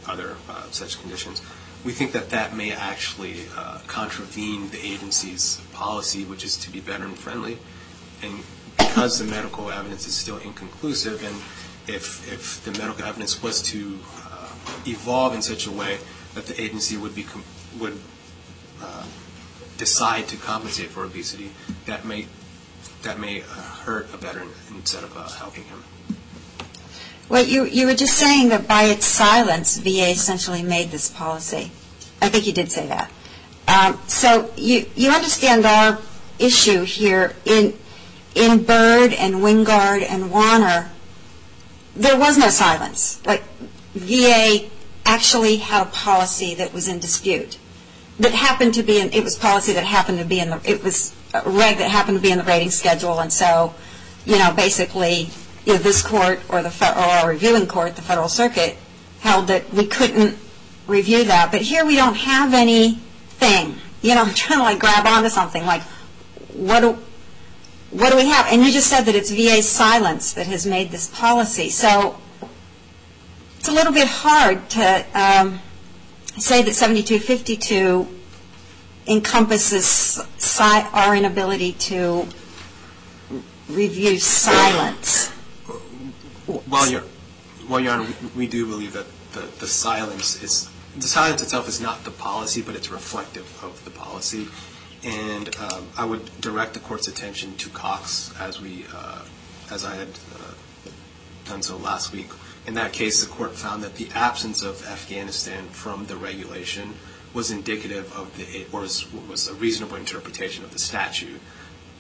other 0.07 0.37
uh, 0.49 0.63
such 0.71 1.01
conditions, 1.01 1.43
we 1.85 1.93
think 1.93 2.13
that 2.13 2.31
that 2.31 2.55
may 2.55 2.73
actually 2.73 3.37
uh, 3.57 3.79
contravene 3.87 4.69
the 4.71 4.79
agency's 4.85 5.61
policy, 5.73 6.25
which 6.25 6.45
is 6.45 6.57
to 6.57 6.71
be 6.71 6.81
veteran-friendly. 6.81 7.59
And 8.23 8.43
because 8.79 9.19
the 9.19 9.25
medical 9.25 9.71
evidence 9.71 10.07
is 10.07 10.15
still 10.15 10.39
inconclusive, 10.39 11.23
and 11.25 11.35
if 11.93 12.63
the 12.65 12.71
medical 12.73 13.05
evidence 13.05 13.43
was 13.43 13.63
to 13.63 13.99
evolve 14.87 15.35
in 15.35 15.43
such 15.43 15.67
a 15.67 15.71
way 15.71 15.99
that 16.35 16.47
the 16.47 16.61
agency 16.61 16.97
would 16.97 17.15
decide 19.77 20.29
to 20.29 20.37
compensate 20.37 20.91
for 20.91 21.05
obesity, 21.05 21.51
that 21.87 22.05
may 22.05 22.27
Uh, 23.05 23.15
hurt 23.85 24.05
a 24.15 24.17
veteran 24.17 24.49
instead 24.71 25.03
of 25.03 25.17
uh, 25.17 25.29
helping 25.29 25.65
him. 25.65 25.83
Well, 27.29 27.45
you 27.45 27.87
were 27.87 27.95
just 27.95 28.15
saying 28.15 28.51
that 28.51 28.69
by 28.69 28.85
its 28.85 29.07
silence, 29.07 29.79
VA 29.79 30.11
essentially 30.11 30.63
made 30.63 30.91
this 30.91 31.09
policy. 31.11 31.73
I 32.21 32.29
think 32.29 32.47
you 32.47 32.53
did 32.53 32.71
say 32.71 32.87
that. 32.87 33.11
Um, 33.67 33.99
so 34.07 34.53
you 34.57 35.11
understand 35.11 35.67
our 35.67 35.99
issue 36.39 36.85
here. 36.85 37.35
In 37.45 38.65
Byrd 38.65 39.13
and 39.13 39.37
Wingard 39.37 40.09
and 40.09 40.31
Wanner, 40.31 40.91
there 41.97 42.19
was 42.19 42.39
no 42.39 42.51
silence. 42.51 43.21
Like, 43.27 43.43
VA 43.95 44.69
actually 45.05 45.57
had 45.57 45.89
a 45.89 45.91
policy 45.91 46.55
that 46.55 46.73
was 46.73 46.87
in 46.87 46.99
dispute. 46.99 47.59
That 48.21 48.33
happened 48.33 48.75
to 48.75 48.83
be, 48.83 48.99
it 48.99 49.25
was 49.25 49.37
policy 49.37 49.73
that 49.73 49.85
happened 49.85 50.19
to 50.19 50.25
be 50.25 50.39
in 50.39 50.51
the 50.51 50.61
rating 52.47 52.71
schedule. 52.71 53.21
And 53.21 53.33
so 53.33 53.75
you 54.25 54.39
know, 54.39 54.53
basically 54.55 55.29
this 55.65 56.03
court 56.03 56.41
or 56.49 56.63
the 56.63 56.95
our 56.97 57.29
reviewing 57.29 57.67
court, 57.67 57.97
the 57.97 58.03
Federal 58.03 58.29
Circuit, 58.29 58.77
held 59.21 59.49
that 59.49 59.73
we 59.73 59.87
couldn't 59.87 60.37
review 60.87 61.25
that. 61.25 61.53
But 61.53 61.63
here 61.63 61.85
we 61.85 61.97
don't 61.97 62.17
have 62.17 62.55
anything. 62.55 63.77
You 64.01 64.15
know, 64.15 64.23
I'm 64.23 64.35
trying 64.35 64.59
to 64.59 64.65
like, 64.65 64.79
grab 64.79 65.07
onto 65.07 65.29
something. 65.29 65.65
Like, 65.65 65.83
what 66.53 66.81
do 66.81 66.97
we 68.17 68.27
have? 68.27 68.47
And 68.51 68.65
you 68.65 68.73
just 68.73 68.89
said 68.89 69.03
that 69.03 69.15
it's 69.15 69.31
VA's 69.31 69.69
silence 69.69 70.33
that 70.35 70.47
has 70.47 70.67
made 70.67 70.91
this 70.91 71.09
policy. 71.09 71.69
So 71.69 72.19
it's 73.59 73.69
a 73.69 73.73
little 73.73 73.93
bit 73.93 74.09
hard 74.09 74.69
to 74.71 75.07
um, 75.15 75.61
say 76.39 76.63
that 76.63 76.75
7252 76.75 78.22
encompasses 79.07 80.21
our 80.63 81.17
inability 81.17 81.73
to 81.73 82.27
review 83.69 84.19
silence. 84.19 85.33
Well, 86.69 86.91
Your 86.91 87.93
Honor, 87.93 88.09
we 88.37 88.47
do 88.47 88.67
believe 88.67 88.93
that 88.93 89.07
the 89.59 89.67
silence 89.67 90.43
itself 90.43 91.69
is 91.69 91.81
not 91.81 92.05
the 92.05 92.11
policy, 92.11 92.63
but 92.63 92.75
it's 92.75 92.91
reflective 92.91 93.63
of 93.63 93.85
the 93.85 93.91
policy. 93.91 94.49
And 95.05 95.55
um, 95.57 95.89
I 95.97 96.05
would 96.05 96.41
direct 96.41 96.75
the 96.75 96.81
Court's 96.81 97.09
attention 97.09 97.57
to 97.57 97.69
Cox, 97.71 98.33
as 98.39 98.59
uh, 98.59 99.25
I 99.85 99.95
had 99.97 100.09
uh, 100.09 100.53
done 101.45 101.63
so 101.63 101.77
last 101.77 102.13
week. 102.13 102.29
In 102.67 102.75
that 102.75 102.93
case, 102.93 103.25
the 103.25 103.31
Court 103.31 103.53
found 103.53 103.83
that 103.83 103.97
the 103.97 104.09
absence 104.15 104.63
of 104.63 104.87
Afghanistan 104.87 105.65
from 105.69 106.07
the 106.07 106.15
regulation 106.17 106.95
was 107.35 107.51
indicative 107.51 108.13
of 108.17 108.37
the 108.37 108.67
or 108.73 108.81
was 108.81 109.49
a 109.49 109.55
reasonable 109.55 109.97
interpretation 109.97 110.65
of 110.65 110.73
the 110.73 110.79
statute 110.79 111.41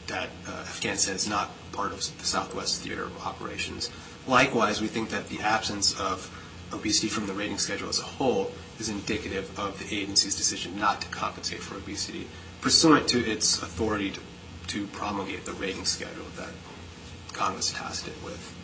that 0.06 0.28
uh, 0.46 0.50
Afghanistan 0.50 1.14
is 1.14 1.28
not 1.28 1.50
part 1.72 1.92
of 1.92 1.98
the 2.18 2.24
Southwest 2.24 2.82
Theater 2.82 3.04
of 3.04 3.26
Operations. 3.26 3.90
Likewise, 4.26 4.80
we 4.80 4.88
think 4.88 5.10
that 5.10 5.28
the 5.28 5.40
absence 5.40 5.98
of 5.98 6.30
obesity 6.72 7.08
from 7.08 7.26
the 7.26 7.32
rating 7.32 7.58
schedule 7.58 7.88
as 7.88 7.98
a 7.98 8.04
whole 8.04 8.52
is 8.78 8.88
indicative 8.88 9.58
of 9.58 9.78
the 9.78 9.94
agency's 9.94 10.34
decision 10.34 10.78
not 10.78 11.00
to 11.00 11.08
compensate 11.08 11.60
for 11.60 11.76
obesity, 11.76 12.26
pursuant 12.60 13.08
to 13.08 13.18
its 13.18 13.62
authority 13.62 14.12
to 14.66 14.86
promulgate 14.88 15.44
the 15.44 15.52
rating 15.52 15.84
schedule 15.84 16.26
that 16.36 16.50
Congress 17.32 17.72
tasked 17.72 18.08
it 18.08 18.14
with. 18.24 18.54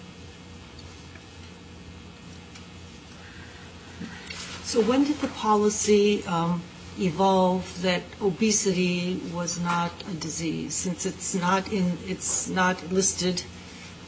So 4.69 4.83
when 4.83 5.05
did 5.05 5.19
the 5.23 5.29
policy 5.29 6.23
um, 6.27 6.61
evolve 7.01 7.81
that 7.81 8.03
obesity 8.21 9.19
was 9.33 9.59
not 9.59 9.91
a 10.11 10.12
disease? 10.12 10.75
Since 10.75 11.07
it's 11.07 11.35
not 11.35 12.93
listed, 12.93 13.45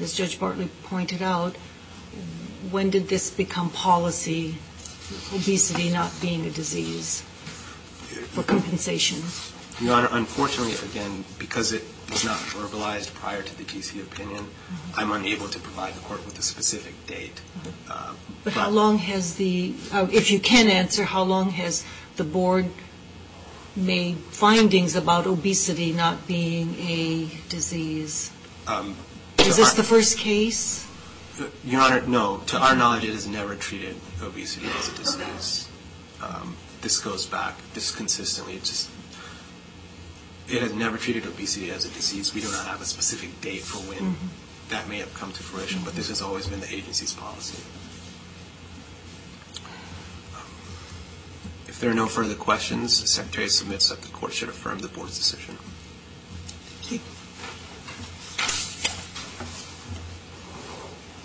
as 0.01 0.13
Judge 0.13 0.39
Bartley 0.39 0.69
pointed 0.85 1.23
out, 1.23 1.57
when 2.71 2.91
did 2.91 3.09
this 3.09 3.31
become 3.31 3.71
policy, 3.71 4.57
obesity 5.35 5.89
not 5.89 6.13
being 6.21 6.45
a 6.45 6.51
disease 6.51 7.23
for 8.35 8.43
compensation? 8.43 9.23
Your 9.81 9.95
Honor, 9.95 10.09
unfortunately, 10.13 10.77
again, 10.91 11.25
because 11.39 11.73
it 11.73 11.85
was 12.11 12.25
not 12.25 12.39
verbalized 12.39 13.15
prior 13.15 13.43
to 13.43 13.57
the 13.57 13.65
GC 13.65 14.03
opinion, 14.03 14.45
mm-hmm. 14.45 15.01
I'm 15.01 15.13
unable 15.13 15.49
to 15.49 15.59
provide 15.59 15.95
the 15.95 16.01
Court 16.01 16.25
with 16.25 16.39
a 16.39 16.43
specific 16.43 16.95
date. 17.07 17.37
Mm-hmm. 17.37 17.91
Uh, 17.91 18.15
but 18.45 18.53
how 18.53 18.71
long 18.71 18.99
has 18.99 19.37
the, 19.37 19.75
oh, 19.93 20.09
if 20.13 20.31
you 20.31 20.41
can 20.41 20.69
answer, 20.69 21.05
how 21.05 21.23
long 21.23 21.51
has 21.51 21.85
the 22.17 22.25
Board 22.25 22.67
made 23.77 24.17
findings 24.17 24.97
about 24.97 25.27
obesity 25.27 25.93
not 25.93 26.27
being 26.27 26.75
a 26.79 27.29
disease? 27.49 28.33
Um, 28.67 28.97
Is 29.39 29.57
this 29.57 29.75
the 29.75 29.85
first 29.85 30.19
case? 30.19 30.87
Your 31.65 31.81
Honor, 31.81 32.03
no. 32.07 32.39
To 32.49 32.59
our 32.59 32.77
knowledge, 32.77 33.05
it 33.05 33.13
has 33.13 33.27
never 33.27 33.55
treated 33.55 33.97
obesity 34.23 34.67
as 34.79 34.89
a 34.89 34.97
disease. 34.97 35.69
Um, 36.23 36.57
this 36.83 36.99
goes 36.99 37.27
back, 37.27 37.57
this 37.75 37.95
consistently, 37.95 38.59
it 40.51 40.63
has 40.63 40.75
never 40.75 40.99
treated 40.99 41.27
obesity 41.27 41.71
as 41.71 41.85
a 41.85 41.89
disease. 41.91 42.35
We 42.35 42.41
do 42.41 42.51
not 42.51 42.67
have 42.67 42.81
a 42.81 42.85
specific 42.85 43.41
date 43.41 43.63
for 43.63 43.79
when 43.89 43.99
mm-hmm. 43.99 44.27
that 44.71 44.89
may 44.89 44.99
have 44.99 45.15
come 45.15 45.33
to 45.33 45.43
fruition, 45.43 45.83
but 45.85 45.95
this 45.95 46.07
mm-hmm. 46.07 46.13
has 46.13 46.23
always 46.23 46.47
been 46.49 46.61
the 46.61 46.75
agency's 46.75 47.15
policy. 47.15 47.63
If 51.69 51.79
there 51.81 51.91
are 51.91 51.95
no 51.95 52.07
further 52.07 52.35
questions, 52.35 53.01
the 53.01 53.07
Secretary 53.07 53.49
submits 53.49 53.89
that 53.89 54.03
the 54.03 54.09
Court 54.09 54.33
should 54.33 54.49
affirm 54.49 54.81
the 54.81 54.89
Board's 54.89 55.17
decision. 55.17 55.57
Thank 56.83 57.01
you. 57.01 57.01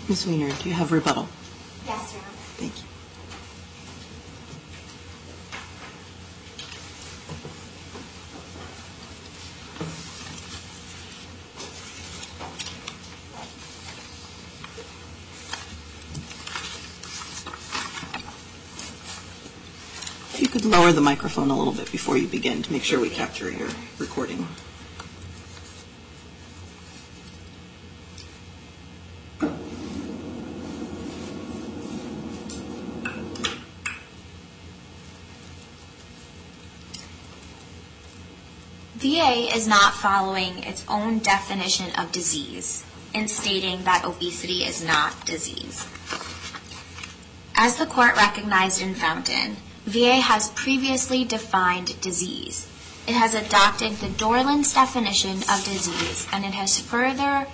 Ms. 0.08 0.26
Wiener, 0.26 0.54
do 0.62 0.68
you 0.68 0.74
have 0.74 0.92
rebuttal? 0.92 1.28
Yes, 1.84 2.12
Your 2.12 2.22
Honor. 2.22 2.30
Thank 2.56 2.78
you. 2.78 2.85
lower 20.66 20.92
the 20.92 21.00
microphone 21.00 21.50
a 21.50 21.56
little 21.56 21.72
bit 21.72 21.90
before 21.92 22.16
you 22.16 22.26
begin 22.26 22.62
to 22.62 22.72
make 22.72 22.82
sure 22.82 23.00
we 23.00 23.10
capture 23.10 23.50
your 23.50 23.68
recording. 23.98 24.46
VA 38.96 39.54
is 39.54 39.68
not 39.68 39.94
following 39.94 40.64
its 40.64 40.84
own 40.88 41.18
definition 41.20 41.94
of 41.96 42.10
disease 42.10 42.84
in 43.14 43.28
stating 43.28 43.84
that 43.84 44.04
obesity 44.04 44.64
is 44.64 44.82
not 44.82 45.24
disease. 45.24 45.86
As 47.54 47.76
the 47.76 47.86
court 47.86 48.16
recognized 48.16 48.82
in 48.82 48.94
Fountain, 48.94 49.56
VA 49.86 50.16
has 50.16 50.50
previously 50.50 51.24
defined 51.24 52.00
disease. 52.00 52.66
It 53.06 53.14
has 53.14 53.34
adopted 53.34 53.92
the 53.92 54.08
Dorland's 54.08 54.74
definition 54.74 55.44
of 55.48 55.64
disease, 55.64 56.26
and 56.32 56.44
it 56.44 56.54
has 56.54 56.80
further 56.80 57.46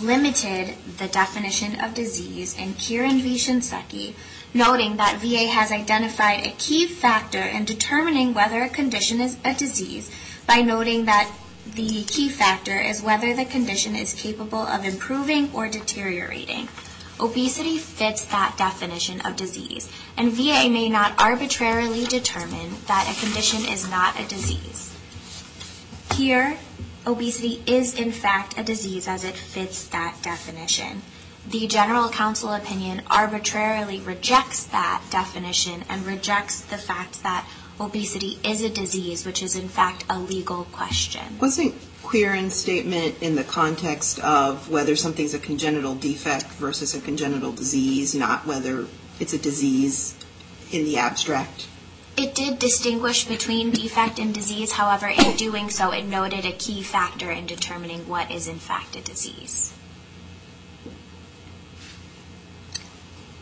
limited 0.00 0.76
the 0.98 1.08
definition 1.08 1.80
of 1.80 1.94
disease 1.94 2.56
in 2.56 2.74
Quirin 2.74 3.20
v. 3.20 3.34
Shinseki, 3.34 4.14
noting 4.54 4.96
that 4.96 5.18
VA 5.18 5.48
has 5.48 5.72
identified 5.72 6.46
a 6.46 6.52
key 6.52 6.86
factor 6.86 7.42
in 7.42 7.64
determining 7.64 8.32
whether 8.32 8.62
a 8.62 8.68
condition 8.68 9.20
is 9.20 9.36
a 9.44 9.54
disease 9.54 10.08
by 10.46 10.60
noting 10.60 11.06
that 11.06 11.28
the 11.66 12.04
key 12.04 12.28
factor 12.28 12.78
is 12.78 13.02
whether 13.02 13.34
the 13.34 13.44
condition 13.44 13.96
is 13.96 14.14
capable 14.14 14.62
of 14.62 14.84
improving 14.84 15.50
or 15.52 15.68
deteriorating. 15.68 16.68
Obesity 17.22 17.78
fits 17.78 18.24
that 18.26 18.56
definition 18.58 19.20
of 19.20 19.36
disease, 19.36 19.88
and 20.16 20.32
VA 20.32 20.68
may 20.68 20.88
not 20.88 21.14
arbitrarily 21.18 22.04
determine 22.04 22.74
that 22.88 23.08
a 23.08 23.20
condition 23.24 23.64
is 23.72 23.88
not 23.88 24.18
a 24.18 24.26
disease. 24.26 24.92
Here, 26.16 26.58
obesity 27.06 27.62
is 27.64 27.94
in 27.94 28.10
fact 28.10 28.58
a 28.58 28.64
disease 28.64 29.06
as 29.06 29.22
it 29.22 29.36
fits 29.36 29.86
that 29.88 30.18
definition. 30.22 31.02
The 31.48 31.68
general 31.68 32.08
counsel 32.08 32.52
opinion 32.52 33.02
arbitrarily 33.08 34.00
rejects 34.00 34.64
that 34.64 35.04
definition 35.10 35.84
and 35.88 36.04
rejects 36.04 36.60
the 36.62 36.76
fact 36.76 37.22
that 37.22 37.48
obesity 37.80 38.40
is 38.42 38.62
a 38.62 38.68
disease, 38.68 39.24
which 39.24 39.44
is 39.44 39.54
in 39.54 39.68
fact 39.68 40.04
a 40.10 40.18
legal 40.18 40.64
question. 40.72 41.38
Wasn't 41.40 41.74
Quirin's 42.12 42.54
statement 42.54 43.22
in 43.22 43.36
the 43.36 43.44
context 43.44 44.18
of 44.20 44.68
whether 44.68 44.94
something's 44.96 45.32
a 45.32 45.38
congenital 45.38 45.94
defect 45.94 46.46
versus 46.48 46.94
a 46.94 47.00
congenital 47.00 47.52
disease, 47.52 48.14
not 48.14 48.46
whether 48.46 48.86
it's 49.18 49.32
a 49.32 49.38
disease 49.38 50.14
in 50.70 50.84
the 50.84 50.98
abstract? 50.98 51.68
It 52.18 52.34
did 52.34 52.58
distinguish 52.58 53.24
between 53.24 53.70
defect 53.70 54.18
and 54.18 54.34
disease. 54.34 54.72
However, 54.72 55.08
in 55.08 55.36
doing 55.36 55.70
so, 55.70 55.90
it 55.90 56.04
noted 56.04 56.44
a 56.44 56.52
key 56.52 56.82
factor 56.82 57.30
in 57.30 57.46
determining 57.46 58.06
what 58.06 58.30
is 58.30 58.46
in 58.46 58.58
fact 58.58 58.94
a 58.94 59.00
disease. 59.00 59.72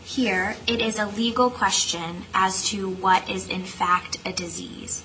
Here, 0.05 0.55
it 0.67 0.81
is 0.81 0.97
a 0.97 1.05
legal 1.05 1.49
question 1.49 2.23
as 2.33 2.65
to 2.69 2.89
what 2.89 3.29
is 3.29 3.47
in 3.47 3.63
fact 3.63 4.17
a 4.25 4.33
disease, 4.33 5.03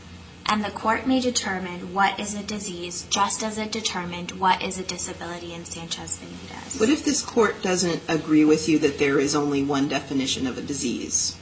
and 0.48 0.64
the 0.64 0.70
court 0.70 1.06
may 1.06 1.20
determine 1.20 1.92
what 1.92 2.18
is 2.20 2.34
a 2.34 2.42
disease 2.42 3.06
just 3.10 3.42
as 3.42 3.58
it 3.58 3.72
determined 3.72 4.32
what 4.32 4.62
is 4.62 4.78
a 4.78 4.84
disability 4.84 5.52
in 5.52 5.64
Sanchez-Benitez. 5.64 6.80
What 6.80 6.88
if 6.88 7.04
this 7.04 7.22
court 7.22 7.62
doesn't 7.62 8.02
agree 8.08 8.44
with 8.44 8.68
you 8.68 8.78
that 8.80 8.98
there 8.98 9.18
is 9.18 9.34
only 9.34 9.62
one 9.62 9.88
definition 9.88 10.46
of 10.46 10.58
a 10.58 10.62
disease? 10.62 11.36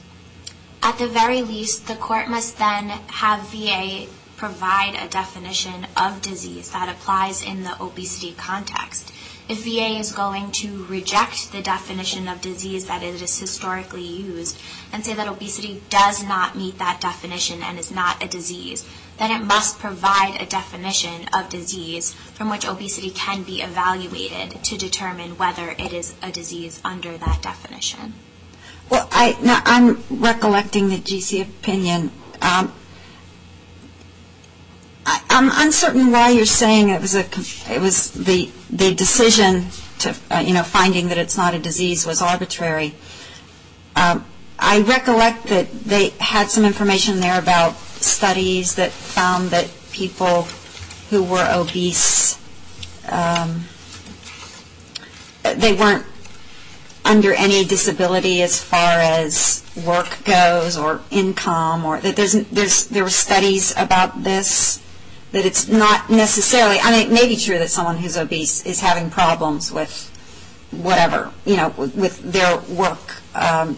At 0.81 0.97
the 0.97 1.07
very 1.07 1.41
least, 1.41 1.87
the 1.87 1.95
court 1.95 2.29
must 2.29 2.57
then 2.57 2.89
have 2.89 3.41
VA 3.49 4.07
provide 4.37 4.95
a 4.95 5.07
definition 5.07 5.87
of 5.97 6.21
disease 6.21 6.71
that 6.71 6.89
applies 6.89 7.43
in 7.43 7.63
the 7.63 7.81
obesity 7.81 8.33
context. 8.33 9.11
If 9.47 9.63
VA 9.63 9.99
is 9.99 10.11
going 10.11 10.51
to 10.53 10.85
reject 10.85 11.51
the 11.51 11.61
definition 11.61 12.27
of 12.27 12.41
disease 12.41 12.85
that 12.85 13.03
it 13.03 13.19
has 13.19 13.39
historically 13.39 14.03
used 14.03 14.57
and 14.91 15.05
say 15.05 15.13
that 15.13 15.27
obesity 15.27 15.83
does 15.89 16.23
not 16.23 16.55
meet 16.55 16.79
that 16.79 16.99
definition 16.99 17.61
and 17.61 17.77
is 17.77 17.91
not 17.91 18.23
a 18.23 18.27
disease, 18.27 18.87
then 19.19 19.29
it 19.29 19.45
must 19.45 19.77
provide 19.77 20.41
a 20.41 20.47
definition 20.47 21.27
of 21.31 21.49
disease 21.49 22.13
from 22.13 22.49
which 22.49 22.67
obesity 22.67 23.11
can 23.11 23.43
be 23.43 23.61
evaluated 23.61 24.63
to 24.63 24.77
determine 24.77 25.37
whether 25.37 25.75
it 25.77 25.93
is 25.93 26.15
a 26.23 26.31
disease 26.31 26.81
under 26.83 27.15
that 27.17 27.41
definition. 27.43 28.13
Well, 28.89 29.07
I'm 29.11 30.03
recollecting 30.09 30.89
the 30.89 30.97
GC 30.97 31.41
opinion. 31.41 32.11
Um, 32.41 32.73
I'm 35.05 35.51
uncertain 35.53 36.11
why 36.11 36.29
you're 36.31 36.45
saying 36.45 36.89
it 36.89 37.01
was 37.01 38.11
the 38.11 38.93
decision 38.95 39.67
to, 39.99 40.15
uh, 40.31 40.39
you 40.39 40.53
know, 40.53 40.63
finding 40.63 41.09
that 41.09 41.17
it's 41.17 41.37
not 41.37 41.53
a 41.53 41.59
disease 41.59 42.05
was 42.05 42.21
arbitrary. 42.21 42.95
Um, 43.95 44.25
I 44.57 44.81
recollect 44.81 45.47
that 45.47 45.71
they 45.71 46.09
had 46.19 46.49
some 46.49 46.65
information 46.65 47.19
there 47.19 47.39
about 47.39 47.75
studies 47.75 48.75
that 48.75 48.91
found 48.91 49.49
that 49.51 49.69
people 49.91 50.43
who 51.09 51.23
were 51.23 51.47
obese, 51.51 52.39
um, 53.09 53.65
they 55.43 55.73
weren't 55.73 56.05
under 57.03 57.33
any 57.33 57.63
disability 57.63 58.41
as 58.41 58.61
far 58.61 58.99
as 58.99 59.63
work 59.85 60.23
goes 60.23 60.75
or 60.77 61.01
income. 61.11 61.85
Or 61.85 61.99
that 61.99 62.15
there 62.91 63.03
were 63.03 63.09
studies 63.09 63.73
about 63.77 64.23
this, 64.23 64.81
that 65.35 65.45
it's 65.45 65.67
not 65.67 66.09
necessarily, 66.09 66.79
I 66.79 66.91
mean, 66.91 67.07
it 67.07 67.13
may 67.13 67.27
be 67.27 67.35
true 67.35 67.59
that 67.59 67.69
someone 67.69 67.97
who's 67.97 68.15
obese 68.15 68.65
is 68.65 68.79
having 68.79 69.09
problems 69.09 69.69
with 69.69 70.09
whatever, 70.71 71.29
you 71.45 71.57
know, 71.57 71.73
with 71.75 72.31
their 72.31 72.57
work, 72.73 73.21
um, 73.35 73.77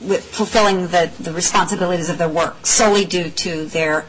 with 0.00 0.24
fulfilling 0.24 0.86
the 0.86 1.32
responsibilities 1.34 2.08
of 2.08 2.18
their 2.18 2.28
work 2.28 2.66
solely 2.66 3.04
due 3.04 3.30
to 3.30 3.64
their 3.66 4.06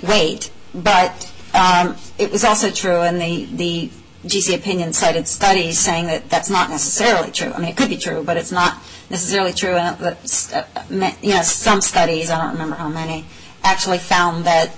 weight. 0.00 0.52
But 0.72 1.32
um, 1.52 1.96
it 2.16 2.30
was 2.30 2.44
also 2.44 2.70
true, 2.70 3.00
and 3.00 3.20
the 3.20 3.90
GC 4.24 4.54
opinion 4.54 4.92
cited 4.92 5.26
studies 5.26 5.80
saying 5.80 6.06
that 6.06 6.30
that's 6.30 6.48
not 6.48 6.70
necessarily 6.70 7.32
true. 7.32 7.50
I 7.50 7.58
mean, 7.58 7.70
it 7.70 7.76
could 7.76 7.88
be 7.88 7.96
true, 7.96 8.22
but 8.22 8.36
it's 8.36 8.52
not 8.52 8.74
necessarily 9.10 9.52
true. 9.52 9.74
And, 9.74 10.00
uh, 10.00 10.14
uh, 10.54 11.12
you 11.22 11.34
know, 11.34 11.42
some 11.42 11.80
studies, 11.80 12.30
I 12.30 12.40
don't 12.40 12.52
remember 12.52 12.76
how 12.76 12.88
many, 12.88 13.24
actually 13.64 13.98
found 13.98 14.44
that 14.44 14.70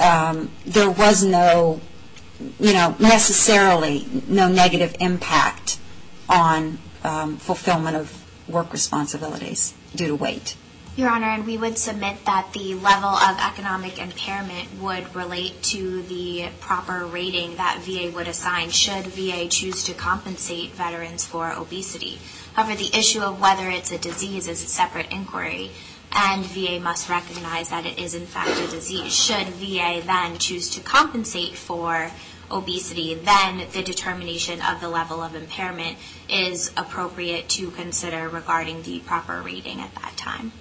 Um, 0.00 0.50
there 0.64 0.90
was 0.90 1.22
no, 1.22 1.80
you 2.58 2.72
know, 2.72 2.96
necessarily 2.98 4.06
no 4.26 4.48
negative 4.48 4.96
impact 4.98 5.78
on 6.28 6.78
um, 7.04 7.36
fulfillment 7.36 7.96
of 7.96 8.24
work 8.48 8.72
responsibilities 8.72 9.74
due 9.94 10.08
to 10.08 10.14
weight. 10.14 10.56
Your 10.96 11.08
Honor, 11.08 11.28
and 11.28 11.46
we 11.46 11.56
would 11.56 11.78
submit 11.78 12.24
that 12.26 12.52
the 12.52 12.74
level 12.74 13.10
of 13.10 13.38
economic 13.38 13.98
impairment 14.00 14.80
would 14.80 15.14
relate 15.14 15.62
to 15.62 16.02
the 16.02 16.48
proper 16.60 17.06
rating 17.06 17.56
that 17.56 17.78
VA 17.80 18.10
would 18.14 18.26
assign 18.26 18.70
should 18.70 19.06
VA 19.06 19.48
choose 19.48 19.84
to 19.84 19.94
compensate 19.94 20.72
veterans 20.72 21.24
for 21.24 21.52
obesity. 21.52 22.18
However, 22.54 22.74
the 22.74 22.90
issue 22.94 23.20
of 23.20 23.40
whether 23.40 23.70
it's 23.70 23.92
a 23.92 23.98
disease 23.98 24.48
is 24.48 24.64
a 24.64 24.66
separate 24.66 25.12
inquiry, 25.12 25.70
and 26.12 26.44
VA 26.46 26.80
must 26.80 27.08
recognize 27.08 27.68
that 27.68 27.86
it 27.86 27.98
is 27.98 28.14
in 28.14 28.26
fact 28.26 28.50
a 28.58 28.66
disease. 28.68 29.14
Should 29.14 29.46
VA 29.48 30.02
then 30.04 30.38
choose 30.38 30.70
to 30.70 30.80
compensate 30.80 31.54
for 31.54 32.10
obesity, 32.50 33.14
then 33.14 33.66
the 33.72 33.82
determination 33.82 34.60
of 34.60 34.80
the 34.80 34.88
level 34.88 35.20
of 35.20 35.34
impairment 35.34 35.96
is 36.28 36.72
appropriate 36.76 37.48
to 37.50 37.70
consider 37.70 38.28
regarding 38.28 38.82
the 38.82 39.00
proper 39.00 39.40
rating 39.40 39.80
at 39.80 39.94
that 39.94 40.16
time. 40.16 40.52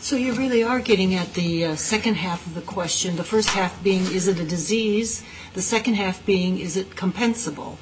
So 0.00 0.16
you 0.16 0.32
really 0.32 0.64
are 0.64 0.80
getting 0.80 1.14
at 1.14 1.34
the 1.34 1.66
uh, 1.66 1.76
second 1.76 2.14
half 2.14 2.44
of 2.44 2.54
the 2.54 2.62
question, 2.62 3.14
the 3.14 3.22
first 3.22 3.50
half 3.50 3.80
being 3.84 4.00
is 4.10 4.26
it 4.26 4.40
a 4.40 4.44
disease, 4.44 5.22
the 5.54 5.62
second 5.62 5.94
half 5.94 6.24
being 6.26 6.58
is 6.58 6.76
it 6.76 6.90
compensable. 6.96 7.76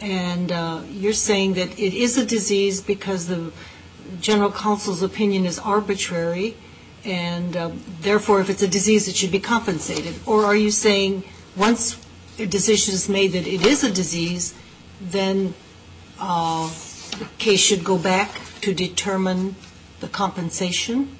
And 0.00 0.52
uh, 0.52 0.82
you're 0.90 1.12
saying 1.12 1.54
that 1.54 1.78
it 1.78 1.94
is 1.94 2.18
a 2.18 2.26
disease 2.26 2.80
because 2.80 3.26
the 3.26 3.52
general 4.20 4.52
counsel's 4.52 5.02
opinion 5.02 5.46
is 5.46 5.58
arbitrary, 5.58 6.56
and 7.04 7.56
uh, 7.56 7.70
therefore 8.00 8.40
if 8.40 8.50
it's 8.50 8.62
a 8.62 8.68
disease 8.68 9.08
it 9.08 9.16
should 9.16 9.32
be 9.32 9.40
compensated. 9.40 10.14
Or 10.26 10.44
are 10.44 10.56
you 10.56 10.70
saying 10.70 11.24
once 11.56 11.98
a 12.38 12.46
decision 12.46 12.94
is 12.94 13.08
made 13.08 13.32
that 13.32 13.46
it 13.46 13.64
is 13.64 13.82
a 13.84 13.90
disease, 13.90 14.54
then 15.00 15.54
uh, 16.18 16.68
the 17.18 17.26
case 17.38 17.60
should 17.60 17.84
go 17.84 17.98
back 17.98 18.40
to 18.60 18.74
determine 18.74 19.56
the 20.00 20.08
compensation? 20.08 21.16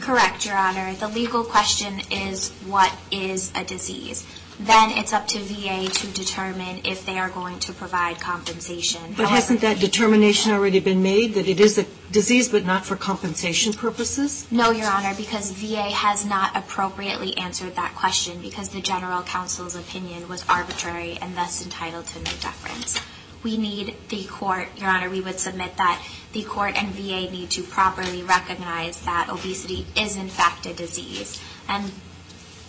Correct, 0.00 0.44
Your 0.44 0.56
Honor. 0.56 0.94
The 0.94 1.08
legal 1.08 1.42
question 1.44 2.00
is 2.10 2.50
what 2.66 2.94
is 3.10 3.50
a 3.54 3.64
disease. 3.64 4.26
Then 4.58 4.90
it's 4.92 5.12
up 5.12 5.28
to 5.28 5.38
VA 5.38 5.88
to 5.88 6.06
determine 6.08 6.80
if 6.84 7.04
they 7.04 7.18
are 7.18 7.28
going 7.28 7.58
to 7.60 7.72
provide 7.74 8.20
compensation. 8.20 9.02
But 9.16 9.28
hasn't 9.28 9.60
that 9.60 9.80
determination 9.80 10.52
already 10.52 10.80
been 10.80 11.02
made, 11.02 11.34
that 11.34 11.46
it 11.46 11.60
is 11.60 11.76
a 11.76 11.84
disease 12.10 12.48
but 12.48 12.64
not 12.64 12.86
for 12.86 12.96
compensation 12.96 13.74
purposes? 13.74 14.46
No, 14.50 14.70
Your 14.70 14.88
Honor, 14.88 15.14
because 15.14 15.50
VA 15.52 15.90
has 15.90 16.24
not 16.24 16.56
appropriately 16.56 17.36
answered 17.36 17.76
that 17.76 17.94
question 17.94 18.40
because 18.40 18.70
the 18.70 18.80
general 18.80 19.22
counsel's 19.22 19.76
opinion 19.76 20.28
was 20.28 20.44
arbitrary 20.48 21.18
and 21.20 21.36
thus 21.36 21.62
entitled 21.62 22.06
to 22.06 22.18
no 22.20 22.30
deference. 22.40 23.00
we 23.42 23.56
need 23.56 23.94
the 24.08 24.24
court, 24.24 24.68
Your 24.76 24.88
Honor, 24.88 25.10
we 25.10 25.20
would 25.20 25.38
submit 25.38 25.76
that 25.76 26.02
the 26.32 26.42
court 26.42 26.74
and 26.76 26.88
VA 26.88 27.30
need 27.30 27.50
to 27.50 27.62
properly 27.62 28.22
recognize 28.22 29.00
that 29.02 29.28
obesity 29.28 29.86
is 29.96 30.16
in 30.16 30.28
fact 30.28 30.66
a 30.66 30.74
disease. 30.74 31.40
And 31.68 31.92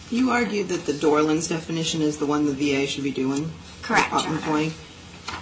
You 0.09 0.29
argued 0.31 0.69
that 0.69 0.85
the 0.85 0.93
Dorland's 0.93 1.49
definition 1.49 2.01
is 2.01 2.17
the 2.17 2.25
one 2.25 2.45
the 2.45 2.53
VA 2.53 2.87
should 2.87 3.03
be 3.03 3.11
doing? 3.11 3.51
Correct, 3.81 4.11
Your 4.11 4.39
Honor. 4.45 4.71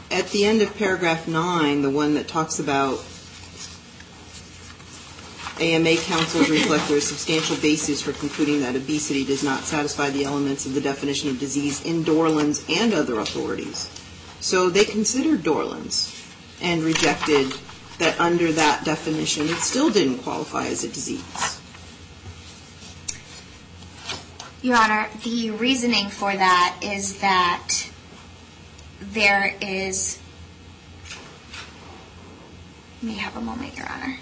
At 0.09 0.30
the 0.30 0.45
end 0.45 0.61
of 0.61 0.76
paragraph 0.76 1.28
nine, 1.28 1.84
the 1.84 1.89
one 1.89 2.16
that 2.16 2.28
talks 2.28 2.57
about 2.57 3.03
AMA 5.59 5.95
councils 5.97 6.49
reflect 6.49 6.89
there 6.89 6.97
is 6.97 7.07
substantial 7.07 7.55
basis 7.57 8.01
for 8.01 8.11
concluding 8.11 8.59
that 8.59 8.76
obesity 8.76 9.24
does 9.24 9.41
not 9.41 9.63
satisfy 9.63 10.09
the 10.09 10.26
elements 10.26 10.66
of 10.66 10.74
the 10.74 10.82
definition 10.82 11.30
of 11.30 11.39
disease 11.39 11.86
in 11.86 12.03
Dorland's 12.03 12.66
and 12.68 12.93
other 12.93 13.20
authorities. 13.20 13.89
So 14.41 14.70
they 14.70 14.84
considered 14.84 15.43
Dorland's 15.43 16.11
and 16.61 16.84
rejected 16.84 17.53
that 17.99 18.20
under 18.20 18.51
that 18.51 18.84
definition, 18.84 19.47
it 19.47 19.59
still 19.59 19.89
didn't 19.89 20.20
qualify 20.20 20.68
as 20.68 20.84
a 20.84 20.89
disease. 20.89 21.61
Your 24.66 24.78
Honor, 24.78 25.07
the 25.24 25.51
reasoning 25.51 26.09
for 26.09 26.36
that 26.36 26.80
is 26.82 27.20
that 27.20 27.88
there 28.99 29.53
is, 29.61 30.20
may 32.99 33.11
I 33.11 33.18
have 33.18 33.38
a 33.38 33.41
moment, 33.41 33.78
Your 33.78 33.88
Honor? 33.88 34.18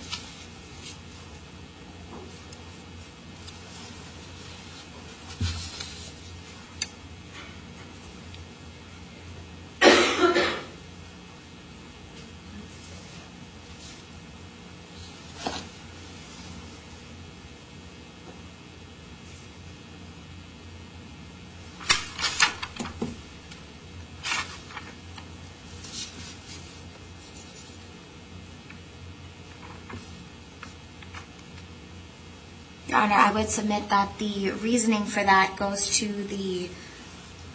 Honor, 33.04 33.16
I 33.16 33.32
would 33.34 33.50
submit 33.50 33.90
that 33.90 34.18
the 34.18 34.52
reasoning 34.52 35.04
for 35.06 35.24
that 35.24 35.56
goes 35.58 35.98
to 35.98 36.08
the 36.08 36.70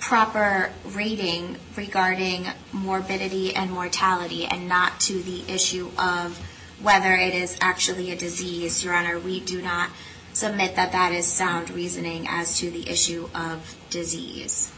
proper 0.00 0.70
rating 0.84 1.56
regarding 1.76 2.46
morbidity 2.72 3.54
and 3.54 3.70
mortality 3.70 4.44
and 4.44 4.68
not 4.68 5.00
to 5.00 5.22
the 5.22 5.50
issue 5.50 5.90
of 5.98 6.38
whether 6.82 7.14
it 7.14 7.34
is 7.34 7.56
actually 7.60 8.10
a 8.10 8.16
disease. 8.16 8.84
Your 8.84 8.94
Honor, 8.94 9.18
we 9.18 9.40
do 9.40 9.62
not 9.62 9.90
submit 10.32 10.76
that 10.76 10.92
that 10.92 11.12
is 11.12 11.26
sound 11.26 11.70
reasoning 11.70 12.26
as 12.28 12.58
to 12.58 12.70
the 12.70 12.88
issue 12.88 13.28
of 13.34 13.74
disease. 13.90 14.70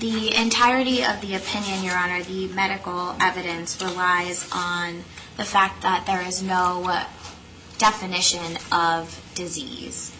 The 0.00 0.34
entirety 0.34 1.04
of 1.04 1.20
the 1.20 1.34
opinion, 1.34 1.84
Your 1.84 1.94
Honor, 1.94 2.22
the 2.22 2.48
medical 2.48 3.14
evidence 3.20 3.78
relies 3.82 4.48
on 4.50 5.04
the 5.36 5.44
fact 5.44 5.82
that 5.82 6.06
there 6.06 6.26
is 6.26 6.42
no 6.42 7.02
definition 7.76 8.56
of 8.72 9.20
disease. 9.34 10.10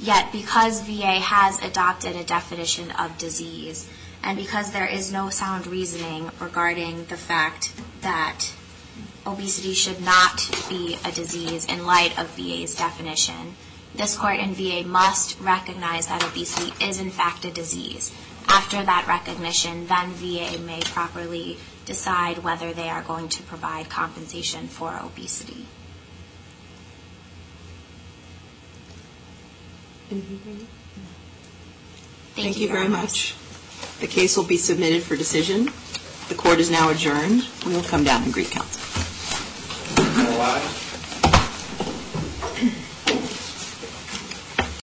Yet 0.00 0.32
because 0.32 0.80
VA 0.80 1.20
has 1.20 1.60
adopted 1.60 2.16
a 2.16 2.24
definition 2.24 2.90
of 2.92 3.18
disease 3.18 3.90
and 4.22 4.38
because 4.38 4.72
there 4.72 4.86
is 4.86 5.12
no 5.12 5.28
sound 5.28 5.66
reasoning 5.66 6.30
regarding 6.40 7.04
the 7.04 7.18
fact 7.18 7.74
that 8.00 8.46
obesity 9.26 9.74
should 9.74 10.00
not 10.00 10.48
be 10.70 10.96
a 11.04 11.12
disease 11.12 11.66
in 11.66 11.84
light 11.84 12.18
of 12.18 12.28
VA's 12.30 12.74
definition, 12.74 13.56
this 13.94 14.16
Court 14.16 14.38
and 14.38 14.56
VA 14.56 14.84
must 14.86 15.38
recognize 15.38 16.06
that 16.06 16.24
obesity 16.24 16.72
is 16.82 16.98
in 16.98 17.10
fact 17.10 17.44
a 17.44 17.50
disease. 17.50 18.10
After 18.48 18.82
that 18.82 19.06
recognition, 19.06 19.86
then 19.86 20.10
VA 20.12 20.58
may 20.58 20.80
properly 20.80 21.58
decide 21.84 22.38
whether 22.38 22.72
they 22.72 22.88
are 22.88 23.02
going 23.02 23.28
to 23.30 23.42
provide 23.42 23.88
compensation 23.88 24.68
for 24.68 24.98
obesity. 25.02 25.66
Thank 32.34 32.58
you 32.58 32.68
very 32.68 32.88
much. 32.88 33.34
The 34.00 34.06
case 34.06 34.36
will 34.36 34.44
be 34.44 34.56
submitted 34.56 35.02
for 35.02 35.16
decision. 35.16 35.70
The 36.28 36.34
court 36.34 36.60
is 36.60 36.70
now 36.70 36.88
adjourned. 36.90 37.46
We 37.66 37.72
will 37.74 37.82
come 37.82 38.04
down 38.04 38.22
and 38.22 38.32
greet 38.32 38.50
counsel. 38.50 38.80
All 39.98 40.38
rise. 40.38 40.87